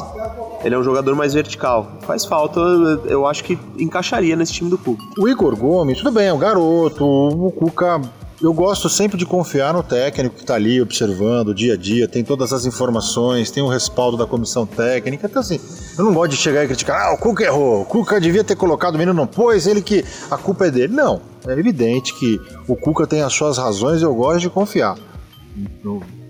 ele 0.64 0.76
é 0.76 0.78
um 0.78 0.84
jogador 0.84 1.16
mais 1.16 1.34
vertical. 1.34 2.00
Faz 2.02 2.26
falta, 2.26 2.60
eu 3.06 3.26
acho 3.26 3.44
que 3.44 3.58
encaixaria 3.78 4.36
nesse 4.36 4.54
time 4.54 4.70
do 4.70 4.78
Cuca. 4.78 5.04
O 5.18 5.28
Igor 5.28 5.56
Gomes, 5.56 5.98
tudo 5.98 6.12
bem, 6.12 6.28
é 6.28 6.34
um 6.34 6.38
garoto. 6.38 7.06
O 7.06 7.52
Cuca, 7.52 8.02
eu 8.42 8.54
gosto 8.54 8.90
sempre 8.90 9.18
de 9.18 9.26
confiar 9.26 9.74
no 9.74 9.84
técnico 9.84 10.36
que 10.36 10.44
tá 10.44 10.56
ali 10.56 10.82
observando 10.82 11.50
o 11.50 11.56
dia 11.56 11.74
a 11.74 11.78
dia, 11.78 12.08
tem 12.08 12.24
todas 12.24 12.52
as 12.52 12.66
informações, 12.66 13.52
tem 13.52 13.62
o 13.62 13.68
respaldo 13.68 14.18
da 14.18 14.26
comissão 14.26 14.66
técnica. 14.66 15.28
Então, 15.28 15.42
assim, 15.42 15.60
eu 15.98 16.06
não 16.06 16.14
gosto 16.14 16.32
de 16.32 16.38
chegar 16.38 16.64
e 16.64 16.68
criticar, 16.68 17.08
ah, 17.08 17.14
o 17.14 17.18
Cuca 17.18 17.44
errou, 17.44 17.82
o 17.82 17.86
Cuca 17.86 18.20
devia 18.20 18.44
ter 18.44 18.56
colocado 18.56 18.96
o 18.96 18.98
menino, 18.98 19.14
não 19.14 19.28
pôs, 19.28 19.68
ele 19.68 19.82
que 19.82 20.04
a 20.30 20.38
culpa 20.38 20.68
é 20.68 20.72
dele. 20.72 20.94
Não, 20.94 21.22
é 21.48 21.52
evidente 21.52 22.14
que 22.14 22.40
o 22.68 22.76
Cuca 22.76 23.06
tem 23.06 23.22
as 23.22 23.34
suas 23.34 23.58
razões 23.58 24.02
e 24.02 24.06
eu 24.06 24.14
gosto 24.16 24.40
de 24.40 24.50
confiar. 24.50 24.98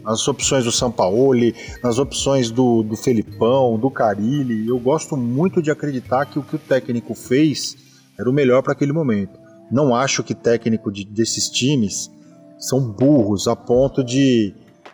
Nas 0.04 0.28
opções 0.28 0.66
do 0.66 0.72
Sampaoli, 0.72 1.56
nas 1.84 1.98
opções 2.00 2.50
do, 2.50 2.84
do 2.84 2.96
Felipão, 2.96 3.78
do 3.78 3.90
Carilli, 3.90 4.68
eu 4.68 4.80
gosto 4.80 5.16
muito 5.16 5.62
de 5.62 5.70
acreditar 5.72 6.26
que 6.26 6.40
o 6.40 6.44
que 6.44 6.56
o 6.56 6.60
técnico 6.60 7.14
fez 7.14 7.76
era 8.18 8.30
o 8.30 8.34
melhor 8.34 8.62
para 8.64 8.74
aquele 8.74 8.92
momento. 8.92 9.40
Não 9.72 9.96
acho 9.96 10.24
que 10.24 10.34
técnico 10.36 10.92
de- 10.92 11.06
desses 11.06 11.50
times 11.50 12.12
são 12.58 12.80
burros 12.92 13.48
a 13.48 13.56
ponto 13.56 14.04
de, 14.04 14.54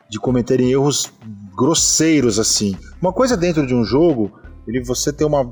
de 0.10 0.20
cometerem 0.20 0.72
erros 0.72 1.12
grosseiros 1.56 2.38
assim. 2.40 2.76
Uma 3.02 3.12
coisa 3.12 3.36
dentro 3.36 3.66
de 3.66 3.74
um 3.74 3.84
jogo, 3.84 4.32
ele 4.68 4.84
você 4.84 5.12
tem 5.12 5.26
uma 5.26 5.52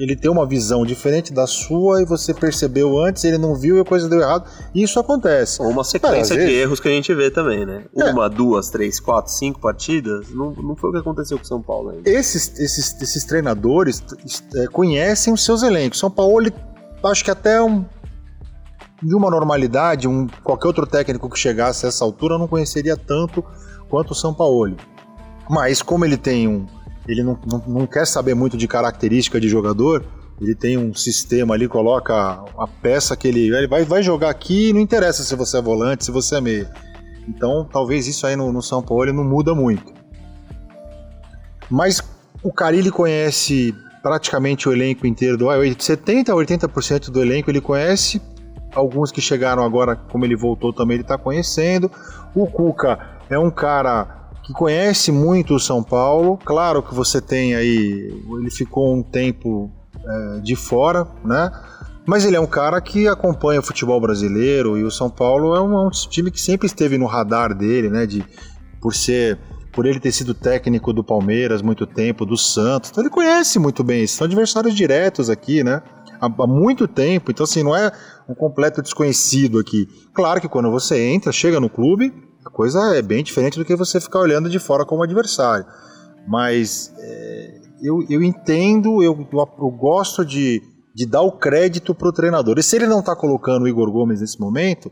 ele 0.00 0.16
tem 0.16 0.30
uma 0.30 0.46
visão 0.46 0.84
diferente 0.86 1.30
da 1.30 1.46
sua 1.46 2.00
e 2.00 2.06
você 2.06 2.32
percebeu 2.32 2.98
antes, 2.98 3.22
ele 3.22 3.36
não 3.36 3.54
viu 3.54 3.76
e 3.76 3.80
a 3.80 3.84
coisa 3.84 4.08
deu 4.08 4.20
errado. 4.20 4.48
E 4.74 4.82
isso 4.82 4.98
acontece. 4.98 5.60
Ou 5.60 5.68
uma 5.68 5.84
sequência 5.84 6.34
às 6.34 6.40
de 6.40 6.46
vezes- 6.46 6.62
erros 6.62 6.80
que 6.80 6.88
a 6.88 6.90
gente 6.90 7.14
vê 7.14 7.30
também, 7.30 7.66
né? 7.66 7.84
É. 7.94 8.04
Uma, 8.06 8.28
duas, 8.28 8.70
três, 8.70 8.98
quatro, 8.98 9.30
cinco 9.30 9.60
partidas. 9.60 10.30
Não, 10.30 10.52
não 10.52 10.74
foi 10.74 10.88
o 10.88 10.92
que 10.94 10.98
aconteceu 11.00 11.36
com 11.36 11.44
o 11.44 11.46
São 11.46 11.60
Paulo 11.60 11.90
ainda. 11.90 12.08
Esses, 12.08 12.58
esses, 12.58 12.98
esses 13.02 13.24
treinadores 13.24 14.02
é, 14.56 14.66
conhecem 14.68 15.34
os 15.34 15.44
seus 15.44 15.62
elencos. 15.62 15.98
São 15.98 16.10
Paulo, 16.10 16.40
ele, 16.40 16.54
acho 17.04 17.22
que 17.22 17.30
até 17.30 17.60
um, 17.60 17.84
de 19.02 19.14
uma 19.14 19.30
normalidade, 19.30 20.08
um, 20.08 20.26
qualquer 20.42 20.68
outro 20.68 20.86
técnico 20.86 21.28
que 21.28 21.38
chegasse 21.38 21.84
a 21.84 21.90
essa 21.90 22.02
altura 22.02 22.38
não 22.38 22.48
conheceria 22.48 22.96
tanto 22.96 23.44
quanto 23.90 24.12
o 24.12 24.14
São 24.14 24.32
Paulo. 24.32 24.76
Mas 25.48 25.82
como 25.82 26.06
ele 26.06 26.16
tem 26.16 26.48
um. 26.48 26.66
Ele 27.10 27.24
não, 27.24 27.38
não, 27.44 27.64
não 27.66 27.86
quer 27.86 28.06
saber 28.06 28.34
muito 28.34 28.56
de 28.56 28.68
característica 28.68 29.40
de 29.40 29.48
jogador, 29.48 30.04
ele 30.40 30.54
tem 30.54 30.78
um 30.78 30.94
sistema 30.94 31.54
ali, 31.54 31.68
coloca 31.68 32.14
a 32.14 32.66
peça 32.80 33.16
que 33.16 33.28
ele. 33.28 33.54
Ele 33.54 33.68
vai, 33.68 33.84
vai 33.84 34.02
jogar 34.02 34.30
aqui 34.30 34.72
não 34.72 34.80
interessa 34.80 35.22
se 35.22 35.34
você 35.34 35.58
é 35.58 35.62
volante, 35.62 36.04
se 36.04 36.10
você 36.10 36.36
é 36.36 36.40
meia. 36.40 36.70
Então 37.28 37.68
talvez 37.70 38.06
isso 38.06 38.26
aí 38.26 38.34
no, 38.36 38.50
no 38.50 38.62
São 38.62 38.82
Paulo 38.82 39.12
não 39.12 39.24
muda 39.24 39.54
muito. 39.54 39.92
Mas 41.68 42.00
o 42.42 42.52
Carilli 42.52 42.90
conhece 42.90 43.74
praticamente 44.02 44.68
o 44.68 44.72
elenco 44.72 45.06
inteiro 45.06 45.36
do 45.36 45.46
70 45.78 46.32
a 46.32 46.34
80% 46.34 47.10
do 47.10 47.20
elenco 47.20 47.50
ele 47.50 47.60
conhece. 47.60 48.20
Alguns 48.74 49.10
que 49.12 49.20
chegaram 49.20 49.64
agora, 49.64 49.94
como 49.96 50.24
ele 50.24 50.36
voltou 50.36 50.72
também, 50.72 50.94
ele 50.94 51.02
está 51.02 51.18
conhecendo. 51.18 51.90
O 52.34 52.46
Cuca 52.46 52.98
é 53.28 53.38
um 53.38 53.50
cara 53.50 54.19
que 54.50 54.52
conhece 54.52 55.12
muito 55.12 55.54
o 55.54 55.60
São 55.60 55.82
Paulo. 55.82 56.36
Claro 56.44 56.82
que 56.82 56.92
você 56.92 57.20
tem 57.20 57.54
aí. 57.54 58.12
Ele 58.38 58.50
ficou 58.50 58.92
um 58.92 59.02
tempo 59.02 59.70
é, 60.04 60.40
de 60.40 60.56
fora, 60.56 61.06
né? 61.24 61.52
Mas 62.04 62.24
ele 62.24 62.34
é 62.34 62.40
um 62.40 62.46
cara 62.46 62.80
que 62.80 63.06
acompanha 63.06 63.60
o 63.60 63.62
futebol 63.62 64.00
brasileiro 64.00 64.76
e 64.76 64.82
o 64.82 64.90
São 64.90 65.08
Paulo 65.08 65.54
é 65.54 65.60
um, 65.60 65.74
é 65.74 65.86
um 65.86 65.90
time 65.90 66.30
que 66.30 66.40
sempre 66.40 66.66
esteve 66.66 66.98
no 66.98 67.06
radar 67.06 67.54
dele, 67.54 67.88
né? 67.88 68.06
De, 68.06 68.24
por 68.80 68.94
ser 68.94 69.38
por 69.72 69.86
ele 69.86 70.00
ter 70.00 70.10
sido 70.10 70.34
técnico 70.34 70.92
do 70.92 71.04
Palmeiras 71.04 71.62
muito 71.62 71.86
tempo, 71.86 72.26
do 72.26 72.36
Santos. 72.36 72.90
Então 72.90 73.04
ele 73.04 73.10
conhece 73.10 73.56
muito 73.56 73.84
bem. 73.84 74.04
São 74.04 74.24
adversários 74.24 74.74
diretos 74.74 75.30
aqui, 75.30 75.62
né? 75.62 75.80
Há, 76.20 76.26
há 76.26 76.46
muito 76.46 76.88
tempo. 76.88 77.30
Então, 77.30 77.44
assim, 77.44 77.62
não 77.62 77.76
é 77.76 77.92
um 78.28 78.34
completo 78.34 78.82
desconhecido 78.82 79.60
aqui. 79.60 79.86
Claro 80.12 80.40
que 80.40 80.48
quando 80.48 80.68
você 80.72 81.00
entra, 81.00 81.30
chega 81.30 81.60
no 81.60 81.70
clube, 81.70 82.12
coisa 82.50 82.96
é 82.96 83.02
bem 83.02 83.22
diferente 83.22 83.58
do 83.58 83.64
que 83.64 83.76
você 83.76 84.00
ficar 84.00 84.20
olhando 84.20 84.48
de 84.48 84.58
fora 84.58 84.84
como 84.84 85.02
adversário. 85.02 85.66
Mas 86.26 86.92
é, 86.98 87.60
eu, 87.82 88.04
eu 88.08 88.22
entendo, 88.22 89.02
eu, 89.02 89.26
eu, 89.32 89.70
gosto 89.70 90.24
de, 90.24 90.62
de 90.94 91.06
dar 91.06 91.22
o 91.22 91.32
crédito 91.32 91.94
pro 91.94 92.12
treinador. 92.12 92.58
E 92.58 92.62
se 92.62 92.76
ele 92.76 92.86
não 92.86 93.02
tá 93.02 93.16
colocando 93.16 93.62
o 93.64 93.68
Igor 93.68 93.90
Gomes 93.90 94.20
nesse 94.20 94.38
momento, 94.38 94.90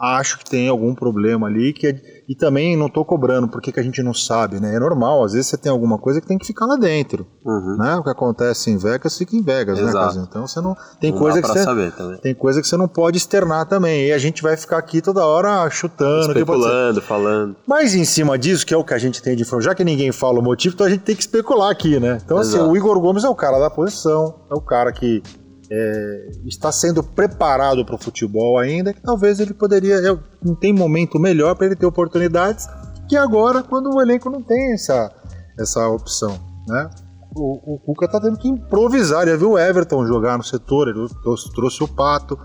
acho 0.00 0.38
que 0.38 0.44
tem 0.48 0.68
algum 0.68 0.94
problema 0.94 1.46
ali 1.46 1.72
que 1.72 1.86
é- 1.88 2.00
e 2.28 2.34
também 2.34 2.76
não 2.76 2.88
tô 2.88 3.04
cobrando 3.04 3.48
porque 3.48 3.72
que 3.72 3.80
a 3.80 3.82
gente 3.82 4.02
não 4.02 4.12
sabe, 4.14 4.60
né? 4.60 4.74
É 4.74 4.78
normal, 4.78 5.24
às 5.24 5.32
vezes 5.32 5.48
você 5.48 5.56
tem 5.56 5.72
alguma 5.72 5.98
coisa 5.98 6.20
que 6.20 6.26
tem 6.26 6.36
que 6.38 6.46
ficar 6.46 6.66
lá 6.66 6.76
dentro, 6.76 7.26
Uhum. 7.44 7.76
né? 7.78 7.96
O 7.96 8.02
que 8.04 8.10
acontece 8.10 8.70
em 8.70 8.76
Vegas 8.76 9.16
fica 9.16 9.34
em 9.34 9.42
Vegas, 9.42 9.78
né? 9.78 9.88
Exato. 9.88 9.98
Quer 10.06 10.08
dizer, 10.12 10.26
Então 10.28 10.46
você 10.46 10.60
não 10.60 10.76
tem 11.00 11.10
Não 11.10 11.18
coisa 11.18 11.40
que 11.42 11.48
você 11.48 11.62
saber 11.64 11.92
tem 12.22 12.34
coisa 12.34 12.60
que 12.60 12.68
você 12.68 12.76
não 12.76 12.86
pode 12.88 13.16
externar 13.16 13.66
também. 13.66 14.06
E 14.08 14.12
a 14.12 14.18
gente 14.18 14.42
vai 14.42 14.56
ficar 14.56 14.78
aqui 14.78 15.00
toda 15.00 15.24
hora 15.24 15.68
chutando. 15.70 16.28
Especulando, 16.28 17.00
falando. 17.02 17.56
Mas 17.66 17.94
em 17.94 18.04
cima 18.04 18.38
disso, 18.38 18.64
que 18.66 18.74
é 18.74 18.76
o 18.76 18.84
que 18.84 18.94
a 18.94 18.98
gente 18.98 19.22
tem 19.22 19.34
de 19.34 19.42
informação, 19.42 19.70
já 19.70 19.74
que 19.74 19.82
ninguém 19.84 20.12
fala 20.12 20.38
o 20.38 20.42
motivo, 20.42 20.74
então 20.74 20.86
a 20.86 20.90
gente 20.90 21.00
tem 21.02 21.16
que 21.16 21.22
especular 21.22 21.70
aqui, 21.70 21.98
né? 21.98 22.18
Então, 22.24 22.38
assim, 22.38 22.56
Exato. 22.56 22.70
o 22.70 22.76
Igor 22.76 23.00
Gomes 23.00 23.24
é 23.24 23.28
o 23.28 23.34
cara 23.34 23.58
da 23.58 23.70
posição, 23.70 24.34
é 24.50 24.54
o 24.54 24.60
cara 24.60 24.92
que 24.92 25.22
é, 25.70 26.30
está 26.46 26.70
sendo 26.72 27.02
preparado 27.02 27.84
para 27.84 27.94
o 27.94 27.98
futebol 27.98 28.58
ainda, 28.58 28.92
que 28.92 29.02
talvez 29.02 29.38
ele 29.40 29.52
poderia. 29.54 29.96
é, 29.96 30.18
não 30.42 30.54
tem 30.54 30.72
momento 30.72 31.18
melhor 31.18 31.54
para 31.54 31.66
ele 31.66 31.76
ter 31.76 31.86
oportunidades 31.86 32.66
que 33.08 33.16
agora, 33.16 33.62
quando 33.62 33.90
o 33.94 34.00
elenco 34.02 34.28
não 34.30 34.42
tem 34.42 34.72
essa, 34.74 35.10
essa 35.58 35.88
opção, 35.88 36.38
né? 36.66 36.90
O, 37.34 37.74
o 37.74 37.78
Cuca 37.78 38.08
tá 38.08 38.20
tendo 38.20 38.38
que 38.38 38.48
improvisar, 38.48 39.26
ele 39.28 39.36
viu 39.36 39.52
o 39.52 39.58
Everton 39.58 40.06
jogar 40.06 40.36
no 40.38 40.44
setor, 40.44 40.88
ele 40.88 41.06
trouxe, 41.22 41.52
trouxe 41.52 41.84
o 41.84 41.88
Pato, 41.88 42.38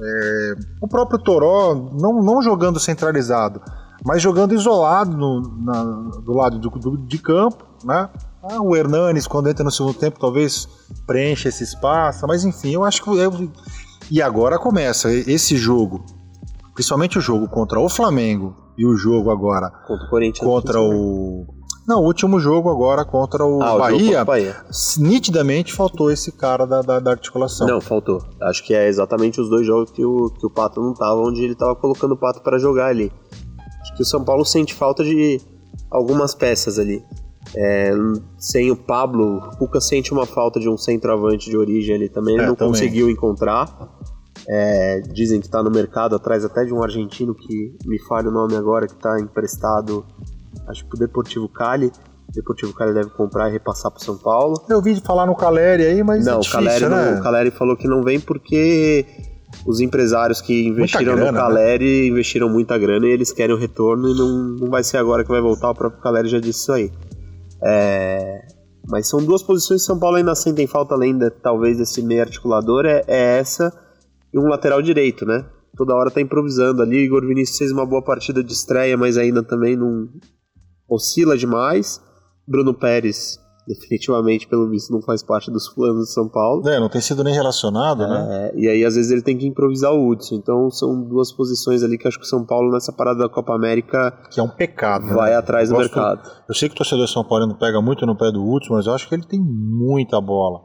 é, 0.00 0.54
o 0.80 0.88
próprio 0.88 1.18
Toró, 1.18 1.74
não, 1.74 2.22
não 2.22 2.42
jogando 2.42 2.80
centralizado, 2.80 3.60
mas 4.04 4.20
jogando 4.22 4.54
isolado 4.54 5.16
no- 5.16 5.40
na- 5.64 6.10
do 6.24 6.32
lado 6.32 6.58
do, 6.58 6.70
do- 6.70 6.96
de 7.06 7.18
campo, 7.18 7.64
né? 7.84 8.08
Ah, 8.42 8.60
o 8.60 8.74
Hernanes, 8.74 9.26
quando 9.26 9.48
entra 9.48 9.64
no 9.64 9.70
segundo 9.70 9.94
tempo, 9.94 10.18
talvez 10.18 10.66
preencha 11.06 11.48
esse 11.48 11.62
espaço, 11.62 12.26
mas 12.26 12.44
enfim, 12.44 12.72
eu 12.74 12.84
acho 12.84 13.02
que. 13.02 13.10
eu- 13.16 13.50
e 14.10 14.20
agora 14.20 14.58
começa 14.58 15.10
esse 15.12 15.56
jogo, 15.56 16.04
principalmente 16.74 17.16
o 17.18 17.20
jogo 17.20 17.48
contra 17.48 17.78
o 17.80 17.88
Flamengo 17.88 18.54
e 18.76 18.84
o 18.84 18.96
jogo 18.96 19.30
agora 19.30 19.70
Contra 19.86 20.06
o 20.06 20.10
Corinthians. 20.10 20.46
contra 20.46 20.80
o. 20.80 21.46
Não, 21.86 22.00
o 22.00 22.06
último 22.06 22.38
jogo 22.38 22.68
agora 22.70 23.04
contra 23.04 23.44
o 23.44 23.60
Ah, 23.62 23.76
Bahia, 23.78 24.22
o 24.22 24.24
Bahia. 24.24 24.56
nitidamente 24.98 25.72
faltou 25.72 26.10
esse 26.12 26.30
cara 26.32 26.64
da, 26.66 26.80
da, 26.82 27.00
da 27.00 27.10
articulação. 27.10 27.66
Não, 27.66 27.80
faltou. 27.80 28.18
Acho 28.42 28.64
que 28.64 28.72
é 28.74 28.86
exatamente 28.88 29.40
os 29.40 29.48
dois 29.48 29.66
jogos 29.66 29.90
que 29.90 30.04
o, 30.04 30.30
que 30.30 30.46
o 30.46 30.50
Pato 30.50 30.80
não 30.80 30.94
tava, 30.94 31.16
onde 31.20 31.42
ele 31.42 31.54
tava 31.56 31.74
colocando 31.74 32.12
o 32.12 32.16
Pato 32.16 32.40
para 32.42 32.56
jogar 32.58 32.86
ali. 32.86 33.10
Acho 33.80 33.96
que 33.96 34.02
o 34.02 34.06
São 34.06 34.22
Paulo 34.24 34.44
sente 34.44 34.72
falta 34.74 35.02
de 35.02 35.40
algumas 35.90 36.34
peças 36.36 36.78
ali. 36.78 37.04
É, 37.56 37.92
sem 38.38 38.70
o 38.70 38.76
Pablo, 38.76 39.36
o 39.38 39.56
Cuca 39.58 39.80
sente 39.80 40.12
uma 40.12 40.24
falta 40.26 40.58
de 40.58 40.68
um 40.68 40.76
centroavante 40.78 41.50
de 41.50 41.56
origem 41.56 41.94
ali 41.96 42.08
também. 42.08 42.34
Ele 42.34 42.44
É, 42.44 42.46
não 42.46 42.54
também. 42.54 42.72
conseguiu 42.72 43.10
encontrar. 43.10 43.68
É, 44.48 45.00
dizem 45.12 45.40
que 45.40 45.48
tá 45.48 45.62
no 45.62 45.70
mercado 45.70 46.16
atrás 46.16 46.44
até 46.44 46.64
de 46.64 46.72
um 46.74 46.82
argentino 46.82 47.34
que 47.34 47.76
me 47.86 47.98
falha 48.08 48.28
o 48.28 48.32
nome 48.32 48.56
agora, 48.56 48.86
que 48.88 48.94
tá 48.96 49.20
emprestado, 49.20 50.04
acho 50.66 50.82
que 50.84 50.90
pro 50.90 50.98
Deportivo 50.98 51.48
Cali. 51.48 51.86
O 52.28 52.32
Deportivo 52.32 52.72
Cali 52.72 52.94
deve 52.94 53.10
comprar 53.10 53.50
e 53.50 53.52
repassar 53.52 53.92
pro 53.92 54.02
São 54.02 54.16
Paulo. 54.16 54.54
Eu 54.68 54.76
ouvi 54.76 54.98
falar 55.00 55.26
no 55.26 55.36
Caleri 55.36 55.84
aí, 55.84 56.02
mas 56.02 56.24
Não, 56.24 56.32
é 56.32 56.36
o, 56.36 56.40
difícil, 56.40 56.60
Caleri 56.64 56.88
né? 56.88 57.10
não- 57.12 57.20
o 57.20 57.22
Caleri 57.22 57.50
falou 57.50 57.76
que 57.76 57.86
não 57.86 58.02
vem 58.02 58.18
porque 58.18 59.04
os 59.66 59.80
empresários 59.80 60.40
que 60.40 60.66
investiram 60.66 61.14
grana, 61.14 61.26
no 61.30 61.32
né? 61.32 61.38
Caleri 61.38 62.08
investiram 62.08 62.48
muita 62.48 62.78
grana 62.78 63.06
e 63.06 63.10
eles 63.10 63.30
querem 63.30 63.54
o 63.54 63.58
retorno 63.58 64.08
e 64.08 64.14
não, 64.16 64.38
não 64.60 64.70
vai 64.70 64.82
ser 64.82 64.96
agora 64.96 65.22
que 65.22 65.30
vai 65.30 65.42
voltar, 65.42 65.70
o 65.70 65.74
próprio 65.74 66.00
Caleri 66.02 66.26
já 66.28 66.40
disse 66.40 66.60
isso 66.60 66.72
aí. 66.72 66.90
É, 67.64 68.44
Mas 68.88 69.08
são 69.08 69.24
duas 69.24 69.42
posições 69.42 69.82
que 69.82 69.86
São 69.86 69.98
Paulo 69.98 70.16
ainda 70.16 70.34
sentem 70.34 70.66
falta, 70.66 70.94
além 70.94 71.16
de, 71.16 71.30
talvez 71.30 71.78
desse 71.78 72.02
meio 72.02 72.22
articulador, 72.22 72.84
é, 72.84 73.04
é 73.06 73.38
essa 73.38 73.72
e 74.32 74.38
um 74.38 74.48
lateral 74.48 74.80
direito, 74.80 75.26
né? 75.26 75.44
Toda 75.76 75.94
hora 75.94 76.10
tá 76.10 76.20
improvisando 76.20 76.82
ali. 76.82 77.04
Igor 77.04 77.26
Vinícius 77.26 77.58
fez 77.58 77.70
uma 77.70 77.86
boa 77.86 78.02
partida 78.02 78.42
de 78.42 78.52
estreia, 78.52 78.96
mas 78.96 79.16
ainda 79.16 79.42
também 79.42 79.76
não 79.76 80.08
oscila 80.88 81.36
demais. 81.36 82.00
Bruno 82.46 82.74
Pérez, 82.74 83.38
definitivamente, 83.66 84.46
pelo 84.48 84.68
visto, 84.68 84.90
não 84.92 85.00
faz 85.02 85.22
parte 85.22 85.50
dos 85.50 85.68
planos 85.68 86.06
de 86.06 86.12
São 86.12 86.28
Paulo. 86.28 86.68
É, 86.68 86.78
não 86.80 86.88
tem 86.88 87.00
sido 87.00 87.22
nem 87.22 87.32
relacionado, 87.34 88.06
né? 88.06 88.52
É, 88.54 88.58
e 88.60 88.68
aí, 88.68 88.84
às 88.84 88.94
vezes, 88.96 89.10
ele 89.10 89.22
tem 89.22 89.36
que 89.38 89.46
improvisar 89.46 89.92
o 89.92 90.08
Hudson. 90.08 90.34
Então, 90.36 90.70
são 90.70 91.02
duas 91.02 91.32
posições 91.32 91.82
ali 91.82 91.96
que 91.96 92.06
acho 92.08 92.18
que 92.18 92.24
o 92.24 92.28
São 92.28 92.44
Paulo, 92.44 92.72
nessa 92.72 92.92
parada 92.92 93.20
da 93.20 93.28
Copa 93.28 93.54
América, 93.54 94.10
Que 94.30 94.40
é 94.40 94.42
um 94.42 94.48
pecado. 94.48 95.06
né? 95.06 95.14
vai 95.14 95.34
atrás 95.34 95.68
do 95.68 95.76
gosto- 95.76 95.94
mercado. 95.94 96.30
Eu 96.48 96.54
sei 96.54 96.68
que 96.68 96.74
o 96.74 96.78
torcedor 96.78 97.06
São 97.08 97.24
Paulo 97.24 97.46
não 97.46 97.54
pega 97.56 97.80
muito 97.80 98.04
no 98.06 98.16
pé 98.16 98.30
do 98.32 98.42
último, 98.42 98.76
mas 98.76 98.86
eu 98.86 98.92
acho 98.94 99.08
que 99.08 99.14
ele 99.14 99.24
tem 99.26 99.40
muita 99.40 100.20
bola. 100.20 100.60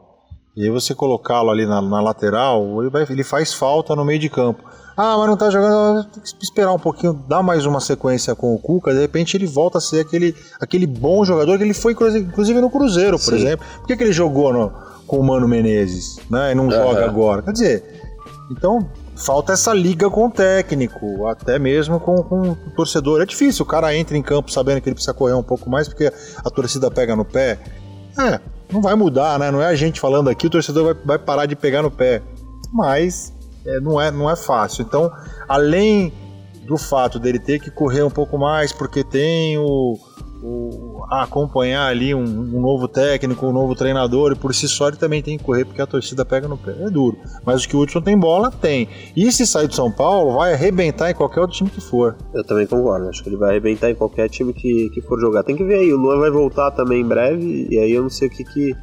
E 0.56 0.64
aí 0.64 0.70
você 0.70 0.92
colocá-lo 0.92 1.50
ali 1.50 1.64
na, 1.66 1.80
na 1.80 2.00
lateral, 2.00 2.82
ele, 2.82 2.90
vai- 2.90 3.06
ele 3.08 3.22
faz 3.22 3.54
falta 3.54 3.94
no 3.94 4.04
meio 4.04 4.18
de 4.18 4.28
campo. 4.28 4.62
Ah, 5.00 5.16
mas 5.16 5.28
não 5.28 5.36
tá 5.36 5.48
jogando, 5.48 6.02
tem 6.10 6.20
que 6.20 6.42
esperar 6.44 6.72
um 6.72 6.78
pouquinho, 6.78 7.12
dar 7.28 7.40
mais 7.40 7.64
uma 7.64 7.78
sequência 7.78 8.34
com 8.34 8.52
o 8.52 8.58
Cuca, 8.58 8.92
de 8.92 8.98
repente 8.98 9.36
ele 9.36 9.46
volta 9.46 9.78
a 9.78 9.80
ser 9.80 10.00
aquele, 10.00 10.34
aquele 10.60 10.88
bom 10.88 11.24
jogador 11.24 11.56
que 11.56 11.62
ele 11.62 11.72
foi, 11.72 11.92
inclusive, 11.92 12.60
no 12.60 12.68
Cruzeiro, 12.68 13.16
por 13.16 13.32
Sim. 13.32 13.36
exemplo. 13.36 13.64
Por 13.78 13.86
que, 13.86 13.96
que 13.96 14.02
ele 14.02 14.12
jogou 14.12 14.52
no- 14.52 14.72
com 15.06 15.20
o 15.20 15.24
Mano 15.24 15.46
Menezes, 15.46 16.18
né? 16.28 16.50
E 16.50 16.54
não 16.56 16.68
joga 16.68 17.04
agora? 17.04 17.42
Quer 17.42 17.52
dizer, 17.52 18.02
então 18.50 18.88
falta 19.14 19.52
essa 19.52 19.72
liga 19.72 20.10
com 20.10 20.26
o 20.26 20.30
técnico, 20.32 21.26
até 21.28 21.60
mesmo 21.60 22.00
com, 22.00 22.16
com 22.24 22.50
o 22.50 22.56
torcedor. 22.76 23.22
É 23.22 23.24
difícil, 23.24 23.64
o 23.64 23.68
cara 23.68 23.94
entra 23.94 24.16
em 24.18 24.22
campo 24.22 24.50
sabendo 24.50 24.80
que 24.80 24.88
ele 24.88 24.94
precisa 24.94 25.14
correr 25.14 25.34
um 25.34 25.42
pouco 25.44 25.70
mais 25.70 25.86
porque 25.86 26.12
a 26.44 26.50
torcida 26.50 26.90
pega 26.90 27.14
no 27.14 27.24
pé. 27.24 27.56
É, 28.18 28.40
não 28.72 28.82
vai 28.82 28.96
mudar, 28.96 29.38
né? 29.38 29.48
Não 29.52 29.62
é 29.62 29.66
a 29.66 29.74
gente 29.76 30.00
falando 30.00 30.28
aqui, 30.28 30.48
o 30.48 30.50
torcedor 30.50 30.86
vai, 30.86 30.94
vai 31.04 31.18
parar 31.20 31.46
de 31.46 31.54
pegar 31.54 31.82
no 31.82 31.90
pé. 31.90 32.20
Mas 32.72 33.32
é, 33.66 33.80
não, 33.80 34.00
é, 34.00 34.10
não 34.10 34.30
é 34.30 34.36
fácil. 34.36 34.82
Então, 34.82 35.10
além 35.48 36.12
do 36.66 36.76
fato 36.76 37.18
dele 37.18 37.38
ter 37.38 37.58
que 37.60 37.70
correr 37.70 38.02
um 38.02 38.10
pouco 38.10 38.36
mais 38.38 38.72
porque 38.74 39.02
tem 39.02 39.56
o, 39.56 39.96
o- 40.42 41.02
acompanhar 41.10 41.86
ali 41.88 42.14
um, 42.14 42.20
um 42.22 42.60
novo 42.60 42.86
técnico, 42.86 43.46
um 43.46 43.52
novo 43.52 43.74
treinador, 43.74 44.32
e 44.32 44.34
por 44.34 44.54
si 44.54 44.68
só 44.68 44.88
ele 44.88 44.98
também 44.98 45.22
tem 45.22 45.38
que 45.38 45.44
correr 45.44 45.64
porque 45.64 45.80
a 45.80 45.86
torcida 45.86 46.26
pega 46.26 46.46
no 46.46 46.58
pé. 46.58 46.76
É 46.78 46.90
duro. 46.90 47.16
Mas 47.44 47.64
o 47.64 47.68
que 47.68 47.74
o 47.74 47.80
Hudson 47.80 48.02
tem 48.02 48.18
bola, 48.18 48.50
tem. 48.50 48.86
E 49.16 49.32
se 49.32 49.46
sair 49.46 49.66
de 49.66 49.74
São 49.74 49.90
Paulo, 49.90 50.36
vai 50.36 50.52
arrebentar 50.52 51.10
em 51.10 51.14
qualquer 51.14 51.40
outro 51.40 51.56
time 51.56 51.70
que 51.70 51.80
for. 51.80 52.14
Eu 52.34 52.44
também 52.44 52.66
concordo, 52.66 53.08
acho 53.08 53.22
que 53.22 53.30
ele 53.30 53.38
vai 53.38 53.50
arrebentar 53.50 53.90
em 53.90 53.94
qualquer 53.94 54.28
time 54.28 54.52
que, 54.52 54.90
que 54.90 55.00
for 55.00 55.18
jogar. 55.18 55.42
Tem 55.44 55.56
que 55.56 55.64
ver 55.64 55.76
aí, 55.78 55.90
o 55.90 55.96
Luan 55.96 56.18
vai 56.20 56.30
voltar 56.30 56.70
também 56.72 57.00
em 57.00 57.06
breve, 57.06 57.66
e 57.70 57.78
aí 57.78 57.92
eu 57.92 58.02
não 58.02 58.10
sei 58.10 58.28
o 58.28 58.30
que, 58.30 58.44
que 58.44 58.74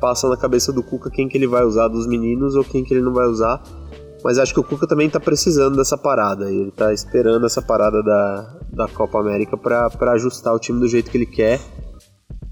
passa 0.00 0.26
na 0.26 0.36
cabeça 0.38 0.72
do 0.72 0.82
Cuca, 0.82 1.10
quem 1.10 1.28
que 1.28 1.36
ele 1.36 1.46
vai 1.46 1.62
usar 1.64 1.88
dos 1.88 2.06
meninos 2.06 2.54
ou 2.54 2.64
quem 2.64 2.82
que 2.82 2.94
ele 2.94 3.02
não 3.02 3.12
vai 3.12 3.26
usar. 3.26 3.62
Mas 4.22 4.38
acho 4.38 4.52
que 4.52 4.60
o 4.60 4.64
Cuca 4.64 4.86
também 4.86 5.08
tá 5.08 5.18
precisando 5.18 5.76
dessa 5.76 5.96
parada, 5.96 6.50
ele 6.50 6.70
tá 6.70 6.92
esperando 6.92 7.46
essa 7.46 7.62
parada 7.62 8.02
da, 8.02 8.58
da 8.72 8.88
Copa 8.88 9.18
América 9.18 9.56
pra 9.56 10.12
ajustar 10.12 10.54
o 10.54 10.58
time 10.58 10.78
do 10.78 10.88
jeito 10.88 11.10
que 11.10 11.16
ele 11.16 11.26
quer. 11.26 11.60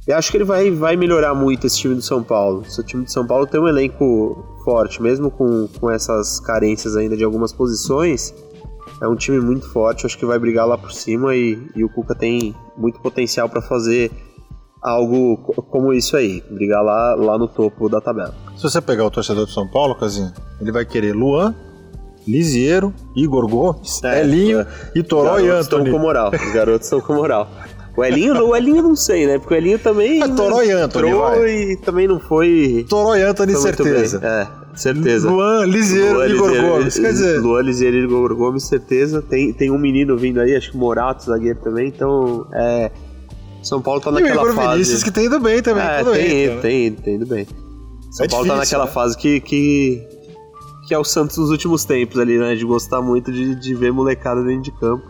E 0.06 0.12
acho 0.12 0.30
que 0.30 0.38
ele 0.38 0.44
vai, 0.44 0.70
vai 0.70 0.96
melhorar 0.96 1.34
muito 1.34 1.66
esse 1.66 1.76
time 1.76 1.94
do 1.94 2.00
São 2.00 2.22
Paulo. 2.22 2.62
Esse 2.66 2.82
time 2.82 3.04
de 3.04 3.12
São 3.12 3.26
Paulo 3.26 3.46
tem 3.46 3.60
um 3.60 3.68
elenco 3.68 4.42
forte, 4.64 5.02
mesmo 5.02 5.30
com, 5.30 5.68
com 5.78 5.90
essas 5.90 6.40
carências 6.40 6.96
ainda 6.96 7.14
de 7.14 7.24
algumas 7.24 7.52
posições. 7.52 8.34
É 9.02 9.06
um 9.06 9.14
time 9.14 9.38
muito 9.38 9.68
forte, 9.70 10.06
acho 10.06 10.16
que 10.16 10.24
vai 10.24 10.38
brigar 10.38 10.66
lá 10.66 10.78
por 10.78 10.92
cima 10.92 11.36
e, 11.36 11.62
e 11.76 11.84
o 11.84 11.90
Cuca 11.90 12.14
tem 12.14 12.56
muito 12.74 12.98
potencial 13.00 13.50
para 13.50 13.60
fazer 13.60 14.10
algo 14.82 15.36
co- 15.38 15.62
como 15.62 15.92
isso 15.92 16.16
aí, 16.16 16.42
brigar 16.50 16.82
lá, 16.82 17.14
lá 17.14 17.38
no 17.38 17.48
topo 17.48 17.88
da 17.88 18.00
tabela. 18.00 18.34
Se 18.56 18.62
você 18.62 18.80
pegar 18.80 19.04
o 19.04 19.10
torcedor 19.10 19.46
de 19.46 19.52
São 19.52 19.66
Paulo, 19.68 19.94
Casinho, 19.94 20.32
ele 20.60 20.72
vai 20.72 20.84
querer 20.84 21.14
Luan, 21.14 21.54
Lisiero, 22.26 22.92
Igor 23.16 23.48
Gomes, 23.48 24.02
É, 24.04 24.20
Elinho 24.20 24.60
é. 24.60 24.66
e 24.94 25.02
Toró 25.02 25.38
e 25.38 25.46
garotos 25.46 25.66
estão 25.66 25.84
com 25.84 25.98
moral, 25.98 26.30
os 26.34 26.52
garotos 26.52 26.86
estão 26.86 27.00
com 27.00 27.14
moral. 27.14 27.48
O 27.96 28.04
Elinho, 28.04 28.34
o 28.46 28.54
Elinho 28.54 28.82
não 28.82 28.94
sei, 28.94 29.26
né? 29.26 29.38
Porque 29.38 29.54
o 29.54 29.56
Elinho 29.56 29.78
também. 29.78 30.22
É, 30.22 30.28
Toró 30.28 30.62
e 30.62 30.70
Anthony, 30.70 31.08
entrou 31.08 31.48
e 31.48 31.76
também 31.78 32.06
não 32.06 32.20
foi. 32.20 32.86
Toró 32.88 33.16
e 33.16 33.22
Anthony, 33.22 33.56
certeza. 33.56 34.20
É, 34.24 34.46
certeza. 34.78 35.28
Luan, 35.28 35.64
Lisiero, 35.64 36.14
Luan, 36.18 36.26
Igor 36.28 36.48
Liseiro, 36.48 36.68
Gomes. 36.68 36.98
Quer 36.98 37.08
dizer, 37.12 37.40
Luan, 37.40 37.62
Liseiro 37.62 37.96
e 37.96 38.04
Igor 38.04 38.36
Gomes, 38.36 38.62
certeza. 38.64 39.20
Tem, 39.22 39.52
tem 39.52 39.70
um 39.72 39.78
menino 39.78 40.16
vindo 40.16 40.38
aí, 40.40 40.54
acho 40.54 40.70
que 40.70 40.76
Morato, 40.76 41.24
zagueiro 41.24 41.58
também. 41.60 41.88
Então, 41.88 42.46
é. 42.52 42.92
São 43.68 43.82
Paulo 43.82 44.00
tá 44.00 44.10
e 44.10 44.12
o 44.12 44.14
naquela 44.14 44.42
Igor 44.42 44.54
fase. 44.54 44.72
Vinícius 44.72 45.02
que 45.02 45.10
tem 45.10 45.24
ido 45.26 45.38
bem 45.40 45.62
também. 45.62 45.84
É, 45.84 46.04
tem, 46.04 46.42
entra, 46.42 46.54
né? 46.56 46.60
tem, 46.62 46.92
tem 46.92 47.14
ido 47.16 47.26
bem. 47.26 47.46
São 48.10 48.24
É 48.24 48.28
Paulo 48.28 48.46
tá 48.46 48.54
difícil, 48.54 48.78
naquela 48.78 48.84
né? 48.86 48.90
fase 48.90 49.16
que, 49.16 49.40
que. 49.40 50.02
que 50.86 50.94
é 50.94 50.98
o 50.98 51.04
Santos 51.04 51.36
nos 51.36 51.50
últimos 51.50 51.84
tempos 51.84 52.18
ali, 52.18 52.38
né? 52.38 52.54
De 52.54 52.64
gostar 52.64 53.02
muito 53.02 53.30
de, 53.32 53.54
de 53.54 53.74
ver 53.74 53.92
molecada 53.92 54.42
dentro 54.42 54.62
de 54.62 54.72
campo. 54.72 55.04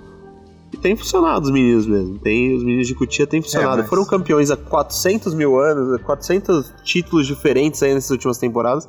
E 0.72 0.76
tem 0.76 0.94
funcionado 0.96 1.46
os 1.46 1.50
meninos 1.50 1.86
mesmo. 1.86 2.18
Tem, 2.18 2.54
os 2.54 2.62
meninos 2.62 2.86
de 2.86 2.94
Cutia 2.94 3.26
têm 3.26 3.40
funcionado. 3.40 3.74
É, 3.74 3.80
mas- 3.82 3.88
Foram 3.88 4.04
campeões 4.04 4.50
há 4.50 4.56
400 4.56 5.32
mil 5.34 5.58
anos, 5.58 5.98
400 6.02 6.74
títulos 6.84 7.26
diferentes 7.26 7.82
aí 7.82 7.94
nessas 7.94 8.10
últimas 8.10 8.36
temporadas. 8.38 8.86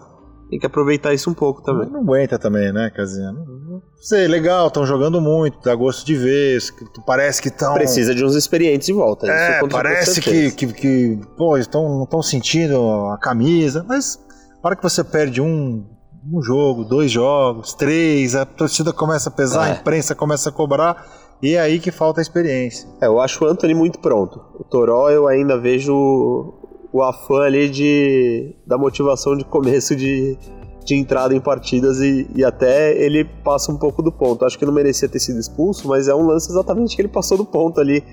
Tem 0.49 0.57
que 0.59 0.65
aproveitar 0.65 1.13
isso 1.13 1.29
um 1.29 1.33
pouco 1.33 1.62
também. 1.62 1.88
Não 1.89 2.01
aguenta 2.01 2.39
também, 2.39 2.73
né, 2.73 2.89
Casinha? 2.89 3.31
Não- 3.31 3.45
não 3.45 3.81
Sei, 4.01 4.27
legal, 4.27 4.67
estão 4.67 4.85
jogando 4.85 5.19
muito, 5.21 5.59
dá 5.62 5.75
gosto 5.75 6.05
de 6.05 6.15
ver, 6.15 6.57
parece 7.05 7.41
que 7.41 7.49
estão... 7.49 7.73
Precisa 7.73 8.15
de 8.15 8.23
uns 8.25 8.33
experientes 8.33 8.88
de 8.88 8.93
volta. 8.93 9.25
isso 9.27 9.35
É, 9.35 9.67
parece 9.67 10.21
que, 10.21 10.51
que, 10.51 10.67
que 10.73 11.19
pô, 11.38 11.57
estão, 11.57 11.83
não 11.97 12.03
estão 12.05 12.21
sentindo 12.23 12.77
a 13.12 13.17
camisa, 13.17 13.85
mas 13.88 14.17
na 14.63 14.69
hora 14.69 14.75
que 14.77 14.81
você 14.83 15.03
perde 15.03 15.41
um, 15.41 15.85
um 16.33 16.41
jogo, 16.41 16.83
dois 16.85 17.12
jogos, 17.12 17.73
três, 17.73 18.35
a 18.35 18.45
torcida 18.45 18.91
começa 18.93 19.29
a 19.29 19.31
pesar, 19.33 19.63
a 19.65 19.69
É. 19.69 19.71
imprensa 19.73 20.15
começa 20.15 20.49
a 20.49 20.51
cobrar, 20.51 21.05
e 21.43 21.55
é 21.55 21.59
aí 21.59 21.77
que 21.79 21.91
falta 21.91 22.21
a 22.21 22.23
experiência. 22.23 22.88
É, 23.01 23.07
eu 23.07 23.19
acho 23.19 23.43
o 23.43 23.47
Anthony 23.47 23.73
muito 23.73 23.99
pronto. 23.99 24.39
O 24.57 24.63
Toró 24.63 25.09
eu 25.09 25.27
ainda 25.27 25.57
vejo 25.59 26.53
o 26.91 27.02
afã 27.04 27.41
ali 27.41 27.69
de 27.69 28.56
da 28.65 28.78
motivação 28.78 29.36
de 29.36 29.45
começo 29.45 29.95
de, 29.95 30.38
de 30.84 30.95
entrada 30.95 31.36
em 31.36 31.39
partidas 31.39 31.99
e, 31.99 32.28
e 32.36 32.43
até 32.43 32.97
ele 32.97 33.23
passa 33.43 33.71
um 33.71 33.78
pouco 33.78 34.02
do 34.02 34.12
ponto. 34.12 34.45
Acho 34.45 34.58
que 34.58 34.65
não 34.65 34.73
merecia 34.73 35.08
ter 35.08 35.19
sido 35.19 35.39
expulso, 35.39 35.88
mas 35.88 36.08
é 36.08 36.15
um 36.15 36.25
lance 36.25 36.49
exatamente 36.49 36.95
que 36.95 37.02
ele 37.02 37.10
passou 37.10 37.38
do 37.38 37.45
ponto 37.45 37.80
ali 37.80 38.04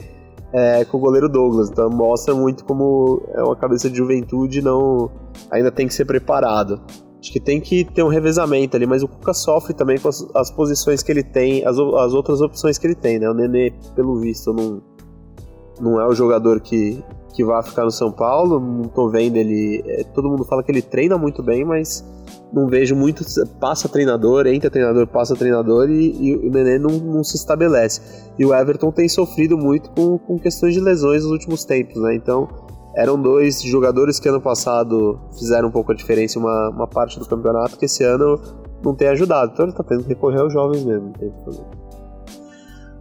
é, 0.53 0.85
com 0.85 0.99
o 0.99 1.01
goleiro 1.01 1.29
Douglas. 1.29 1.71
Então 1.71 1.89
mostra 1.91 2.35
muito 2.35 2.65
como 2.65 3.23
é 3.35 3.43
uma 3.43 3.57
cabeça 3.57 3.89
de 3.89 3.97
juventude 3.97 4.63
não 4.63 5.11
ainda 5.51 5.71
tem 5.71 5.87
que 5.87 5.95
ser 5.95 6.05
preparado. 6.05 6.81
Acho 7.19 7.33
que 7.33 7.41
tem 7.41 7.61
que 7.61 7.85
ter 7.85 8.03
um 8.03 8.09
revezamento 8.09 8.77
ali, 8.77 8.87
mas 8.87 9.03
o 9.03 9.09
Cuca 9.09 9.35
sofre 9.35 9.75
também 9.75 9.99
com 9.99 10.09
as, 10.09 10.25
as 10.35 10.51
posições 10.51 11.03
que 11.03 11.11
ele 11.11 11.25
tem, 11.25 11.67
as, 11.67 11.77
as 11.77 12.13
outras 12.13 12.41
opções 12.41 12.79
que 12.79 12.87
ele 12.87 12.95
tem, 12.95 13.19
né? 13.19 13.29
O 13.29 13.35
Nenê, 13.35 13.73
pelo 13.97 14.21
visto, 14.21 14.53
não, 14.53 14.81
não 15.81 16.01
é 16.01 16.07
o 16.07 16.13
jogador 16.13 16.61
que, 16.61 17.03
que 17.37 17.45
vai 17.45 17.63
ficar 17.63 17.85
no 17.85 17.91
São 17.91 18.11
Paulo. 18.11 18.59
Não 18.59 18.85
tô 18.85 19.11
vendo 19.11 19.37
ele. 19.37 19.85
é, 19.87 20.05
todo 20.05 20.29
mundo 20.29 20.45
fala 20.45 20.63
que 20.63 20.73
ele 20.73 20.81
treina 20.81 21.19
muito 21.19 21.43
bem, 21.43 21.65
mas 21.65 22.03
não 22.51 22.67
vejo 22.67 22.97
muito. 22.97 23.23
Passa 23.61 23.89
treinador, 23.89 24.47
entra 24.47 24.71
treinador, 24.71 25.07
passa 25.07 25.37
treinador 25.37 25.91
e, 25.91 26.17
e 26.19 26.49
o 26.49 26.51
Nenê 26.51 26.79
não, 26.79 26.91
não 26.99 27.23
se 27.23 27.37
estabelece. 27.37 28.01
E 28.39 28.47
o 28.47 28.55
Everton 28.55 28.91
tem 28.91 29.09
sofrido 29.09 29.59
muito 29.59 29.91
com, 29.91 30.17
com 30.19 30.39
questões 30.39 30.73
de 30.73 30.81
lesões 30.81 31.23
nos 31.23 31.33
últimos 31.33 31.65
tempos, 31.65 32.01
né? 32.03 32.15
Então. 32.15 32.49
Eram 32.99 33.21
dois 33.21 33.61
jogadores 33.61 34.19
que 34.19 34.27
ano 34.27 34.41
passado 34.41 35.21
fizeram 35.39 35.69
um 35.69 35.71
pouco 35.71 35.93
a 35.93 35.95
diferença 35.95 36.39
uma, 36.39 36.71
uma 36.71 36.87
parte 36.87 37.19
do 37.19 37.29
campeonato, 37.29 37.77
que 37.77 37.85
esse 37.85 38.03
ano 38.03 38.41
não 38.83 38.95
tem 38.95 39.09
ajudado. 39.09 39.53
Então 39.53 39.67
ele 39.67 39.75
tá 39.75 39.83
tendo 39.83 40.03
que 40.03 40.09
recorrer 40.09 40.41
aos 40.41 40.51
jovens 40.51 40.83
mesmo. 40.83 41.13
tem 41.19 41.31
que 41.31 41.45
fazer. 41.45 41.86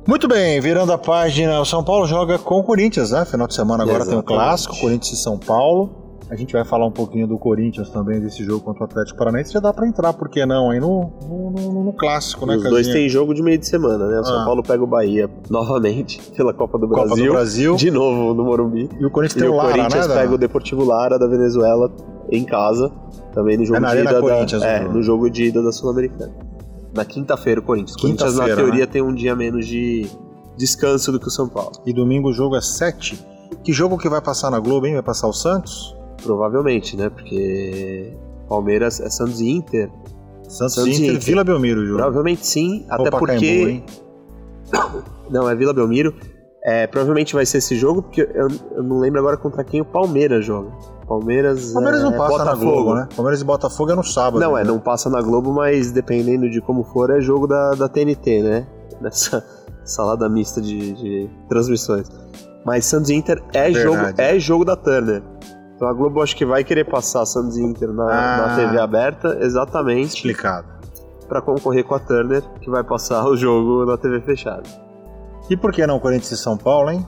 Muito 0.07 0.27
bem, 0.27 0.61
virando 0.61 0.91
a 0.93 0.97
página, 0.99 1.59
o 1.59 1.65
São 1.65 1.83
Paulo 1.83 2.05
joga 2.05 2.37
com 2.37 2.59
o 2.59 2.63
Corinthians, 2.63 3.09
né? 3.11 3.25
Final 3.25 3.47
de 3.47 3.55
semana 3.55 3.83
agora 3.83 3.99
tem 4.05 4.13
o 4.13 4.17
Exatamente. 4.19 4.25
clássico, 4.27 4.79
Corinthians 4.79 5.19
e 5.19 5.21
São 5.23 5.37
Paulo. 5.37 5.89
A 6.29 6.35
gente 6.35 6.53
vai 6.53 6.63
falar 6.65 6.85
um 6.87 6.91
pouquinho 6.91 7.27
do 7.27 7.37
Corinthians 7.37 7.89
também, 7.89 8.19
desse 8.19 8.43
jogo 8.43 8.59
contra 8.63 8.81
o 8.83 8.85
Atlético 8.85 9.17
Paranaense. 9.17 9.51
Já 9.53 9.59
dá 9.59 9.71
pra 9.73 9.87
entrar, 9.87 10.13
por 10.13 10.27
que 10.29 10.43
não? 10.45 10.71
Aí 10.71 10.79
no, 10.79 11.11
no, 11.27 11.51
no- 11.51 11.83
no 11.85 11.93
clássico, 11.93 12.45
né, 12.47 12.55
Os 12.55 12.63
dois 12.63 12.87
Casinha? 12.87 12.93
têm 12.95 13.09
jogo 13.09 13.33
de 13.33 13.41
meio 13.43 13.57
de 13.59 13.67
semana, 13.67 14.07
né? 14.07 14.19
O 14.19 14.23
São 14.23 14.41
Ah. 14.41 14.45
Paulo 14.45 14.61
pega 14.63 14.83
o 14.83 14.87
Bahia 14.87 15.29
novamente 15.49 16.19
pela 16.35 16.51
Copa 16.53 16.77
do 16.79 16.87
Copa 16.87 17.05
Brasil. 17.07 17.25
do 17.27 17.31
Brasil. 17.31 17.75
De 17.75 17.91
novo 17.91 18.33
no 18.33 18.43
Morumbi. 18.43 18.89
E 18.99 19.05
o 19.05 19.09
Corinthians 19.11 19.37
E 19.37 19.39
tem 19.39 19.49
o 19.49 19.53
o 19.53 19.57
Lara, 19.57 19.71
Corinthians 19.71 20.07
né? 20.07 20.15
pega 20.15 20.33
o 20.33 20.37
Deportivo 20.37 20.83
Lara 20.83 21.17
da 21.19 21.27
Venezuela 21.27 21.91
em 22.31 22.43
casa. 22.43 22.91
Também 23.33 23.57
no 23.57 23.65
jogo 23.65 23.77
É 23.77 23.79
na 23.81 23.93
de 23.93 24.01
ida 24.01 24.13
da, 24.13 24.21
o 24.23 24.29
é, 24.63 24.79
no 24.87 25.03
jogo 25.03 25.29
de 25.29 25.45
ida 25.45 25.61
da 25.61 25.71
Sul-Americana. 25.71 26.31
Na 26.95 27.03
quinta-feira 27.03 27.59
o 27.59 27.63
Corinthians. 27.63 27.97
O 27.97 28.01
Corinthians 28.01 28.35
na 28.35 28.45
teoria 28.45 28.85
né? 28.85 28.85
tem 28.85 29.01
um 29.01 29.13
dia 29.13 29.35
menos 29.35 29.67
de 29.67 30.07
descanso 30.57 31.11
do 31.11 31.19
que 31.19 31.27
o 31.27 31.31
São 31.31 31.47
Paulo. 31.47 31.73
E 31.85 31.93
domingo 31.93 32.29
o 32.29 32.33
jogo 32.33 32.55
é 32.55 32.61
7. 32.61 33.19
Que 33.63 33.73
jogo 33.73 33.97
que 33.97 34.07
vai 34.07 34.21
passar 34.21 34.49
na 34.49 34.59
Globo, 34.59 34.87
hein? 34.87 34.93
Vai 34.93 35.03
passar 35.03 35.27
o 35.27 35.33
Santos? 35.33 35.95
Provavelmente, 36.23 36.95
né? 36.95 37.09
Porque 37.09 38.13
Palmeiras 38.47 38.99
é 38.99 39.09
Santos 39.09 39.41
e 39.41 39.49
Inter. 39.49 39.91
Santos, 40.47 40.75
Santos 40.75 40.87
e 40.87 41.03
Inter, 41.03 41.15
Inter. 41.15 41.21
Vila 41.21 41.43
Belmiro 41.43 41.85
jogo. 41.85 41.97
Provavelmente 41.97 42.47
sim, 42.47 42.85
Ou 42.89 43.07
até 43.07 43.11
porque? 43.11 43.83
Não, 45.29 45.49
é 45.49 45.55
Vila 45.55 45.73
Belmiro. 45.73 46.13
É, 46.63 46.87
provavelmente 46.87 47.35
vai 47.35 47.45
ser 47.45 47.59
esse 47.59 47.75
jogo, 47.75 48.01
porque 48.01 48.21
eu, 48.21 48.47
eu 48.75 48.81
não 48.81 48.97
lembro 48.99 49.19
agora 49.19 49.37
contra 49.37 49.63
quem 49.63 49.81
o 49.81 49.85
Palmeiras 49.85 50.43
joga. 50.43 50.71
Palmeiras. 51.07 51.71
Palmeiras 51.73 52.01
é, 52.01 52.03
não 52.03 52.11
passa 52.13 52.37
na 52.37 52.45
Botafogo. 52.45 52.71
Globo, 52.71 52.95
né? 52.95 53.07
Palmeiras 53.15 53.41
e 53.41 53.45
Botafogo 53.45 53.91
é 53.91 53.95
no 53.95 54.03
sábado. 54.03 54.39
Não, 54.39 54.57
é, 54.57 54.63
né? 54.63 54.67
não 54.67 54.79
passa 54.79 55.09
na 55.09 55.21
Globo, 55.21 55.53
mas 55.53 55.91
dependendo 55.91 56.49
de 56.49 56.61
como 56.61 56.83
for, 56.83 57.09
é 57.11 57.21
jogo 57.21 57.47
da, 57.47 57.71
da 57.71 57.87
TNT, 57.87 58.41
né? 58.41 58.67
Nessa 58.99 59.43
salada 59.85 60.27
mista 60.27 60.61
de, 60.61 60.93
de 60.93 61.29
transmissões. 61.47 62.09
Mas 62.65 62.85
Santos 62.85 63.09
e 63.11 63.13
Inter 63.13 63.41
é 63.53 63.71
jogo, 63.71 64.01
é 64.17 64.39
jogo 64.39 64.65
da 64.65 64.75
Turner. 64.75 65.21
Então 65.75 65.87
a 65.87 65.93
Globo 65.93 66.21
acho 66.23 66.35
que 66.35 66.45
vai 66.45 66.63
querer 66.63 66.85
passar 66.85 67.25
Santos 67.25 67.57
e 67.57 67.61
Inter 67.61 67.91
na, 67.93 68.05
Ah. 68.05 68.47
na 68.47 68.55
TV 68.55 68.79
aberta, 68.79 69.37
exatamente 69.41 70.15
Explicado. 70.15 70.67
para 71.27 71.41
concorrer 71.41 71.83
com 71.83 71.93
a 71.93 71.99
Turner, 71.99 72.41
que 72.61 72.69
vai 72.69 72.83
passar 72.83 73.27
o 73.27 73.35
jogo 73.37 73.85
na 73.85 73.97
TV 73.97 74.21
fechada. 74.21 74.63
E 75.49 75.55
por 75.55 75.71
que 75.71 75.85
não 75.85 75.99
Corinthians 75.99 76.31
e 76.31 76.37
São 76.37 76.57
Paulo, 76.57 76.89
hein? 76.89 77.05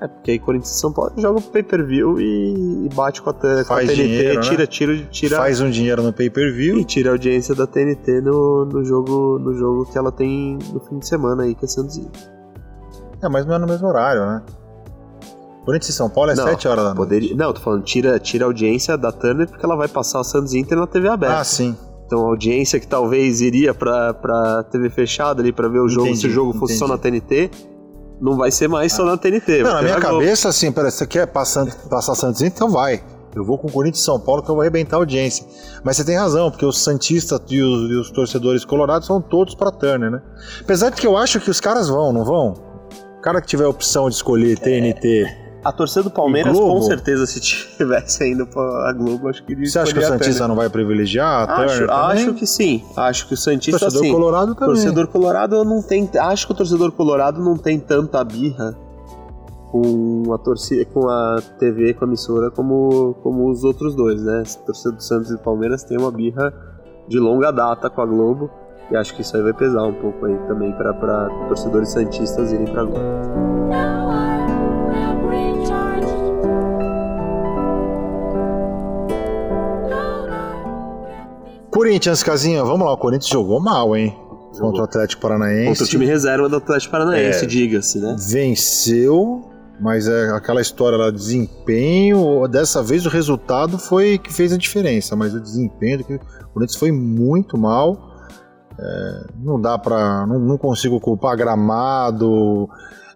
É, 0.00 0.06
porque 0.08 0.32
aí 0.32 0.38
Corinthians 0.38 0.76
e 0.76 0.78
São 0.78 0.92
Paulo 0.92 1.12
joga 1.16 1.40
pro 1.40 1.50
pay-per-view 1.52 2.20
e, 2.20 2.84
e 2.84 2.88
bate 2.94 3.22
com 3.22 3.30
a, 3.30 3.32
com 3.32 3.48
a 3.48 3.78
TNT, 3.78 3.94
dinheiro, 3.94 4.34
né? 4.34 4.40
tira, 4.40 4.66
tira, 4.66 4.96
tira, 5.10 5.36
Faz 5.38 5.60
um 5.60 5.70
dinheiro 5.70 6.02
no 6.02 6.12
pay-per-view. 6.12 6.78
e 6.78 6.84
tira 6.84 7.10
a 7.10 7.12
audiência 7.12 7.54
da 7.54 7.66
TNT 7.66 8.20
no, 8.20 8.66
no, 8.66 8.84
jogo, 8.84 9.38
no 9.38 9.54
jogo 9.54 9.86
que 9.90 9.96
ela 9.96 10.12
tem 10.12 10.58
no 10.72 10.80
fim 10.80 10.98
de 10.98 11.08
semana 11.08 11.44
aí, 11.44 11.54
que 11.54 11.64
é 11.64 11.68
Santos. 11.68 11.98
É, 13.22 13.28
mas 13.28 13.46
não 13.46 13.54
é 13.54 13.58
no 13.58 13.66
mesmo 13.66 13.88
horário, 13.88 14.26
né? 14.26 14.42
Corinthians 15.64 15.88
e 15.88 15.92
São 15.94 16.08
Paulo 16.10 16.30
é 16.30 16.34
Não, 16.34 16.44
7 16.44 16.68
horas 16.68 16.84
da 16.84 16.94
noite. 16.94 16.98
Poderia, 16.98 17.36
não, 17.36 17.52
tô 17.52 17.60
falando, 17.60 17.82
tira, 17.82 18.18
tira 18.20 18.44
a 18.44 18.48
audiência 18.48 18.96
da 18.96 19.10
Turner 19.10 19.48
porque 19.48 19.64
ela 19.64 19.76
vai 19.76 19.88
passar 19.88 20.20
o 20.20 20.24
Santos 20.24 20.54
Inter 20.54 20.78
na 20.78 20.86
TV 20.86 21.08
aberta. 21.08 21.40
Ah, 21.40 21.44
sim. 21.44 21.76
Então 22.06 22.20
a 22.20 22.28
audiência 22.28 22.78
que 22.78 22.86
talvez 22.86 23.40
iria 23.40 23.74
pra, 23.74 24.14
pra 24.14 24.62
TV 24.70 24.88
fechada 24.90 25.42
ali 25.42 25.52
pra 25.52 25.66
ver 25.66 25.80
o 25.80 25.88
jogo, 25.88 26.06
se 26.06 26.12
Entendi, 26.12 26.26
o 26.28 26.30
jogo 26.30 26.52
fosse 26.52 26.76
só 26.76 26.86
na 26.86 26.94
entendi. 26.94 27.20
TNT, 27.20 27.50
não 28.20 28.36
vai 28.36 28.50
ser 28.50 28.68
mais 28.68 28.92
só 28.92 29.04
na 29.04 29.16
TNT. 29.16 29.62
Não, 29.62 29.74
na 29.74 29.82
minha 29.82 29.98
Globo. 29.98 30.20
cabeça, 30.20 30.48
assim, 30.48 30.72
peraí, 30.72 30.90
você 30.90 31.06
quer 31.06 31.26
passar, 31.26 31.66
passar 31.88 32.14
Santos? 32.14 32.42
Então 32.42 32.70
vai. 32.70 33.02
Eu 33.34 33.44
vou 33.44 33.58
com 33.58 33.68
o 33.68 33.72
Corinthians 33.72 34.00
e 34.00 34.04
São 34.04 34.18
Paulo 34.18 34.42
que 34.42 34.50
eu 34.50 34.54
vou 34.54 34.62
arrebentar 34.62 34.96
a 34.96 35.00
audiência. 35.00 35.44
Mas 35.84 35.98
você 35.98 36.04
tem 36.04 36.16
razão, 36.16 36.50
porque 36.50 36.64
os 36.64 36.82
Santistas 36.82 37.38
e 37.50 37.60
os, 37.60 37.90
e 37.90 37.94
os 37.94 38.10
torcedores 38.10 38.64
colorados 38.64 39.06
são 39.06 39.20
todos 39.20 39.54
pra 39.54 39.70
Turner, 39.70 40.10
né? 40.10 40.22
Apesar 40.60 40.88
de 40.88 40.98
que 40.98 41.06
eu 41.06 41.16
acho 41.16 41.38
que 41.38 41.50
os 41.50 41.60
caras 41.60 41.88
vão, 41.88 42.12
não 42.14 42.24
vão? 42.24 42.66
cara 43.26 43.40
que 43.40 43.48
tiver 43.48 43.64
a 43.64 43.68
opção 43.68 44.08
de 44.08 44.14
escolher 44.14 44.56
TNT, 44.56 45.26
A 45.66 45.72
torcida 45.72 46.04
do 46.04 46.10
Palmeiras, 46.12 46.56
com 46.56 46.80
certeza, 46.82 47.26
se 47.26 47.40
tivesse 47.40 48.22
ainda 48.22 48.46
pra 48.46 48.92
Globo, 48.92 49.28
acho 49.28 49.42
que 49.42 49.52
ele 49.52 49.66
você 49.66 49.80
acha 49.80 49.92
que 49.92 49.98
o 49.98 50.02
a 50.02 50.06
Santista 50.06 50.46
não 50.46 50.54
vai 50.54 50.70
privilegiar 50.70 51.50
a 51.50 51.64
Acho, 51.64 51.90
acho 51.90 52.34
que 52.34 52.46
sim. 52.46 52.84
Acho 52.96 53.26
que 53.26 53.34
o 53.34 53.36
Santista 53.36 53.80
Torcedor 53.80 54.04
sim. 54.04 54.12
colorado 54.12 54.54
também. 54.54 54.74
Torcedor 54.74 55.08
colorado 55.08 55.64
não 55.64 55.82
tem. 55.82 56.08
Acho 56.20 56.46
que 56.46 56.52
o 56.52 56.54
torcedor 56.54 56.92
colorado 56.92 57.42
não 57.42 57.56
tem 57.56 57.80
tanta 57.80 58.22
birra 58.22 58.78
com 59.72 60.32
a 60.32 60.38
torcida, 60.38 60.84
com 60.84 61.08
a 61.08 61.42
TV, 61.58 61.94
com 61.94 62.04
a 62.04 62.06
emissora, 62.06 62.48
como, 62.52 63.14
como 63.20 63.50
os 63.50 63.64
outros 63.64 63.96
dois, 63.96 64.22
né? 64.22 64.42
Esse 64.42 64.64
torcedor 64.64 64.98
do 64.98 65.02
Santos 65.02 65.30
e 65.30 65.32
do 65.32 65.40
Palmeiras 65.40 65.82
tem 65.82 65.98
uma 65.98 66.12
birra 66.12 66.54
de 67.08 67.18
longa 67.18 67.50
data 67.50 67.90
com 67.90 68.00
a 68.00 68.06
Globo. 68.06 68.48
E 68.88 68.96
acho 68.96 69.12
que 69.16 69.22
isso 69.22 69.36
aí 69.36 69.42
vai 69.42 69.52
pesar 69.52 69.82
um 69.82 69.94
pouco 69.94 70.26
aí 70.26 70.38
também 70.46 70.70
para 70.70 71.28
torcedores 71.48 71.88
santistas 71.88 72.52
irem 72.52 72.66
pra 72.66 72.84
Globo. 72.84 73.45
Corinthians, 81.70 82.22
Casinha, 82.22 82.64
vamos 82.64 82.86
lá. 82.86 82.92
O 82.92 82.96
Corinthians 82.96 83.28
jogou 83.30 83.60
mal, 83.60 83.96
hein? 83.96 84.16
Contra 84.58 84.80
o 84.82 84.84
Atlético 84.84 85.20
Paranaense. 85.20 85.68
Contra 85.68 85.84
o 85.84 85.88
time 85.88 86.06
reserva 86.06 86.48
do 86.48 86.56
Atlético 86.56 86.92
Paranaense, 86.92 87.44
É. 87.44 87.46
diga-se, 87.46 87.98
né? 87.98 88.16
Venceu, 88.18 89.42
mas 89.78 90.08
é 90.08 90.30
aquela 90.30 90.62
história 90.62 90.96
lá, 90.96 91.10
desempenho. 91.10 92.48
Dessa 92.48 92.82
vez 92.82 93.04
o 93.04 93.10
resultado 93.10 93.78
foi 93.78 94.16
que 94.16 94.32
fez 94.32 94.52
a 94.52 94.56
diferença, 94.56 95.14
mas 95.14 95.34
o 95.34 95.40
desempenho 95.40 95.98
do 95.98 96.04
que- 96.04 96.14
o 96.14 96.48
Corinthians 96.54 96.78
foi 96.78 96.90
muito 96.90 97.58
mal. 97.58 97.98
É, 98.78 99.24
não 99.42 99.60
dá 99.60 99.78
pra. 99.78 100.26
Não, 100.26 100.38
não 100.38 100.56
consigo 100.58 100.98
culpar 101.00 101.36
gramado. 101.36 102.68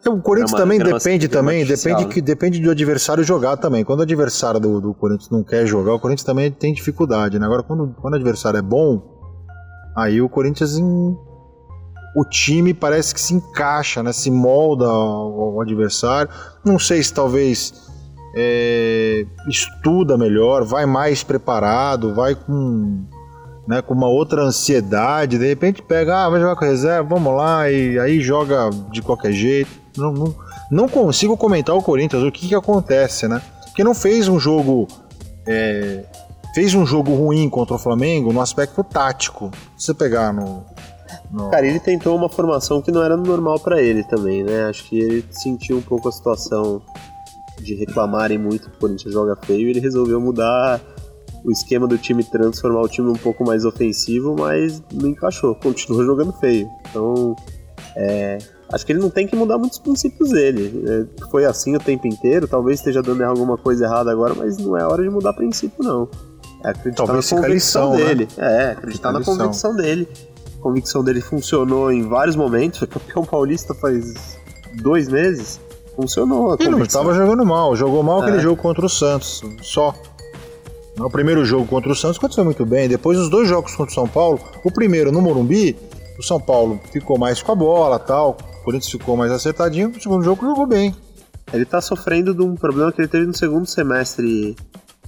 O 0.07 0.21
Corinthians 0.23 0.53
também 0.53 0.79
depende 0.79 1.29
também, 1.29 1.65
depende, 1.67 2.05
né? 2.07 2.13
que, 2.13 2.21
depende 2.23 2.59
do 2.61 2.71
adversário 2.71 3.23
jogar 3.23 3.57
também. 3.59 3.85
Quando 3.85 4.01
o 4.01 4.03
adversário 4.03 4.59
do, 4.59 4.81
do 4.81 4.95
Corinthians 4.95 5.29
não 5.31 5.45
quer 5.45 5.67
jogar, 5.67 5.93
o 5.95 6.01
Corinthians 6.01 6.25
também 6.25 6.51
tem 6.51 6.73
dificuldade, 6.73 7.39
né? 7.39 7.45
Agora, 7.45 7.63
quando, 7.63 7.95
quando 8.01 8.15
o 8.15 8.17
adversário 8.17 8.59
é 8.59 8.63
bom, 8.63 9.03
aí 9.97 10.23
o 10.23 10.29
Corinthians 10.29 10.79
em- 10.79 11.17
o 12.17 12.25
time 12.25 12.73
parece 12.73 13.15
que 13.15 13.21
se 13.21 13.35
encaixa, 13.35 14.03
né? 14.03 14.13
Se 14.13 14.31
molda 14.31 14.87
ao, 14.87 15.41
ao 15.41 15.61
adversário. 15.61 16.31
Não 16.65 16.79
sei 16.79 17.03
se 17.03 17.13
talvez 17.13 17.73
é, 18.35 19.27
estuda 19.49 20.17
melhor, 20.17 20.65
vai 20.65 20.87
mais 20.87 21.23
preparado, 21.23 22.15
vai 22.15 22.35
com, 22.35 23.05
né, 23.69 23.83
com 23.83 23.93
uma 23.95 24.09
outra 24.09 24.43
ansiedade. 24.43 25.39
De 25.39 25.47
repente 25.47 25.83
pega, 25.83 26.25
ah, 26.25 26.31
vai 26.31 26.41
jogar 26.41 26.57
com 26.57 26.65
reserva, 26.65 27.09
vamos 27.09 27.37
lá, 27.37 27.71
e 27.71 27.99
aí 27.99 28.21
joga 28.21 28.71
de 28.91 29.03
qualquer 29.03 29.33
jeito. 29.33 29.80
Não, 29.97 30.13
não, 30.13 30.35
não 30.71 30.89
consigo 30.89 31.37
comentar 31.37 31.75
o 31.75 31.83
Corinthians, 31.83 32.23
o 32.23 32.31
que, 32.31 32.49
que 32.49 32.55
acontece, 32.55 33.27
né? 33.27 33.43
Porque 33.67 33.85
não 33.85 33.95
fez 33.95 34.29
um 34.29 34.39
jogo. 34.39 34.87
é, 35.47 36.05
fez 36.55 36.75
um 36.75 36.85
jogo 36.85 37.15
ruim 37.15 37.49
contra 37.49 37.75
o 37.75 37.79
Flamengo 37.79 38.33
no 38.33 38.41
aspecto 38.41 38.83
tático. 38.83 39.51
Se 39.77 39.87
você 39.87 39.95
pegar 39.95 40.33
no. 40.33 40.65
Cara, 41.51 41.67
ele 41.67 41.79
tentou 41.79 42.17
uma 42.17 42.29
formação 42.29 42.83
que 42.83 42.91
não 42.91 43.03
era 43.03 43.17
normal 43.17 43.59
pra 43.61 43.81
ele 43.81 44.03
também, 44.03 44.43
né? 44.43 44.65
Acho 44.65 44.89
que 44.89 44.99
ele 44.99 45.25
sentiu 45.31 45.79
um 45.79 45.83
pouco 45.83 46.09
a 46.09 46.13
situação 46.13 46.83
de 47.61 47.75
reclamarem 47.75 48.39
muito 48.39 48.69
que 48.69 48.77
o 48.77 48.81
Corinthians 48.81 49.13
joga 49.13 49.37
feio 49.37 49.69
e 49.69 49.71
ele 49.71 49.81
resolveu 49.81 50.21
mudar 50.21 50.81
o 51.45 51.51
esquema 51.51 51.87
do 51.87 51.97
time, 51.97 52.25
transformar 52.25 52.81
o 52.81 52.89
time 52.89 53.09
um 53.09 53.17
pouco 53.17 53.45
mais 53.45 53.65
ofensivo, 53.65 54.35
mas 54.37 54.83
não 54.93 55.09
encaixou, 55.09 55.55
continuou 55.55 56.05
jogando 56.05 56.33
feio. 56.33 56.69
Então, 56.89 57.37
é, 57.97 58.39
acho 58.73 58.87
que 58.87 58.93
ele 58.93 59.01
não 59.01 59.11
tem 59.11 59.27
que 59.27 59.35
mudar 59.37 59.59
muitos 59.59 59.79
princípios 59.79 60.31
dele. 60.31 60.85
É, 60.87 61.27
foi 61.31 61.45
assim 61.45 61.75
o 61.77 61.79
tempo 61.81 62.07
inteiro, 62.07 62.47
talvez 62.49 62.79
esteja 62.81 63.03
dando 63.03 63.23
alguma 63.23 63.57
coisa 63.57 63.85
errada 63.85 64.11
agora, 64.11 64.35
mas 64.35 64.57
não 64.59 64.77
é 64.77 64.85
hora 64.85 65.03
de 65.03 65.11
mudar 65.11 65.33
princípio, 65.33 65.83
não. 65.85 66.09
É 66.65 66.71
acreditar 66.71 67.05
Talvez 67.07 67.31
na 67.31 67.37
convicção 67.39 67.91
lição, 67.91 67.91
né? 67.91 68.05
dele. 68.15 68.29
É, 68.37 68.71
acreditar 68.73 69.13
na 69.13 69.23
convicção 69.23 69.75
dele. 69.75 70.09
A 70.59 70.63
convicção 70.63 71.03
dele 71.03 71.21
funcionou 71.23 71.91
em 71.91 72.03
vários 72.07 72.37
momentos. 72.37 72.79
Foi 72.79 72.87
campeão 72.87 73.25
paulista 73.25 73.73
faz 73.75 74.37
dois 74.83 75.09
meses. 75.09 75.59
Funcionou 75.97 76.53
a 76.53 76.57
E 76.61 76.69
não 76.69 76.83
estava 76.83 77.15
jogando 77.15 77.45
mal, 77.47 77.75
jogou 77.75 78.03
mal 78.03 78.21
aquele 78.21 78.37
É. 78.39 78.41
jogo 78.41 78.61
contra 78.61 78.85
o 78.85 78.89
Santos, 78.91 79.43
só. 79.63 79.95
No 80.97 81.11
primeiro 81.11 81.45
jogo 81.47 81.67
contra 81.67 81.91
o 81.91 81.97
Santos 81.97 82.19
aconteceu 82.19 82.45
muito 82.45 82.65
bem, 82.67 82.89
depois 82.89 83.19
os 83.19 83.31
dois 83.31 83.49
jogos 83.49 83.75
contra 83.75 83.91
o 83.91 83.95
São 83.95 84.07
Paulo, 84.07 84.39
o 84.63 84.71
primeiro 84.71 85.11
no 85.11 85.21
Morumbi, 85.23 85.77
o 86.19 86.23
São 86.23 86.39
Paulo 86.39 86.79
ficou 86.93 87.19
mais 87.19 87.43
com 87.43 87.53
a 87.53 87.55
bola 87.55 87.99
tal, 87.99 88.37
o 88.61 88.65
Corinthians 88.65 88.93
ficou 88.93 89.17
mais 89.17 89.33
acertadinho, 89.33 89.91
o 89.91 90.01
segundo 90.01 90.23
jogo 90.23 90.47
jogou 90.47 90.67
bem. 90.67 90.95
Ele 91.53 91.65
tá 91.65 91.81
sofrendo 91.81 92.35
de 92.35 92.43
um 92.43 92.55
problema 92.55 92.93
que 92.93 93.01
ele 93.01 93.09
teve 93.09 93.27
no 93.27 93.35
segundo 93.35 93.67
semestre 93.67 94.55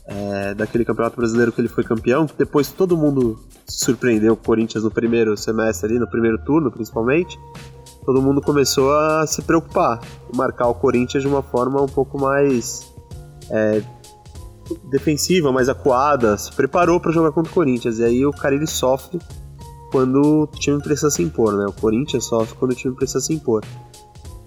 é, 0.07 0.55
daquele 0.55 0.85
campeonato 0.85 1.17
brasileiro 1.17 1.53
que 1.53 1.61
ele 1.61 1.69
foi 1.69 1.85
campeão, 1.85 2.27
que 2.27 2.37
depois 2.37 2.71
todo 2.71 2.97
mundo 2.97 3.39
se 3.67 3.85
surpreendeu 3.85 4.35
com 4.35 4.43
o 4.43 4.47
Corinthians 4.47 4.83
no 4.83 4.91
primeiro 4.91 5.37
semestre 5.37 5.91
ali, 5.91 5.99
no 5.99 6.09
primeiro 6.09 6.39
turno 6.45 6.71
principalmente. 6.71 7.39
Todo 8.05 8.21
mundo 8.21 8.41
começou 8.41 8.93
a 8.93 9.27
se 9.27 9.43
preocupar, 9.43 10.01
marcar 10.35 10.67
o 10.67 10.75
Corinthians 10.75 11.23
de 11.23 11.29
uma 11.29 11.43
forma 11.43 11.81
um 11.81 11.87
pouco 11.87 12.19
mais 12.19 12.93
é, 13.49 13.81
defensiva, 14.91 15.53
mais 15.53 15.69
acuada, 15.69 16.37
se 16.37 16.51
preparou 16.53 16.99
para 16.99 17.13
jogar 17.13 17.31
contra 17.31 17.53
o 17.53 17.55
Corinthians. 17.55 17.99
E 17.99 18.05
aí 18.05 18.27
o 18.27 18.33
cara 18.33 18.57
ele 18.57 18.67
sofre 18.67 19.21
quando 19.93 20.43
o 20.43 20.47
time 20.47 20.81
precisa 20.81 21.11
se 21.11 21.23
impor, 21.23 21.53
né? 21.55 21.67
O 21.67 21.73
Corinthians 21.73 22.25
sofre 22.25 22.57
quando 22.59 22.73
o 22.73 22.75
time 22.75 22.95
precisa 22.95 23.21
se 23.21 23.35
impor. 23.35 23.63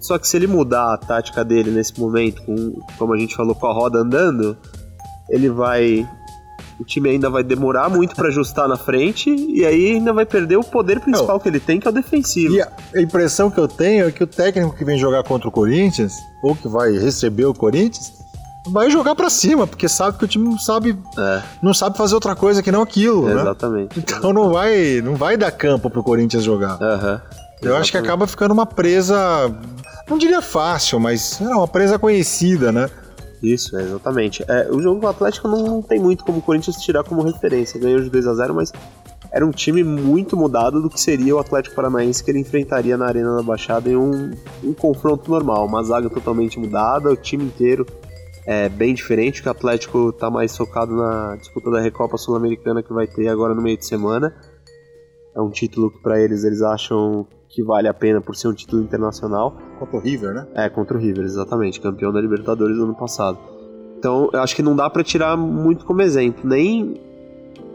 Só 0.00 0.18
que 0.18 0.28
se 0.28 0.36
ele 0.36 0.46
mudar 0.46 0.92
a 0.92 0.98
tática 0.98 1.44
dele 1.44 1.70
nesse 1.70 1.98
momento, 1.98 2.42
com, 2.42 2.78
como 2.98 3.14
a 3.14 3.18
gente 3.18 3.34
falou, 3.34 3.54
com 3.54 3.66
a 3.66 3.72
roda 3.72 4.00
andando, 4.00 4.56
ele 5.30 5.48
vai. 5.48 6.06
O 6.78 6.84
time 6.84 7.08
ainda 7.08 7.30
vai 7.30 7.42
demorar 7.42 7.88
muito 7.88 8.14
para 8.14 8.28
ajustar 8.28 8.68
na 8.68 8.76
frente 8.76 9.30
e 9.30 9.64
aí 9.64 9.92
ainda 9.92 10.12
vai 10.12 10.26
perder 10.26 10.56
o 10.56 10.62
poder 10.62 11.00
principal 11.00 11.40
que 11.40 11.48
ele 11.48 11.58
tem, 11.58 11.80
que 11.80 11.86
é 11.86 11.90
o 11.90 11.94
defensivo. 11.94 12.54
E 12.54 12.60
a 12.60 12.70
a 12.94 13.00
impressão 13.00 13.50
que 13.50 13.58
eu 13.58 13.68
tenho 13.68 14.06
é 14.06 14.12
que 14.12 14.22
o 14.22 14.26
técnico 14.26 14.74
que 14.74 14.84
vem 14.84 14.98
jogar 14.98 15.22
contra 15.22 15.48
o 15.48 15.52
Corinthians, 15.52 16.14
ou 16.42 16.54
que 16.54 16.68
vai 16.68 16.92
receber 16.92 17.44
o 17.44 17.54
Corinthians, 17.54 18.12
vai 18.70 18.90
jogar 18.90 19.14
pra 19.14 19.30
cima, 19.30 19.66
porque 19.66 19.88
sabe 19.88 20.18
que 20.18 20.24
o 20.24 20.28
time 20.28 20.44
não 20.48 20.58
sabe, 20.58 20.98
É, 21.18 21.42
não 21.62 21.72
sabe 21.74 21.96
fazer 21.96 22.14
outra 22.14 22.34
coisa 22.34 22.62
que 22.62 22.70
não 22.72 22.82
aquilo, 22.82 23.26
né? 23.26 23.40
exatamente. 23.40 23.98
Então 23.98 24.32
não 24.32 24.50
vai, 24.52 25.00
não 25.02 25.14
vai 25.14 25.36
dar 25.36 25.50
campo 25.50 25.88
pro 25.90 26.02
Corinthians 26.02 26.44
jogar. 26.44 26.78
Aham. 26.80 27.20
Eu 27.62 27.76
acho 27.76 27.90
que 27.90 27.96
acaba 27.96 28.26
ficando 28.26 28.52
uma 28.52 28.66
presa, 28.66 29.16
não 30.08 30.18
diria 30.18 30.42
fácil, 30.42 31.00
mas 31.00 31.40
é 31.40 31.48
uma 31.48 31.66
presa 31.66 31.98
conhecida, 31.98 32.70
né? 32.70 32.88
Isso, 33.42 33.76
é, 33.76 33.82
exatamente. 33.82 34.44
É, 34.48 34.68
o 34.70 34.80
jogo 34.80 35.00
do 35.00 35.06
Atlético 35.06 35.48
não, 35.48 35.62
não 35.62 35.82
tem 35.82 35.98
muito 35.98 36.24
como 36.24 36.38
o 36.38 36.42
Corinthians 36.42 36.76
tirar 36.76 37.02
como 37.04 37.22
referência. 37.22 37.80
Ganhou 37.80 38.00
de 38.00 38.10
2 38.10 38.26
a 38.26 38.34
0 38.34 38.54
mas 38.54 38.72
era 39.32 39.44
um 39.44 39.50
time 39.50 39.82
muito 39.84 40.36
mudado 40.36 40.80
do 40.80 40.88
que 40.88 41.00
seria 41.00 41.34
o 41.34 41.38
Atlético 41.38 41.74
Paranaense 41.74 42.22
que 42.24 42.30
ele 42.30 42.38
enfrentaria 42.40 42.96
na 42.96 43.06
Arena 43.06 43.36
da 43.36 43.42
Baixada 43.42 43.88
em 43.90 43.96
um, 43.96 44.32
um 44.64 44.72
confronto 44.72 45.30
normal. 45.30 45.66
Uma 45.66 45.82
zaga 45.82 46.08
totalmente 46.08 46.58
mudada, 46.58 47.10
o 47.10 47.16
time 47.16 47.44
inteiro 47.44 47.86
é 48.46 48.68
bem 48.68 48.94
diferente, 48.94 49.42
que 49.42 49.48
o 49.48 49.50
Atlético 49.50 50.12
tá 50.12 50.30
mais 50.30 50.56
focado 50.56 50.94
na 50.94 51.36
disputa 51.36 51.70
da 51.70 51.80
Recopa 51.80 52.16
Sul-Americana 52.16 52.82
que 52.82 52.92
vai 52.92 53.06
ter 53.06 53.28
agora 53.28 53.54
no 53.54 53.62
meio 53.62 53.76
de 53.76 53.84
semana. 53.84 54.34
É 55.34 55.40
um 55.40 55.50
título 55.50 55.90
que 55.90 55.98
para 56.00 56.20
eles 56.20 56.44
eles 56.44 56.62
acham 56.62 57.26
que 57.48 57.62
vale 57.62 57.88
a 57.88 57.94
pena 57.94 58.20
por 58.20 58.34
ser 58.36 58.48
um 58.48 58.54
título 58.54 58.82
internacional. 58.82 59.56
Contra 59.78 59.96
o 59.96 60.00
River, 60.00 60.32
né? 60.34 60.46
É, 60.54 60.68
contra 60.68 60.96
o 60.96 61.00
River, 61.00 61.24
exatamente, 61.24 61.80
campeão 61.80 62.12
da 62.12 62.20
Libertadores 62.20 62.76
do 62.76 62.84
ano 62.84 62.94
passado. 62.94 63.38
Então, 63.98 64.30
eu 64.32 64.40
acho 64.40 64.54
que 64.54 64.62
não 64.62 64.76
dá 64.76 64.88
pra 64.88 65.02
tirar 65.02 65.36
muito 65.36 65.84
como 65.84 66.02
exemplo. 66.02 66.48
Nem. 66.48 67.00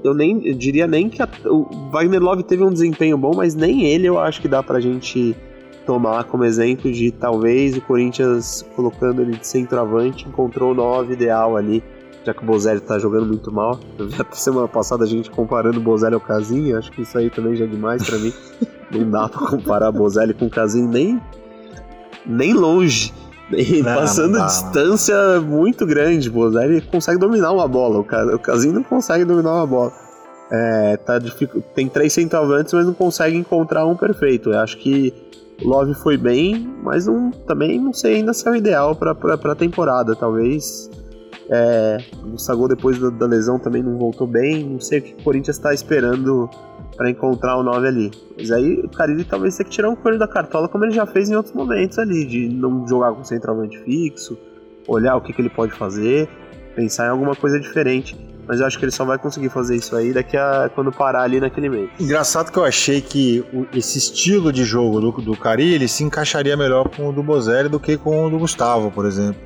Eu 0.04 0.14
nem 0.16 0.46
eu 0.48 0.56
diria 0.56 0.88
nem 0.88 1.10
que 1.10 1.22
a- 1.22 1.30
o 1.46 1.90
Wagner 1.92 2.22
Love 2.22 2.44
teve 2.44 2.64
um 2.64 2.72
desempenho 2.72 3.18
bom, 3.18 3.34
mas 3.36 3.54
nem 3.54 3.86
ele 3.86 4.08
eu 4.08 4.18
acho 4.20 4.42
que 4.42 4.48
dá 4.48 4.64
pra 4.64 4.80
gente 4.80 5.36
tomar 5.86 6.24
como 6.26 6.44
exemplo 6.46 6.92
de 6.92 7.12
talvez 7.12 7.76
o 7.76 7.82
Corinthians 7.82 8.66
colocando 8.76 9.22
ele 9.22 9.38
de 9.38 9.46
centroavante 9.48 10.28
encontrou 10.28 10.72
o 10.72 10.74
9 10.76 11.14
ideal 11.14 11.58
ali, 11.58 11.84
já 12.24 12.34
que 12.34 12.44
o 12.44 12.46
Bozelli 12.46 12.80
tá 12.80 13.00
jogando 13.00 13.26
muito 13.28 13.52
mal. 13.52 13.80
Eu 13.98 14.08
vi 14.10 14.22
até 14.22 14.36
semana 14.36 14.68
passada 14.68 15.04
a 15.04 15.08
gente 15.08 15.30
comparando 15.32 15.80
o 15.80 15.82
Bozelli 15.82 16.14
ao 16.16 16.22
Casinho, 16.22 16.78
acho 16.78 16.92
que 16.92 17.02
isso 17.02 17.18
aí 17.18 17.30
também 17.30 17.56
já 17.56 17.66
é 17.66 17.68
demais 17.68 18.04
pra 18.04 18.18
mim. 18.18 18.34
não 18.92 19.10
dá 19.10 19.28
pra 19.30 19.48
comparar 19.48 19.92
Bozelli 19.92 20.34
com 20.34 20.46
o 20.46 20.50
Casinho 20.50 20.88
nem 20.88 21.20
nem 22.26 22.54
longe. 22.54 23.14
Nem 23.50 23.82
Não, 23.84 23.96
passando 23.96 24.38
não 24.38 24.46
distância 24.46 25.42
muito 25.42 25.86
grande. 25.86 26.32
Ele 26.64 26.80
consegue 26.82 27.20
dominar 27.20 27.52
uma 27.52 27.68
bola. 27.68 28.00
O, 28.00 28.04
Ca- 28.04 28.24
o 28.36 28.40
Casinho 28.40 28.74
não 28.76 28.84
consegue 28.84 29.26
dominar 29.26 29.56
uma 29.56 29.68
bola. 29.68 29.92
É, 30.50 30.96
tá 30.98 31.20
dificu- 31.20 31.62
Tem 31.76 31.88
três 31.90 32.14
centroavantes, 32.14 32.72
mas 32.74 32.86
não 32.86 32.94
consegue 32.94 33.36
encontrar 33.36 33.86
um 33.86 33.96
perfeito. 33.96 34.52
Eu 34.52 34.60
acho 34.60 34.78
que 34.78 35.14
Love 35.64 35.94
foi 35.96 36.18
bem, 36.18 36.68
mas 36.84 37.06
não, 37.06 37.32
também 37.32 37.80
não 37.80 37.94
sei 37.94 38.16
ainda 38.16 38.34
se 38.34 38.48
é 38.48 38.52
o 38.52 38.56
ideal 38.56 38.96
pra, 38.96 39.14
pra 39.14 39.56
temporada. 39.56 40.16
Talvez. 40.16 40.90
É, 41.54 41.98
o 42.34 42.38
Sagol 42.38 42.70
depois 42.70 42.98
da, 42.98 43.10
da 43.10 43.26
lesão 43.26 43.60
também 43.60 43.84
não 43.84 43.98
voltou 43.98 44.26
bem. 44.26 44.64
Não 44.64 44.80
sei 44.80 45.00
o 45.00 45.02
que 45.02 45.14
o 45.14 45.24
Corinthians 45.24 45.58
tá 45.58 45.74
esperando 45.74 46.50
pra 46.96 47.10
encontrar 47.10 47.58
o 47.58 47.64
9 47.64 47.88
ali. 47.88 48.12
Mas 48.38 48.52
aí 48.52 48.80
o 48.80 48.90
Carilli 48.90 49.24
talvez 49.24 49.56
tenha 49.58 49.66
que 49.66 49.72
tirar 49.72 49.90
um 49.90 49.96
coelho 49.96 50.20
da 50.20 50.28
cartola, 50.28 50.68
como 50.68 50.86
ele 50.86 50.94
já 50.94 51.06
fez 51.06 51.30
em 51.30 51.36
outros 51.36 51.54
momentos 51.54 51.98
ali, 51.98 52.26
de 52.26 52.48
não 52.48 52.88
jogar 52.88 53.14
com 53.14 53.24
centralmente 53.24 53.78
fixo, 53.80 54.38
olhar 54.88 55.16
o 55.16 55.22
que, 55.22 55.34
que 55.34 55.42
ele 55.42 55.50
pode 55.50 55.74
fazer, 55.74 56.30
pensar 56.76 57.08
em 57.08 57.10
alguma 57.10 57.36
coisa 57.36 57.60
diferente. 57.60 58.16
Mas 58.48 58.60
eu 58.60 58.66
acho 58.66 58.78
que 58.78 58.84
ele 58.86 58.92
só 58.92 59.06
vai 59.06 59.18
conseguir 59.18 59.50
fazer 59.50 59.76
isso 59.76 59.96
aí 59.96 60.12
daqui 60.12 60.36
a 60.36 60.70
quando 60.74 60.92
parar 60.92 61.22
ali 61.22 61.40
naquele 61.40 61.70
meio. 61.70 61.90
Engraçado 62.00 62.52
que 62.52 62.58
eu 62.58 62.66
achei 62.66 63.00
que 63.00 63.46
o- 63.54 63.66
esse 63.74 63.98
estilo 63.98 64.52
de 64.52 64.64
jogo 64.64 65.00
do, 65.00 65.12
do 65.22 65.38
Carilli 65.38 65.88
se 65.88 66.04
encaixaria 66.04 66.58
melhor 66.58 66.90
com 66.90 67.10
o 67.10 67.14
do 67.14 67.22
Bozelli 67.24 67.70
do 67.70 67.80
que 67.80 67.96
com 67.98 68.26
o 68.26 68.30
do 68.30 68.40
Gustavo, 68.40 68.92
por 68.92 69.06
exemplo. 69.06 69.40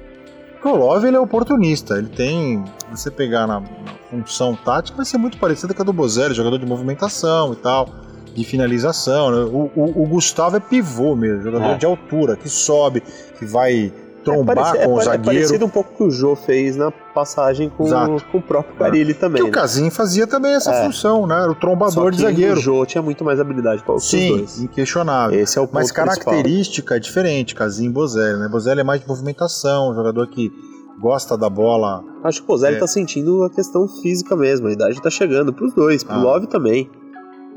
Porque 0.54 0.68
o 0.68 0.76
Love 0.80 1.08
ele 1.08 1.18
é 1.18 1.20
oportunista, 1.20 1.96
ele 1.98 2.08
tem. 2.08 2.64
Se 2.90 3.04
você 3.04 3.12
pegar 3.12 3.46
na, 3.46 3.60
na 3.60 3.68
função 4.10 4.56
tática, 4.56 4.96
vai 4.98 5.06
ser 5.06 5.18
muito 5.20 5.38
parecida 5.38 5.74
com 5.74 5.82
a 5.84 5.86
do 5.86 5.94
Bozelli, 5.94 6.34
jogador 6.34 6.58
de 6.58 6.66
movimentação 6.66 7.54
e 7.54 7.58
tal, 7.58 7.90
de 8.34 8.44
finalização. 8.44 9.30
né? 9.30 9.38
O, 9.44 9.70
o- 9.76 10.04
o 10.04 10.08
Gustavo 10.08 10.56
é 10.58 10.60
pivô 10.60 11.16
mesmo, 11.16 11.44
jogador 11.44 11.72
É. 11.74 11.78
de 11.78 11.86
altura, 11.86 12.36
que 12.36 12.50
sobe, 12.50 13.04
que 13.38 13.46
vai 13.46 13.94
trombar 14.26 14.56
pareci- 14.56 14.86
com 14.86 14.94
o 14.94 14.98
é, 14.98 15.02
é 15.02 15.06
zagueiro. 15.06 15.24
parecido 15.26 15.66
um 15.66 15.70
pouco 15.70 15.94
o 15.94 15.98
que 15.98 16.04
o 16.04 16.12
Jô 16.12 16.36
fez 16.36 16.76
na 16.76 16.92
passagem 16.92 17.70
com, 17.70 17.86
Exato. 17.86 18.26
com 18.32 18.38
o 18.40 18.42
próprio 18.42 18.76
Carilli 18.76 19.14
também. 19.14 19.42
que 19.42 19.48
o 19.50 19.52
né? 19.52 19.52
Casim 19.54 19.90
fazia 19.90 20.28
também 20.28 20.54
essa 20.54 20.72
É. 20.72 20.86
função, 20.86 21.26
né? 21.26 21.36
Era 21.42 21.52
o 21.52 21.56
trombador 21.56 22.12
de 22.12 22.22
zagueiro. 22.22 22.58
O 22.58 22.62
Jô 22.62 22.86
tinha 22.86 23.02
muito 23.02 23.24
mais 23.24 23.40
habilidade 23.40 23.84
para 23.84 23.96
os 23.96 24.04
Sim, 24.10 24.38
dois. 24.38 24.62
inquestionável. 24.62 25.40
Esse 25.40 25.58
é 25.58 25.62
o 25.62 25.66
ponto 25.66 25.76
Mas 25.76 25.92
principal. 25.92 26.16
característica 26.26 26.96
é 26.96 27.00
diferente, 27.00 27.56
Casim 27.56 27.86
e 27.86 27.90
Bozelli, 27.90 28.40
né? 28.40 28.48
Bozelli 28.50 28.82
é 28.82 28.84
mais 28.84 29.00
de 29.02 29.08
movimentação, 29.08 29.92
um 29.92 29.96
jogador 29.96 30.28
que 30.28 30.52
gosta 31.00 31.38
da 31.38 31.50
bola. 31.50 32.04
Acho 32.24 32.40
que 32.40 32.46
o 32.46 32.48
Bozelli 32.48 32.78
É. 32.78 32.80
tá 32.80 32.88
sentindo 32.88 33.44
a 33.44 33.50
questão 33.50 33.88
física 33.88 34.36
mesmo, 34.36 34.68
a 34.68 34.72
idade 34.72 35.02
tá 35.02 35.10
chegando 35.10 35.52
pros 35.54 35.74
dois, 35.74 36.04
pro 36.04 36.14
Ah. 36.16 36.22
Love 36.22 36.48
também. 36.48 36.90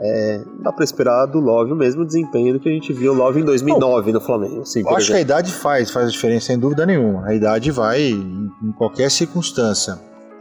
É, 0.00 0.42
dá 0.62 0.72
pra 0.72 0.84
esperar 0.84 1.26
do 1.26 1.40
Love 1.40 1.72
o 1.72 1.76
mesmo 1.76 2.04
desempenho 2.04 2.54
do 2.54 2.60
que 2.60 2.68
a 2.68 2.72
gente 2.72 2.92
viu 2.92 3.12
o 3.12 3.14
Love 3.16 3.40
em 3.40 3.44
2009 3.44 4.12
no 4.12 4.20
Flamengo. 4.20 4.60
Assim, 4.60 4.80
Eu 4.80 4.90
acho 4.90 5.06
que 5.08 5.12
a 5.12 5.16
exemplo. 5.16 5.20
idade 5.20 5.52
faz, 5.52 5.90
faz 5.90 6.06
a 6.06 6.10
diferença 6.10 6.46
sem 6.46 6.58
dúvida 6.58 6.86
nenhuma. 6.86 7.26
A 7.26 7.34
idade 7.34 7.70
vai 7.70 8.02
em, 8.02 8.50
em 8.62 8.72
qualquer 8.72 9.10
circunstância. 9.10 9.98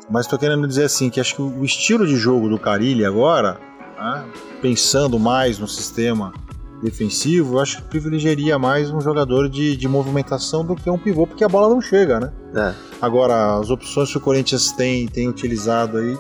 Mas 0.10 0.28
tô 0.28 0.38
querendo 0.38 0.68
dizer 0.68 0.84
assim 0.86 1.10
que 1.10 1.20
acho 1.20 1.36
que 1.36 1.41
o 1.41 1.66
estilo 1.66 2.05
de 2.05 2.16
jogo 2.16 2.47
do 2.47 2.60
Carilli 2.60 3.03
agora, 3.03 3.60
né, 3.99 4.26
pensando 4.62 5.20
mais 5.20 5.58
no 5.60 5.68
sistema 5.68 6.32
defensivo, 6.82 7.55
eu 7.55 7.60
acho 7.60 7.78
que 7.78 7.89
privilegiaria 7.89 8.58
mais 8.60 8.91
um 8.91 9.01
jogador 9.01 9.49
de, 9.49 9.76
de 9.76 9.88
movimentação 9.88 10.64
do 10.64 10.76
que 10.76 10.89
um 10.89 10.97
pivô, 10.97 11.26
porque 11.26 11.43
a 11.43 11.49
bola 11.49 11.68
não 11.68 11.82
chega, 11.82 12.20
né? 12.20 12.32
É. 12.55 12.74
Agora, 13.01 13.58
as 13.58 13.70
opções 13.70 14.12
que 14.12 14.18
o 14.18 14.22
Corinthians 14.22 14.72
tem, 14.72 15.08
tem 15.08 15.28
utilizado 15.28 15.97
aí, 15.97 16.16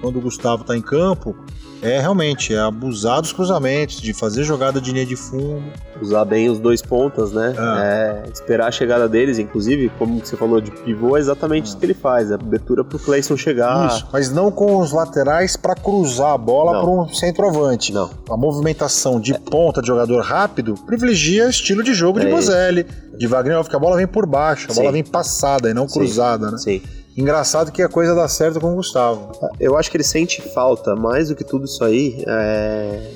quando 0.00 0.16
o 0.16 0.20
Gustavo 0.20 0.62
está 0.62 0.76
em 0.76 0.82
campo, 0.82 1.34
é 1.82 2.00
realmente 2.00 2.54
é 2.54 2.58
abusar 2.58 3.20
dos 3.20 3.32
cruzamentos, 3.32 4.00
de 4.00 4.12
fazer 4.12 4.44
jogada 4.44 4.80
de 4.80 4.92
linha 4.92 5.04
de 5.04 5.16
fundo. 5.16 5.62
Usar 6.00 6.24
bem 6.24 6.48
os 6.48 6.58
dois 6.58 6.82
pontas, 6.82 7.32
né? 7.32 7.54
Ah. 7.56 7.84
É, 7.84 8.24
esperar 8.32 8.68
a 8.68 8.70
chegada 8.70 9.08
deles, 9.08 9.38
inclusive, 9.38 9.90
como 9.98 10.18
você 10.18 10.36
falou 10.36 10.60
de 10.60 10.70
pivô, 10.70 11.16
é 11.16 11.20
exatamente 11.20 11.66
isso 11.66 11.76
que 11.76 11.86
ele 11.86 11.94
faz. 11.94 12.30
A 12.32 12.34
abertura 12.34 12.84
pro 12.84 12.98
Clayson 12.98 13.36
chegar. 13.36 13.88
Isso, 13.88 14.06
mas 14.12 14.30
não 14.30 14.50
com 14.50 14.78
os 14.78 14.92
laterais 14.92 15.56
para 15.56 15.74
cruzar 15.74 16.32
a 16.32 16.38
bola 16.38 16.80
para 16.80 16.90
um 16.90 17.08
centroavante. 17.08 17.92
Não. 17.92 18.10
A 18.28 18.36
movimentação 18.36 19.20
de 19.20 19.38
ponta 19.38 19.80
de 19.80 19.88
jogador 19.88 20.22
rápido 20.22 20.74
privilegia 20.86 21.48
estilo 21.48 21.82
de 21.82 21.94
jogo 21.94 22.20
de 22.20 22.26
É 22.26 22.30
Bozelli, 22.30 22.86
de 23.16 23.26
Wagner, 23.26 23.60
porque 23.60 23.76
a 23.76 23.78
bola 23.78 23.96
vem 23.96 24.06
por 24.06 24.26
baixo, 24.26 24.66
a 24.70 24.74
Sim. 24.74 24.80
bola 24.80 24.92
vem 24.92 25.04
passada 25.04 25.70
e 25.70 25.74
não 25.74 25.88
Sim. 25.88 25.98
cruzada, 25.98 26.50
né? 26.50 26.58
Sim. 26.58 26.82
Engraçado 27.16 27.72
que 27.72 27.80
a 27.80 27.88
coisa 27.88 28.14
dá 28.14 28.28
certo 28.28 28.60
com 28.60 28.72
o 28.72 28.76
Gustavo. 28.76 29.32
Eu 29.58 29.76
acho 29.76 29.90
que 29.90 29.96
ele 29.96 30.04
sente 30.04 30.42
falta, 30.42 30.94
mais 30.94 31.28
do 31.28 31.34
que 31.34 31.42
tudo 31.42 31.64
isso 31.64 31.82
aí, 31.82 32.22
é, 32.26 33.10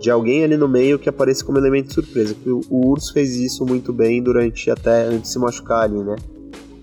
de 0.00 0.10
alguém 0.10 0.42
ali 0.42 0.56
no 0.56 0.68
meio 0.68 0.98
que 0.98 1.08
apareça 1.08 1.44
como 1.44 1.56
elemento 1.56 1.88
de 1.88 1.94
surpresa. 1.94 2.34
O, 2.44 2.60
o 2.68 2.90
Urso 2.90 3.12
fez 3.12 3.36
isso 3.36 3.64
muito 3.64 3.92
bem 3.92 4.20
durante 4.20 4.68
até 4.70 5.04
antes 5.04 5.22
de 5.22 5.28
se 5.28 5.38
machucar 5.38 5.82
ali, 5.82 6.02
né? 6.02 6.16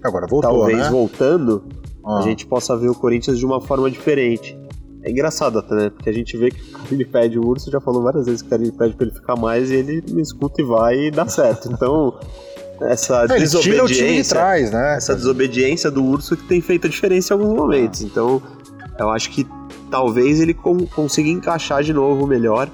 Agora 0.01 0.25
voltou, 0.25 0.49
Talvez 0.49 0.77
né? 0.77 0.89
voltando, 0.89 1.63
Ó. 2.01 2.19
a 2.19 2.21
gente 2.21 2.45
possa 2.45 2.77
ver 2.77 2.89
o 2.89 2.95
Corinthians 2.95 3.37
de 3.37 3.45
uma 3.45 3.59
forma 3.59 3.91
diferente. 3.91 4.57
É 5.03 5.11
engraçado 5.11 5.59
até, 5.59 5.75
né? 5.75 5.89
Porque 5.89 6.09
a 6.09 6.13
gente 6.13 6.37
vê 6.37 6.51
que 6.51 6.61
o 6.61 6.71
Carilli 6.79 7.05
pede 7.05 7.39
o 7.39 7.45
Urso, 7.45 7.69
já 7.69 7.81
falou 7.81 8.01
várias 8.03 8.25
vezes 8.25 8.41
que 8.41 8.47
o 8.47 8.49
Carilli 8.51 8.71
pede 8.71 8.95
pra 8.95 9.05
ele 9.05 9.15
ficar 9.15 9.35
mais 9.35 9.69
e 9.69 9.75
ele 9.75 10.03
me 10.09 10.21
escuta 10.21 10.61
e 10.61 10.65
vai 10.65 10.97
e 11.07 11.11
dá 11.11 11.27
certo. 11.27 11.69
Então, 11.71 12.17
essa 12.81 13.25
É, 13.29 13.39
desobediência 13.39 14.35
trás, 14.37 14.71
né? 14.71 14.95
essa 14.97 15.15
desobediência 15.15 15.89
do 15.89 16.03
urso 16.03 16.35
que 16.37 16.43
tem 16.43 16.61
feito 16.61 16.87
a 16.87 16.89
diferença 16.89 17.33
em 17.33 17.37
alguns 17.39 17.55
momentos. 17.57 18.01
Então, 18.01 18.41
eu 18.99 19.09
acho 19.09 19.29
que 19.31 19.47
talvez 19.89 20.39
ele 20.39 20.53
con- 20.53 20.85
consiga 20.87 21.29
encaixar 21.29 21.81
de 21.83 21.93
novo 21.93 22.27
melhor, 22.27 22.69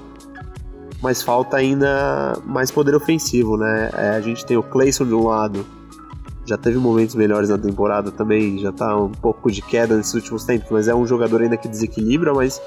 mas 1.02 1.22
falta 1.22 1.56
ainda 1.56 2.38
mais 2.44 2.70
poder 2.70 2.94
ofensivo, 2.94 3.56
né? 3.56 3.90
É, 3.94 4.08
a 4.10 4.20
gente 4.20 4.44
tem 4.44 4.56
o 4.56 4.62
Clayson 4.62 5.04
de 5.04 5.14
um 5.14 5.24
lado, 5.26 5.64
já 6.46 6.56
teve 6.58 6.78
momentos 6.78 7.14
melhores 7.14 7.48
na 7.48 7.58
temporada 7.58 8.10
também, 8.10 8.58
já 8.58 8.72
tá 8.72 8.96
um 8.96 9.10
pouco 9.12 9.50
de 9.50 9.62
queda 9.62 9.96
nesses 9.96 10.14
últimos 10.14 10.44
tempos, 10.44 10.68
mas 10.70 10.88
é 10.88 10.94
um 10.94 11.06
jogador 11.06 11.42
ainda 11.42 11.56
que 11.56 11.68
desequilibra, 11.68 12.32
mas 12.34 12.60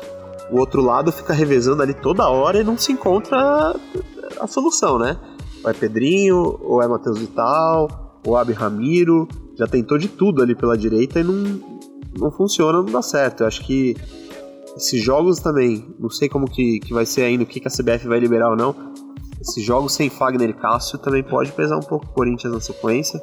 o 0.51 0.57
outro 0.59 0.81
lado 0.81 1.11
fica 1.11 1.33
revezando 1.33 1.81
ali 1.83 1.93
toda 1.93 2.27
hora 2.29 2.59
e 2.59 2.63
não 2.63 2.77
se 2.77 2.91
encontra 2.91 3.75
a 4.39 4.47
solução, 4.47 4.97
né? 4.97 5.17
Ou 5.67 5.71
é 5.71 5.73
Pedrinho, 5.73 6.57
ou 6.61 6.81
é 6.81 6.87
Matheus 6.87 7.19
Vital, 7.19 8.21
ou 8.25 8.37
Abi 8.37 8.53
Ramiro, 8.53 9.27
já 9.55 9.67
tentou 9.67 9.97
de 9.97 10.07
tudo 10.07 10.41
ali 10.41 10.55
pela 10.55 10.77
direita 10.77 11.19
e 11.19 11.23
não, 11.23 11.59
não 12.17 12.31
funciona, 12.31 12.77
não 12.77 12.85
dá 12.85 13.01
certo. 13.01 13.41
Eu 13.41 13.47
acho 13.47 13.65
que 13.65 13.95
esses 14.77 15.03
jogos 15.03 15.39
também, 15.39 15.85
não 15.99 16.09
sei 16.09 16.29
como 16.29 16.49
que, 16.49 16.79
que 16.79 16.93
vai 16.93 17.05
ser 17.05 17.23
ainda, 17.23 17.43
o 17.43 17.47
que, 17.47 17.59
que 17.59 17.67
a 17.67 17.71
CBF 17.71 18.07
vai 18.07 18.19
liberar 18.19 18.49
ou 18.51 18.55
não. 18.55 18.73
Esses 19.41 19.63
jogos 19.63 19.93
sem 19.93 20.09
Fagner 20.09 20.49
e 20.49 20.53
Cássio 20.53 20.97
também 20.99 21.21
pode 21.23 21.51
pesar 21.51 21.75
um 21.77 21.81
pouco 21.81 22.05
o 22.05 22.09
Corinthians 22.09 22.53
na 22.53 22.61
sequência. 22.61 23.21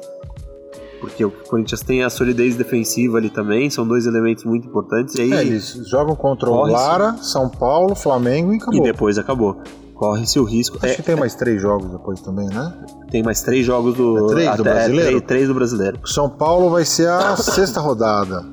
Porque 1.01 1.25
o 1.25 1.31
Corinthians 1.31 1.81
tem 1.81 2.03
a 2.03 2.09
solidez 2.09 2.55
defensiva 2.55 3.17
ali 3.17 3.29
também, 3.29 3.69
são 3.69 3.87
dois 3.87 4.05
elementos 4.05 4.43
muito 4.43 4.67
importantes. 4.67 5.15
E 5.15 5.21
aí, 5.21 5.33
É, 5.33 5.41
eles 5.41 5.81
jogam 5.87 6.15
contra 6.15 6.49
o. 6.49 6.65
Lara, 6.67 7.13
São 7.17 7.49
Paulo, 7.49 7.95
Flamengo 7.95 8.51
e 8.53 8.55
e 8.55 8.57
acabou. 8.57 8.81
depois 8.83 9.17
acabou. 9.17 9.57
Corre-se 9.95 10.37
o 10.39 10.43
risco. 10.43 10.77
Acho 10.77 10.85
É, 10.93 10.95
que 10.95 11.03
tem 11.03 11.15
mais 11.15 11.33
três 11.35 11.61
jogos 11.61 11.89
depois 11.89 12.19
também, 12.21 12.47
né? 12.49 12.73
tem 13.09 13.23
mais 13.23 13.41
três 13.41 13.65
jogos 13.65 13.95
do. 13.95 14.29
É 14.31 14.33
três 14.35 14.55
do 14.57 14.63
brasileiro? 14.63 15.09
Três, 15.09 15.21
três 15.23 15.47
do 15.47 15.53
brasileiro. 15.53 15.99
São 16.05 16.29
Paulo 16.29 16.69
vai 16.69 16.83
ser 16.85 17.07
a 17.09 17.35
sexta 17.37 17.79
rodada. 17.79 18.45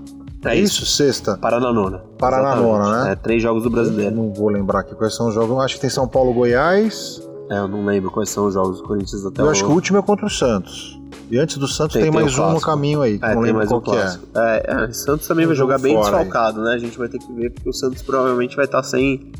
É 0.44 0.56
isso, 0.56 0.84
sexta? 0.86 1.36
Parar 1.38 1.60
na 1.60 1.72
nona. 1.72 2.02
Parar 2.18 2.42
na 2.42 2.52
Exatamente. 2.52 2.72
nona, 2.72 3.04
né? 3.04 3.12
É, 3.12 3.14
três 3.16 3.40
jogos 3.42 3.62
do 3.62 3.68
Eu 3.68 3.72
brasileiro. 3.72 4.14
não 4.16 4.32
vou 4.32 4.48
lembrar 4.48 4.80
aqui 4.80 4.94
quais 4.94 5.14
são 5.14 5.28
os 5.28 5.34
jogos. 5.34 5.56
Acho 5.62 5.74
que 5.76 5.80
tem 5.82 5.90
São 5.90 6.08
Paulo 6.08 6.32
Goiás. 6.32 7.22
É, 7.50 7.58
eu 7.58 7.68
não 7.68 7.84
lembro 7.84 8.10
quais 8.10 8.30
são 8.30 8.46
os 8.46 8.54
jogos 8.54 8.78
do 8.78 8.84
Corinthians 8.84 9.24
até 9.26 9.42
eu 9.42 9.50
acho 9.50 9.64
que 9.64 9.70
o 9.70 9.74
último 9.74 9.98
é 9.98 10.02
contra 10.02 10.24
o 10.26 10.30
Santos. 10.30 10.98
E 11.30 11.38
antes 11.38 11.58
do 11.58 11.66
Santos 11.68 11.94
Tem- 11.94 12.02
tem, 12.04 12.10
tem 12.12 12.20
mais 12.22 12.38
um 12.38 12.52
no 12.52 12.60
caminho 12.60 13.02
aí, 13.02 13.18
É, 13.22 13.34
não 13.34 13.34
tem 13.34 13.42
lembro 13.42 13.56
mais 13.58 13.68
qual 13.68 13.80
um 13.80 13.84
que 13.84 13.90
é. 13.96 14.16
É, 14.36 14.64
é, 14.68 14.84
o 14.86 14.92
Santos 14.94 15.26
também 15.28 15.42
Tem 15.42 15.48
vai 15.48 15.56
jogar 15.56 15.78
bem 15.78 15.94
fora 15.94 16.16
aí. 16.18 16.24
desfalcado, 16.24 16.62
né? 16.62 16.74
A 16.74 16.78
gente 16.78 16.96
vai 16.98 17.08
ter 17.08 17.18
que 17.18 17.32
ver, 17.32 17.50
porque 17.50 17.68
o 17.68 17.72
Santos 17.72 18.02
provavelmente 18.02 18.54
vai 18.56 18.64
estar 18.64 18.82
sem 18.82 19.30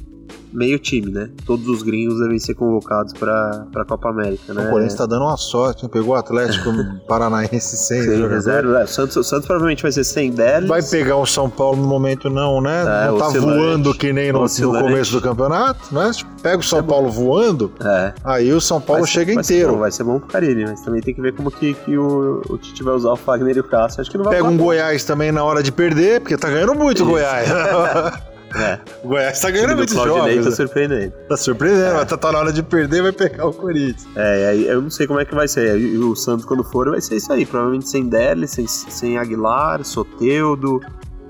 meio 0.53 0.79
time, 0.79 1.11
né? 1.11 1.31
Todos 1.47 1.67
os 1.69 1.83
gringos 1.83 2.19
devem 2.21 2.39
ser 2.39 2.55
convocados 2.55 3.13
pra, 3.15 3.67
pra 3.73 3.85
Copa 3.85 4.09
América, 4.11 4.53
né? 4.55 4.67
O 4.67 4.71
Corinthians 4.71 4.95
tá 4.95 5.07
dando 5.07 5.23
uma 5.25 5.37
sorte, 5.37 5.85
hein? 5.85 5.91
pegou 5.93 6.15
o 6.15 6.19
Atlético 6.19 6.71
Paranaense 7.09 7.77
sem 7.77 8.03
reserva. 8.29 8.81
É, 8.81 8.85
o, 8.85 8.87
Santos, 8.89 9.17
o 9.17 9.25
Santos 9.25 9.47
provavelmente 9.47 9.83
vai 9.83 9.93
ser 9.93 10.05
sem 10.05 10.31
Delis. 10.31 10.69
Vai 10.69 10.83
pegar 10.83 11.17
o 11.17 11.27
São 11.27 11.49
Paulo 11.49 11.81
no 11.81 11.89
momento 11.89 12.29
não, 12.31 12.61
né? 12.61 12.83
É, 12.83 13.07
não 13.09 13.19
tá 13.19 13.27
oscilante. 13.29 13.59
voando 13.59 13.95
que 13.95 14.13
nem 14.13 14.33
no, 14.33 14.41
no 14.45 14.73
começo 14.81 15.13
do 15.13 15.21
campeonato, 15.21 15.95
né? 15.95 16.11
Pega 16.43 16.59
o 16.59 16.63
São 16.63 16.83
Paulo 16.83 17.11
voando, 17.11 17.73
É. 17.85 18.13
aí 18.25 18.53
o 18.53 18.61
São 18.61 18.81
Paulo 18.81 19.07
ser- 19.07 19.13
chega 19.13 19.35
vai 19.35 19.45
ser 19.45 19.55
inteiro. 19.55 19.73
bom, 19.73 19.79
vai 19.79 19.91
ser 19.93 20.05
bom 20.05 20.19
pro 20.19 20.29
Carilli, 20.29 20.65
mas 20.65 20.81
também 20.83 21.01
tem 21.01 21.15
que 21.15 21.21
ver 21.21 21.33
como 21.35 21.51
que, 21.51 21.75
que 21.75 21.97
o, 21.97 22.43
o 22.49 22.59
Tite 22.59 22.83
vai 22.83 22.95
usar 22.95 23.11
o 23.13 23.17
Fagner 23.17 23.57
e 23.57 23.61
o 23.61 23.65
Cássio. 23.65 24.01
Acho 24.01 24.11
que 24.11 24.17
não 24.19 24.25
vai 24.25 24.35
Pega 24.37 24.49
um. 24.49 24.57
Goiás 24.57 25.05
também 25.05 25.31
na 25.33 25.43
hora 25.45 25.63
de 25.63 25.71
perder, 25.73 26.21
porque 26.21 26.37
tá 26.37 26.49
ganhando 26.51 26.75
muito 26.75 27.03
o 27.03 27.07
Goiás. 27.07 27.49
É. 28.55 28.79
o 29.03 29.09
Goiás 29.09 29.41
tá 29.41 29.49
O 29.49 29.53
ganhando 29.53 29.77
muitos 29.77 29.95
jogos. 29.95 30.15
tá 30.45 30.51
né? 30.51 30.51
surpreendendo. 30.57 31.13
Tá 31.29 31.37
surpreendendo, 31.37 31.95
mas 31.95 32.07
tá, 32.09 32.17
tá 32.17 32.33
na 32.33 32.39
hora 32.39 32.53
de 32.53 32.63
perder, 32.63 33.03
vai 33.03 33.13
pegar 33.13 33.47
o 33.47 33.53
Corinthians. 33.53 34.07
É, 34.17 34.49
aí 34.49 34.67
eu 34.67 34.81
não 34.83 34.91
sei 34.91 35.07
como 35.07 35.21
é 35.21 35.25
que 35.25 35.35
vai 35.35 35.49
ser. 35.49 35.79
E 35.79 35.99
o 35.99 36.15
Santos, 36.15 36.45
quando 36.45 36.63
for, 36.65 36.91
vai 36.91 37.01
ser 37.01 37.17
isso 37.17 37.33
aí. 37.33 37.47
Provavelmente 37.47 37.89
sem 37.89 38.09
Derli, 38.09 38.47
sem, 38.49 38.67
sem 38.67 39.19
Aguilar, 39.19 39.85
Soteudo. 39.85 40.81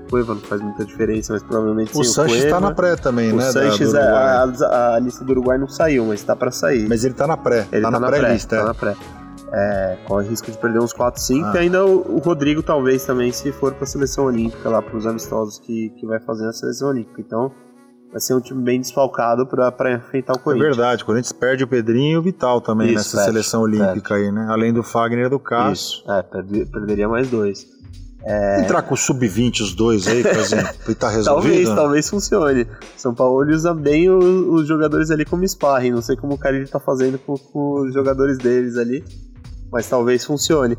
Cueva 0.09 0.35
não 0.35 0.41
faz 0.41 0.61
muita 0.61 0.85
diferença, 0.85 1.33
mas 1.33 1.41
provavelmente 1.41 1.89
O 1.91 1.93
sem 1.93 2.01
o 2.01 2.05
Sanches 2.05 2.41
Cueva. 2.41 2.49
tá 2.49 2.59
na 2.59 2.71
pré 2.71 2.95
também, 2.95 3.31
O 3.31 3.35
né? 3.37 3.45
da- 3.45 3.51
Sanches, 3.51 3.93
é, 3.95 3.99
Uruguai. 3.99 4.53
a, 4.69 4.93
a 4.95 4.99
lista 4.99 5.23
do 5.25 5.31
Uruguai 5.31 5.57
não 5.57 5.67
saiu, 5.67 6.05
mas 6.05 6.21
tá 6.21 6.35
pra 6.35 6.51
sair. 6.51 6.87
Mas 6.87 7.03
ele 7.03 7.15
tá 7.15 7.25
na 7.25 7.35
pré, 7.35 7.65
Ele 7.71 7.81
tá, 7.81 7.89
na 7.89 7.99
pré-lista. 7.99 8.57
Tá 8.57 8.61
é. 8.61 8.65
na 8.65 8.73
pré. 8.75 8.95
É, 9.55 9.97
corre 10.07 10.27
risco 10.29 10.49
de 10.51 10.57
perder 10.57 10.79
uns 10.79 10.91
4, 10.93 11.21
5. 11.21 11.45
Ah. 11.45 11.51
E 11.55 11.57
ainda 11.59 11.85
o, 11.85 12.15
o 12.15 12.19
Rodrigo, 12.19 12.63
talvez, 12.63 13.05
também, 13.05 13.31
se 13.31 13.51
for 13.51 13.73
pra 13.75 13.85
seleção 13.85 14.25
olímpica, 14.25 14.67
lá 14.67 14.81
pros 14.81 15.05
amistosos 15.05 15.59
que, 15.59 15.89
que 15.91 16.07
vai 16.07 16.19
fazer 16.19 16.43
na 16.45 16.53
seleção 16.53 16.89
olímpica. 16.89 17.21
Então, 17.21 17.51
vai 18.11 18.19
ser 18.19 18.33
um 18.33 18.41
time 18.41 18.63
bem 18.63 18.81
desfalcado 18.81 19.45
pra 19.45 19.91
enfrentar 19.93 20.33
o 20.33 20.37
É 20.37 20.39
Corinthians. 20.39 20.75
verdade, 20.75 21.03
o 21.03 21.05
Corinthians 21.05 21.31
perde 21.33 21.63
o 21.63 21.67
Pedrinho 21.67 22.13
e 22.15 22.17
o 22.17 22.21
Vital 22.23 22.61
também 22.61 22.87
Isso, 22.87 22.95
nessa 22.95 23.17
perde, 23.17 23.31
seleção 23.31 23.61
olímpica 23.61 24.15
aí, 24.15 24.31
né? 24.31 24.47
Além 24.49 24.73
do 24.73 24.81
Fagner 24.81 25.27
e 25.27 25.29
do 25.29 25.37
Cássio. 25.39 25.99
Isso, 26.01 26.11
é, 26.11 26.23
perdi- 26.23 26.65
perderia 26.65 27.07
mais 27.07 27.29
dois. 27.29 27.67
Entrar 28.59 28.81
com 28.83 28.93
o 28.93 28.97
sub-20 28.97 29.61
os 29.61 29.75
dois 29.75 30.07
aí, 30.07 30.23
Casinho, 30.23 30.65
e 30.87 30.95
tá 30.95 31.09
resolvido? 31.09 31.51
Talvez, 31.53 31.69
talvez 31.75 32.09
funcione. 32.09 32.65
São 32.97 33.13
Paulo 33.13 33.45
usa 33.51 33.73
bem 33.73 34.09
o- 34.09 34.53
os 34.53 34.65
jogadores 34.67 35.11
ali 35.11 35.25
como 35.25 35.45
sparring. 35.47 35.91
Não 35.91 36.01
sei 36.01 36.15
como 36.15 36.33
o 36.33 36.37
Carilli 36.37 36.67
tá 36.67 36.79
fazendo 36.79 37.19
com, 37.19 37.35
com 37.37 37.81
os 37.81 37.93
jogadores 37.93 38.37
deles 38.37 38.77
ali, 38.77 39.03
mas 39.73 39.89
talvez 39.89 40.23
funcione. 40.23 40.77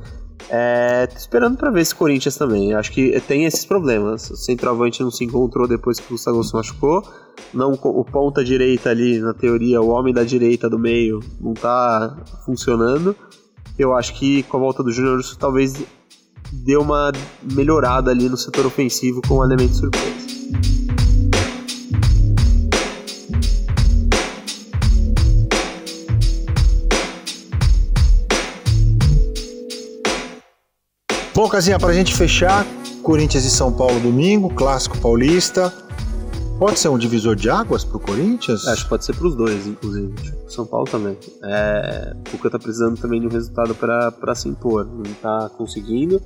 É, 0.49 1.07
tô 1.07 1.17
esperando 1.17 1.57
pra 1.57 1.71
ver 1.71 1.81
esse 1.81 1.95
Corinthians 1.95 2.37
também. 2.37 2.73
Acho 2.75 2.93
que 2.93 3.21
tem 3.23 3.45
esses 3.45 3.65
problemas. 3.65 4.31
O 4.31 4.37
centroavante 4.37 5.03
não 5.03 5.11
se 5.11 5.25
encontrou 5.25 5.67
depois 5.67 5.99
que 5.99 6.07
o 6.07 6.11
Gustavo 6.11 6.43
se 6.45 6.55
machucou. 6.55 7.03
Não, 7.53 7.73
o 7.73 8.05
ponta 8.05 8.45
direita 8.45 8.91
ali, 8.91 9.19
na 9.19 9.35
teoria, 9.35 9.81
o 9.81 9.89
homem 9.89 10.15
da 10.15 10.23
direita 10.23 10.71
do 10.71 10.79
meio 10.79 11.21
não 11.41 11.55
tá 11.55 12.17
funcionando. 12.45 13.17
Eu 13.77 13.95
acho 13.95 14.15
que 14.15 14.45
com 14.45 14.59
a 14.59 14.61
volta 14.61 14.83
do 14.83 14.93
Júnior 14.93 15.21
talvez 15.39 15.83
deu 16.53 16.83
uma 16.83 17.11
melhorada 17.43 18.13
ali 18.13 18.29
no 18.29 18.37
setor 18.37 18.67
ofensivo 18.67 19.21
com 19.27 19.39
o 19.39 19.45
elemento 19.45 19.75
surpresa. 19.75 20.84
Bom, 31.35 31.49
Casinha, 31.49 31.81
pra 31.81 31.93
gente 31.93 32.15
fechar, 32.15 32.65
Corinthians 33.03 33.45
e 33.45 33.51
São 33.51 33.73
Paulo 33.73 33.99
domingo, 33.99 34.55
clássico 34.55 34.97
paulista. 34.99 35.75
Pode 36.61 36.79
ser 36.79 36.89
um 36.91 36.97
divisor 36.97 37.35
de 37.35 37.51
águas 37.51 37.83
pro 37.85 37.99
Corinthians? 37.99 38.65
Acho 38.69 38.85
que 38.85 38.89
pode 38.89 39.05
ser 39.05 39.17
pros 39.17 39.35
dois, 39.35 39.67
inclusive. 39.67 40.15
São 40.47 40.65
Paulo 40.65 40.87
também. 40.87 41.19
É, 41.43 42.15
o 42.15 42.31
Cuca 42.31 42.51
tá 42.51 42.57
precisando 42.57 42.97
também 43.01 43.21
de 43.21 43.27
um 43.27 43.31
resultado 43.31 43.75
pra 43.75 44.35
se 44.37 44.49
impor. 44.49 44.87
Não 44.87 45.13
tá 45.15 45.51
conseguindo. 45.59 46.23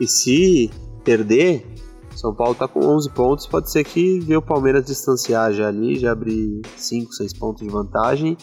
E 0.00 0.06
se 0.08 0.70
perder, 1.04 1.66
São 2.14 2.34
Paulo 2.34 2.54
tá 2.54 2.66
com 2.66 2.80
11 2.80 3.10
pontos. 3.10 3.46
Pode 3.46 3.70
ser 3.70 3.84
que 3.84 4.20
vê 4.20 4.38
o 4.38 4.42
Palmeiras 4.42 4.86
distanciar 4.86 5.52
já 5.52 5.68
ali, 5.68 5.98
já 5.98 6.12
abrir 6.12 6.62
5, 6.78 7.12
6 7.12 7.34
pontos 7.34 7.62
de 7.62 7.68
vantagem. 7.68 8.38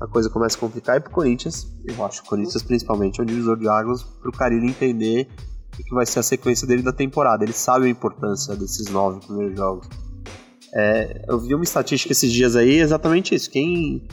A 0.00 0.08
coisa 0.08 0.28
começa 0.28 0.56
a 0.56 0.60
complicar. 0.60 0.96
E 0.96 1.00
pro 1.00 1.12
Corinthians, 1.12 1.72
eu 1.84 2.04
acho 2.04 2.20
que 2.20 2.26
o 2.26 2.30
Corinthians 2.30 2.64
principalmente 2.64 3.20
é 3.20 3.22
um 3.22 3.26
divisor 3.26 3.56
de 3.56 3.68
águas 3.68 4.02
pro 4.02 4.32
Carilli 4.32 4.66
entender 4.66 5.28
o 5.72 5.82
que 5.82 5.94
vai 5.94 6.06
ser 6.06 6.20
a 6.20 6.22
sequência 6.22 6.66
dele 6.66 6.82
da 6.82 6.92
temporada. 6.92 7.44
Ele 7.44 7.52
sabe 7.52 7.86
a 7.86 7.88
importância 7.88 8.54
desses 8.54 8.88
nove 8.90 9.24
primeiros 9.26 9.56
jogos. 9.56 9.88
É, 10.74 11.24
eu 11.28 11.38
vi 11.38 11.54
uma 11.54 11.64
estatística 11.64 12.12
esses 12.12 12.32
dias 12.32 12.56
aí, 12.56 12.78
exatamente 12.78 13.34
isso. 13.34 13.50
Quem 13.50 14.06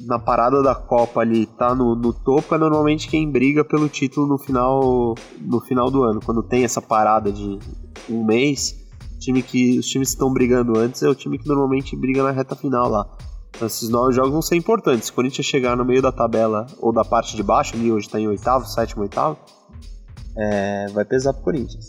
na 0.00 0.18
parada 0.18 0.62
da 0.62 0.74
Copa 0.74 1.20
ali 1.20 1.46
tá 1.46 1.74
no, 1.74 1.94
no 1.94 2.12
topo 2.12 2.54
é 2.54 2.58
normalmente 2.58 3.08
quem 3.08 3.30
briga 3.30 3.64
pelo 3.64 3.88
título 3.88 4.26
no 4.26 4.38
final, 4.38 5.14
no 5.40 5.60
final 5.60 5.90
do 5.90 6.02
ano. 6.02 6.20
Quando 6.20 6.42
tem 6.42 6.64
essa 6.64 6.82
parada 6.82 7.32
de 7.32 7.58
um 8.08 8.24
mês, 8.24 8.74
time 9.18 9.42
que 9.42 9.78
os 9.78 9.86
times 9.86 10.08
que 10.08 10.14
estão 10.14 10.32
brigando 10.32 10.78
antes 10.78 11.02
é 11.02 11.08
o 11.08 11.14
time 11.14 11.38
que 11.38 11.48
normalmente 11.48 11.96
briga 11.96 12.22
na 12.22 12.30
reta 12.30 12.54
final 12.54 12.88
lá. 12.88 13.08
Então, 13.54 13.66
esses 13.66 13.88
nove 13.88 14.12
jogos 14.12 14.32
vão 14.32 14.42
ser 14.42 14.56
importantes. 14.56 15.06
Se 15.06 15.12
o 15.12 15.14
Corinthians 15.14 15.46
chegar 15.46 15.76
no 15.76 15.84
meio 15.84 16.02
da 16.02 16.12
tabela 16.12 16.66
ou 16.78 16.92
da 16.92 17.04
parte 17.04 17.34
de 17.34 17.42
baixo, 17.42 17.74
ali 17.74 17.90
hoje 17.90 18.08
tá 18.08 18.20
em 18.20 18.28
oitavo, 18.28 18.66
sétimo, 18.66 19.02
oitavo, 19.02 19.38
é, 20.36 20.86
vai 20.92 21.04
pesar 21.04 21.32
pro 21.32 21.42
Corinthians. 21.42 21.88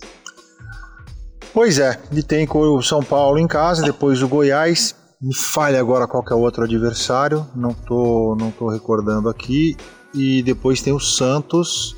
Pois 1.54 1.80
é, 1.80 2.00
e 2.12 2.22
tem 2.22 2.48
o 2.50 2.82
São 2.82 3.02
Paulo 3.02 3.40
em 3.40 3.48
casa, 3.48 3.82
depois 3.82 4.22
o 4.22 4.28
Goiás. 4.28 4.96
Me 5.20 5.34
falha 5.36 5.80
agora 5.80 6.08
qual 6.08 6.24
que 6.24 6.32
é 6.32 6.36
o 6.36 6.40
outro 6.40 6.64
adversário, 6.64 7.44
não 7.56 7.74
tô, 7.74 8.38
não 8.40 8.52
tô 8.52 8.70
recordando 8.70 9.28
aqui. 9.30 9.76
E 10.14 10.44
depois 10.44 10.82
tem 10.82 10.94
o 10.94 11.00
Santos. 11.00 11.96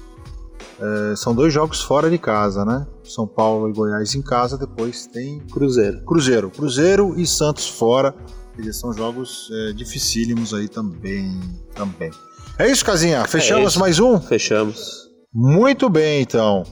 É, 0.79 1.15
são 1.17 1.35
dois 1.35 1.53
jogos 1.53 1.81
fora 1.81 2.09
de 2.09 2.17
casa, 2.17 2.63
né? 2.63 2.87
São 3.03 3.27
Paulo 3.27 3.69
e 3.69 3.73
Goiás 3.73 4.15
em 4.15 4.21
casa, 4.21 4.57
depois 4.57 5.07
tem 5.07 5.39
Cruzeiro. 5.51 6.01
Cruzeiro. 6.05 6.49
Cruzeiro 6.49 7.19
e 7.19 7.27
Santos 7.27 7.67
fora. 7.67 8.15
Eles 8.57 8.77
são 8.77 8.93
jogos 8.93 9.49
é, 9.51 9.73
dificílimos 9.73 10.53
aí 10.53 10.69
também, 10.69 11.37
também. 11.75 12.11
É 12.57 12.69
isso, 12.69 12.85
Casinha. 12.85 13.25
Fechamos 13.25 13.71
isso. 13.71 13.79
mais 13.79 13.99
um? 13.99 14.19
Fechamos. 14.19 15.08
Muito 15.33 15.89
bem, 15.89 16.21
então. 16.21 16.63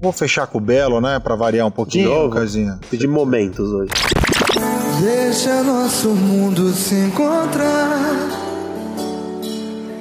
Vou 0.00 0.12
fechar 0.12 0.46
com 0.46 0.58
o 0.58 0.60
Belo, 0.60 1.00
né? 1.00 1.18
Pra 1.18 1.34
variar 1.34 1.66
um 1.66 1.70
pouquinho, 1.70 2.08
novo? 2.08 2.34
Casinha. 2.34 2.78
Pedir 2.88 3.08
momentos 3.08 3.68
hoje. 3.72 3.90
Deixa 5.00 5.62
nosso 5.64 6.10
mundo 6.10 6.70
se 6.70 6.94
encontrar. 6.94 8.14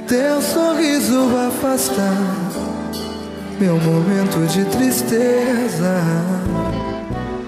Teu 0.08 0.42
sorriso 0.42 1.28
vai 1.30 1.48
afastar 1.48 2.16
meu 3.60 3.76
momento 3.80 4.46
de 4.48 4.64
tristeza. 4.66 6.00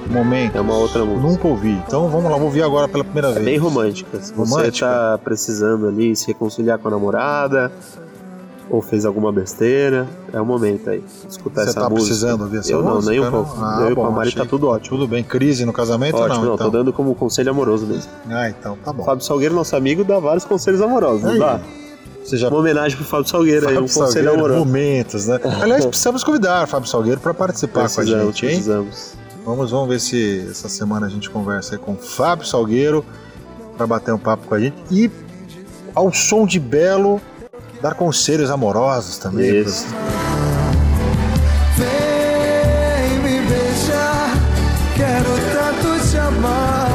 Momento. 0.09 0.57
É 0.57 0.61
uma 0.61 0.73
outra 0.75 1.05
música. 1.05 1.27
Nunca 1.27 1.47
ouvi. 1.47 1.71
Então 1.87 2.09
vamos 2.09 2.31
lá, 2.31 2.37
vou 2.37 2.45
ouvir 2.47 2.63
agora 2.63 2.87
pela 2.87 3.03
primeira 3.03 3.29
É 3.29 3.33
vez. 3.33 3.45
bem 3.45 3.57
romântica. 3.57 4.19
Se 4.19 4.33
você 4.33 4.51
Romântica? 4.55 4.87
tá 4.87 5.19
precisando 5.23 5.87
ali 5.87 6.15
se 6.15 6.25
reconciliar 6.27 6.79
com 6.79 6.87
a 6.87 6.91
namorada 6.91 7.71
ou 8.69 8.81
fez 8.81 9.03
alguma 9.05 9.31
besteira, 9.31 10.07
é 10.31 10.39
o 10.39 10.45
momento 10.45 10.89
aí. 10.89 11.03
Escutar 11.27 11.63
Você 11.63 11.69
essa 11.71 11.79
tá 11.81 11.89
música. 11.89 12.05
precisando 12.07 12.41
ouvir 12.43 12.57
essa 12.59 12.71
Eu 12.71 12.83
não, 12.83 12.95
música? 12.95 13.11
nem 13.11 13.19
um 13.19 13.23
não? 13.23 13.31
pouco. 13.31 13.57
Ah, 13.63 13.77
eu 13.81 13.91
e 13.91 13.95
bom, 13.95 14.01
com 14.03 14.07
a 14.07 14.11
Mari 14.11 14.29
achei- 14.29 14.41
tá 14.43 14.47
tudo 14.47 14.67
ótimo. 14.67 14.97
Tudo 14.97 15.07
bem. 15.07 15.23
Crise 15.23 15.65
no 15.65 15.73
casamento 15.73 16.15
Ótimo, 16.17 16.35
não, 16.35 16.45
não, 16.45 16.53
então. 16.55 16.69
tô 16.71 16.77
dando 16.77 16.93
como 16.93 17.15
conselho 17.15 17.49
amoroso 17.49 17.85
mesmo. 17.87 18.11
Ah, 18.29 18.49
então 18.49 18.77
tá 18.83 18.93
bom. 18.93 19.03
Fábio 19.03 19.23
Salgueiro, 19.25 19.55
nosso 19.55 19.75
amigo, 19.75 20.03
dá 20.03 20.19
vários 20.19 20.45
conselhos 20.45 20.81
amorosos, 20.81 21.23
não 21.23 21.37
dá? 21.39 21.59
Você 22.23 22.37
já 22.37 22.47
Uma 22.49 22.59
homenagem 22.59 22.95
pro 22.95 23.05
Fábio 23.07 23.27
Salgueiro 23.27 23.67
aí, 23.67 23.73
um 23.73 23.87
Fábio 23.87 23.93
conselho 23.93 24.11
Salgueiro, 24.25 24.33
amoroso. 24.35 24.59
momentos, 24.59 25.25
né? 25.27 25.39
Aliás, 25.61 25.85
precisamos 25.85 26.23
convidar 26.23 26.65
o 26.65 26.67
Fábio 26.67 26.87
Salgueiro 26.87 27.19
para 27.19 27.33
participar 27.33 27.79
com 27.81 27.85
a 27.87 27.89
Precisamos, 27.89 28.25
gente, 28.25 28.45
hein? 28.45 28.51
precisamos. 28.51 29.13
Vamos, 29.45 29.71
vamos 29.71 29.89
ver 29.89 29.99
se 29.99 30.45
essa 30.51 30.69
semana 30.69 31.07
a 31.07 31.09
gente 31.09 31.27
conversa 31.27 31.73
aí 31.73 31.79
com 31.79 31.93
o 31.93 31.97
Fábio 31.97 32.45
Salgueiro 32.45 33.03
para 33.75 33.87
bater 33.87 34.13
um 34.13 34.19
papo 34.19 34.45
com 34.45 34.53
a 34.53 34.59
gente 34.59 34.75
e 34.91 35.09
ao 35.95 36.13
som 36.13 36.45
de 36.45 36.59
Belo 36.59 37.19
dar 37.81 37.93
conselhos 37.95 38.49
amorosos 38.49 39.17
também. 39.17 39.61
Isso. 39.61 39.87
Vem 41.77 43.19
me 43.19 43.47
beijar, 43.47 44.31
quero 44.95 45.29
tanto 45.53 46.09
te 46.09 46.17
amar. 46.17 46.89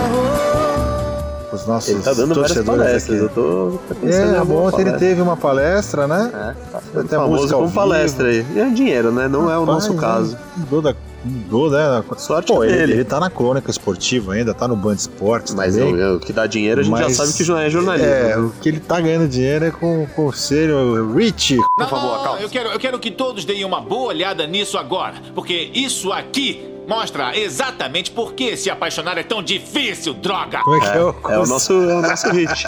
Para 1.49 1.57
os 1.57 1.67
nossos 1.67 1.89
Ele 1.91 2.03
tá 2.03 2.13
dando 2.13 2.35
várias 2.35 2.53
torcedores 2.53 2.83
palestras, 2.85 3.19
eu 3.19 3.27
aqui. 3.27 3.35
tô 3.35 3.79
tô 3.89 3.95
pensando 3.95 4.31
em 4.31 4.35
É, 4.35 4.39
alguma 4.39 4.61
ontem 4.63 4.81
ele 4.83 4.93
teve 4.95 5.23
uma 5.23 5.37
palestra, 5.37 6.07
né? 6.09 6.31
É, 6.35 6.55
tá 6.73 7.01
Até 7.01 7.17
famoso 7.17 7.43
música 7.43 7.57
com 7.59 7.71
palestra 7.71 8.29
aí. 8.29 8.45
E 8.55 8.61
é 8.61 8.69
dinheiro, 8.71 9.13
né? 9.13 9.29
Não 9.29 9.51
é 9.51 9.57
o 9.59 9.65
nosso 9.65 9.95
Rapaz, 9.95 10.31
caso. 10.33 10.39
Mudou 10.57 10.83
da. 10.83 10.95
Mudou, 11.25 11.71
né? 11.71 12.05
Sorte 12.19 12.53
Pô, 12.53 12.63
ele, 12.63 12.77
dele. 12.77 12.93
ele 12.93 13.05
tá 13.05 13.19
na 13.19 13.31
crônica 13.31 13.71
esportiva 13.71 14.35
ainda, 14.35 14.53
tá 14.53 14.69
no 14.69 14.77
Band 14.77 14.95
Esportes 14.95 15.55
Mas 15.55 15.75
também. 15.75 15.95
o, 15.95 16.17
o 16.17 16.21
que 16.21 16.33
dá 16.33 16.47
dinheiro 16.47 16.81
a 16.81 16.85
gente 16.85 16.93
Mas- 16.93 17.17
já 17.17 17.25
sabe 17.25 17.33
que 17.33 17.43
é 17.43 17.71
jornalismo. 17.71 18.07
É, 18.09 18.37
o 18.39 18.51
que 18.61 18.69
ele 18.69 18.81
tá 18.81 19.01
ganhando 19.01 19.27
dinheiro 19.29 19.65
é 19.65 19.71
com 19.71 20.03
o 20.03 20.07
conselho 20.07 21.15
Rich. 21.15 21.57
Não, 21.79 21.91
não, 21.91 22.37
eu 22.39 22.49
quero, 22.51 22.69
eu 22.71 22.79
quero 22.79 22.99
que 22.99 23.11
todos 23.11 23.45
deem 23.45 23.65
uma 23.65 23.81
boa 23.81 24.09
olhada 24.09 24.47
nisso 24.47 24.77
agora, 24.77 25.15
porque 25.35 25.71
isso 25.75 26.13
aqui 26.13 26.71
mostra 26.87 27.35
exatamente 27.35 28.11
por 28.11 28.35
que 28.35 28.55
se 28.59 28.69
apaixonar 28.69 29.17
é 29.17 29.23
tão 29.23 29.43
difícil, 29.43 30.13
droga! 30.13 30.59
Como 30.61 30.77
é 30.77 30.81
que 30.81 30.87
é, 30.99 31.03
o 31.03 31.15
É 31.31 31.39
o 31.39 31.47
nosso, 31.47 31.73
é 31.73 31.95
o 31.95 32.03
nosso 32.03 32.29
hit. 32.31 32.67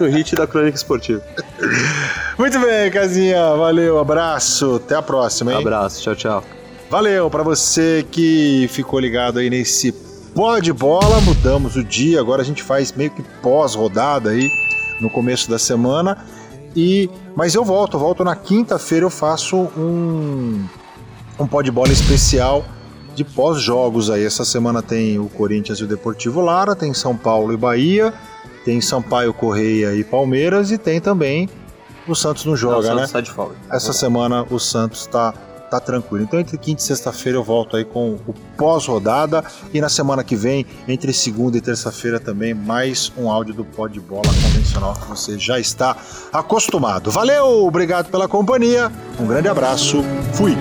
o 0.00 0.04
hit 0.04 0.36
da 0.36 0.46
crônica 0.46 0.76
esportiva. 0.76 1.20
Muito 2.38 2.58
bem, 2.60 2.90
Casinha. 2.92 3.56
Valeu, 3.56 3.98
abraço. 3.98 4.76
Até 4.76 4.94
a 4.94 5.02
próxima, 5.02 5.52
hein? 5.52 5.58
Abraço, 5.58 6.00
tchau, 6.02 6.14
tchau. 6.14 6.44
Valeu 6.94 7.28
pra 7.28 7.42
você 7.42 8.06
que 8.08 8.68
ficou 8.70 9.00
ligado 9.00 9.40
aí 9.40 9.50
nesse 9.50 9.90
pó 10.32 10.60
de 10.60 10.72
bola. 10.72 11.20
Mudamos 11.22 11.74
o 11.74 11.82
dia, 11.82 12.20
agora 12.20 12.40
a 12.40 12.44
gente 12.44 12.62
faz 12.62 12.92
meio 12.92 13.10
que 13.10 13.20
pós-rodada 13.42 14.30
aí 14.30 14.48
no 15.00 15.10
começo 15.10 15.50
da 15.50 15.58
semana. 15.58 16.24
E 16.76 17.10
mas 17.34 17.52
eu 17.56 17.64
volto, 17.64 17.98
volto 17.98 18.22
na 18.22 18.36
quinta-feira 18.36 19.04
eu 19.04 19.10
faço 19.10 19.56
um 19.76 20.64
um 21.36 21.48
pó 21.48 21.62
de 21.62 21.70
bola 21.72 21.90
especial 21.90 22.64
de 23.12 23.24
pós-jogos 23.24 24.08
aí. 24.08 24.24
Essa 24.24 24.44
semana 24.44 24.80
tem 24.80 25.18
o 25.18 25.28
Corinthians 25.28 25.80
e 25.80 25.82
o 25.82 25.88
Deportivo 25.88 26.40
Lara, 26.42 26.76
tem 26.76 26.94
São 26.94 27.16
Paulo 27.16 27.52
e 27.52 27.56
Bahia, 27.56 28.14
tem 28.64 28.80
Sampaio 28.80 29.34
Correia 29.34 29.96
e 29.96 30.04
Palmeiras 30.04 30.70
e 30.70 30.78
tem 30.78 31.00
também 31.00 31.48
o 32.06 32.14
Santos 32.14 32.44
não 32.44 32.52
Não, 32.52 32.56
joga, 32.56 32.78
o 32.78 32.82
Santos 32.82 33.00
né? 33.00 33.06
sai 33.08 33.22
de 33.22 33.30
folga. 33.32 33.56
Essa 33.68 33.92
semana 33.92 34.46
o 34.48 34.60
Santos 34.60 35.06
tá, 35.08 35.34
tá 35.74 35.80
tranquilo. 35.80 36.24
Então, 36.24 36.38
entre 36.38 36.56
quinta 36.56 36.80
e 36.80 36.84
sexta-feira 36.84 37.38
eu 37.38 37.44
volto 37.44 37.76
aí 37.76 37.84
com 37.84 38.16
o 38.26 38.34
pós-rodada. 38.56 39.44
E 39.72 39.80
na 39.80 39.88
semana 39.88 40.22
que 40.22 40.36
vem, 40.36 40.64
entre 40.86 41.12
segunda 41.12 41.56
e 41.58 41.60
terça-feira 41.60 42.20
também, 42.20 42.54
mais 42.54 43.12
um 43.16 43.30
áudio 43.30 43.54
do 43.54 43.64
Pó 43.64 43.88
de 43.88 44.00
Bola 44.00 44.22
convencional 44.26 44.94
que 44.94 45.08
você 45.08 45.38
já 45.38 45.58
está 45.58 45.96
acostumado. 46.32 47.10
Valeu, 47.10 47.66
obrigado 47.66 48.10
pela 48.10 48.28
companhia. 48.28 48.90
Um 49.18 49.26
grande 49.26 49.48
abraço. 49.48 50.04
Fui. 50.32 50.56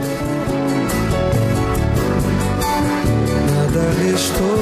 Nada 3.51 3.91
restou 4.01 4.57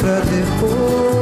pra 0.00 0.20
depois. 0.20 1.21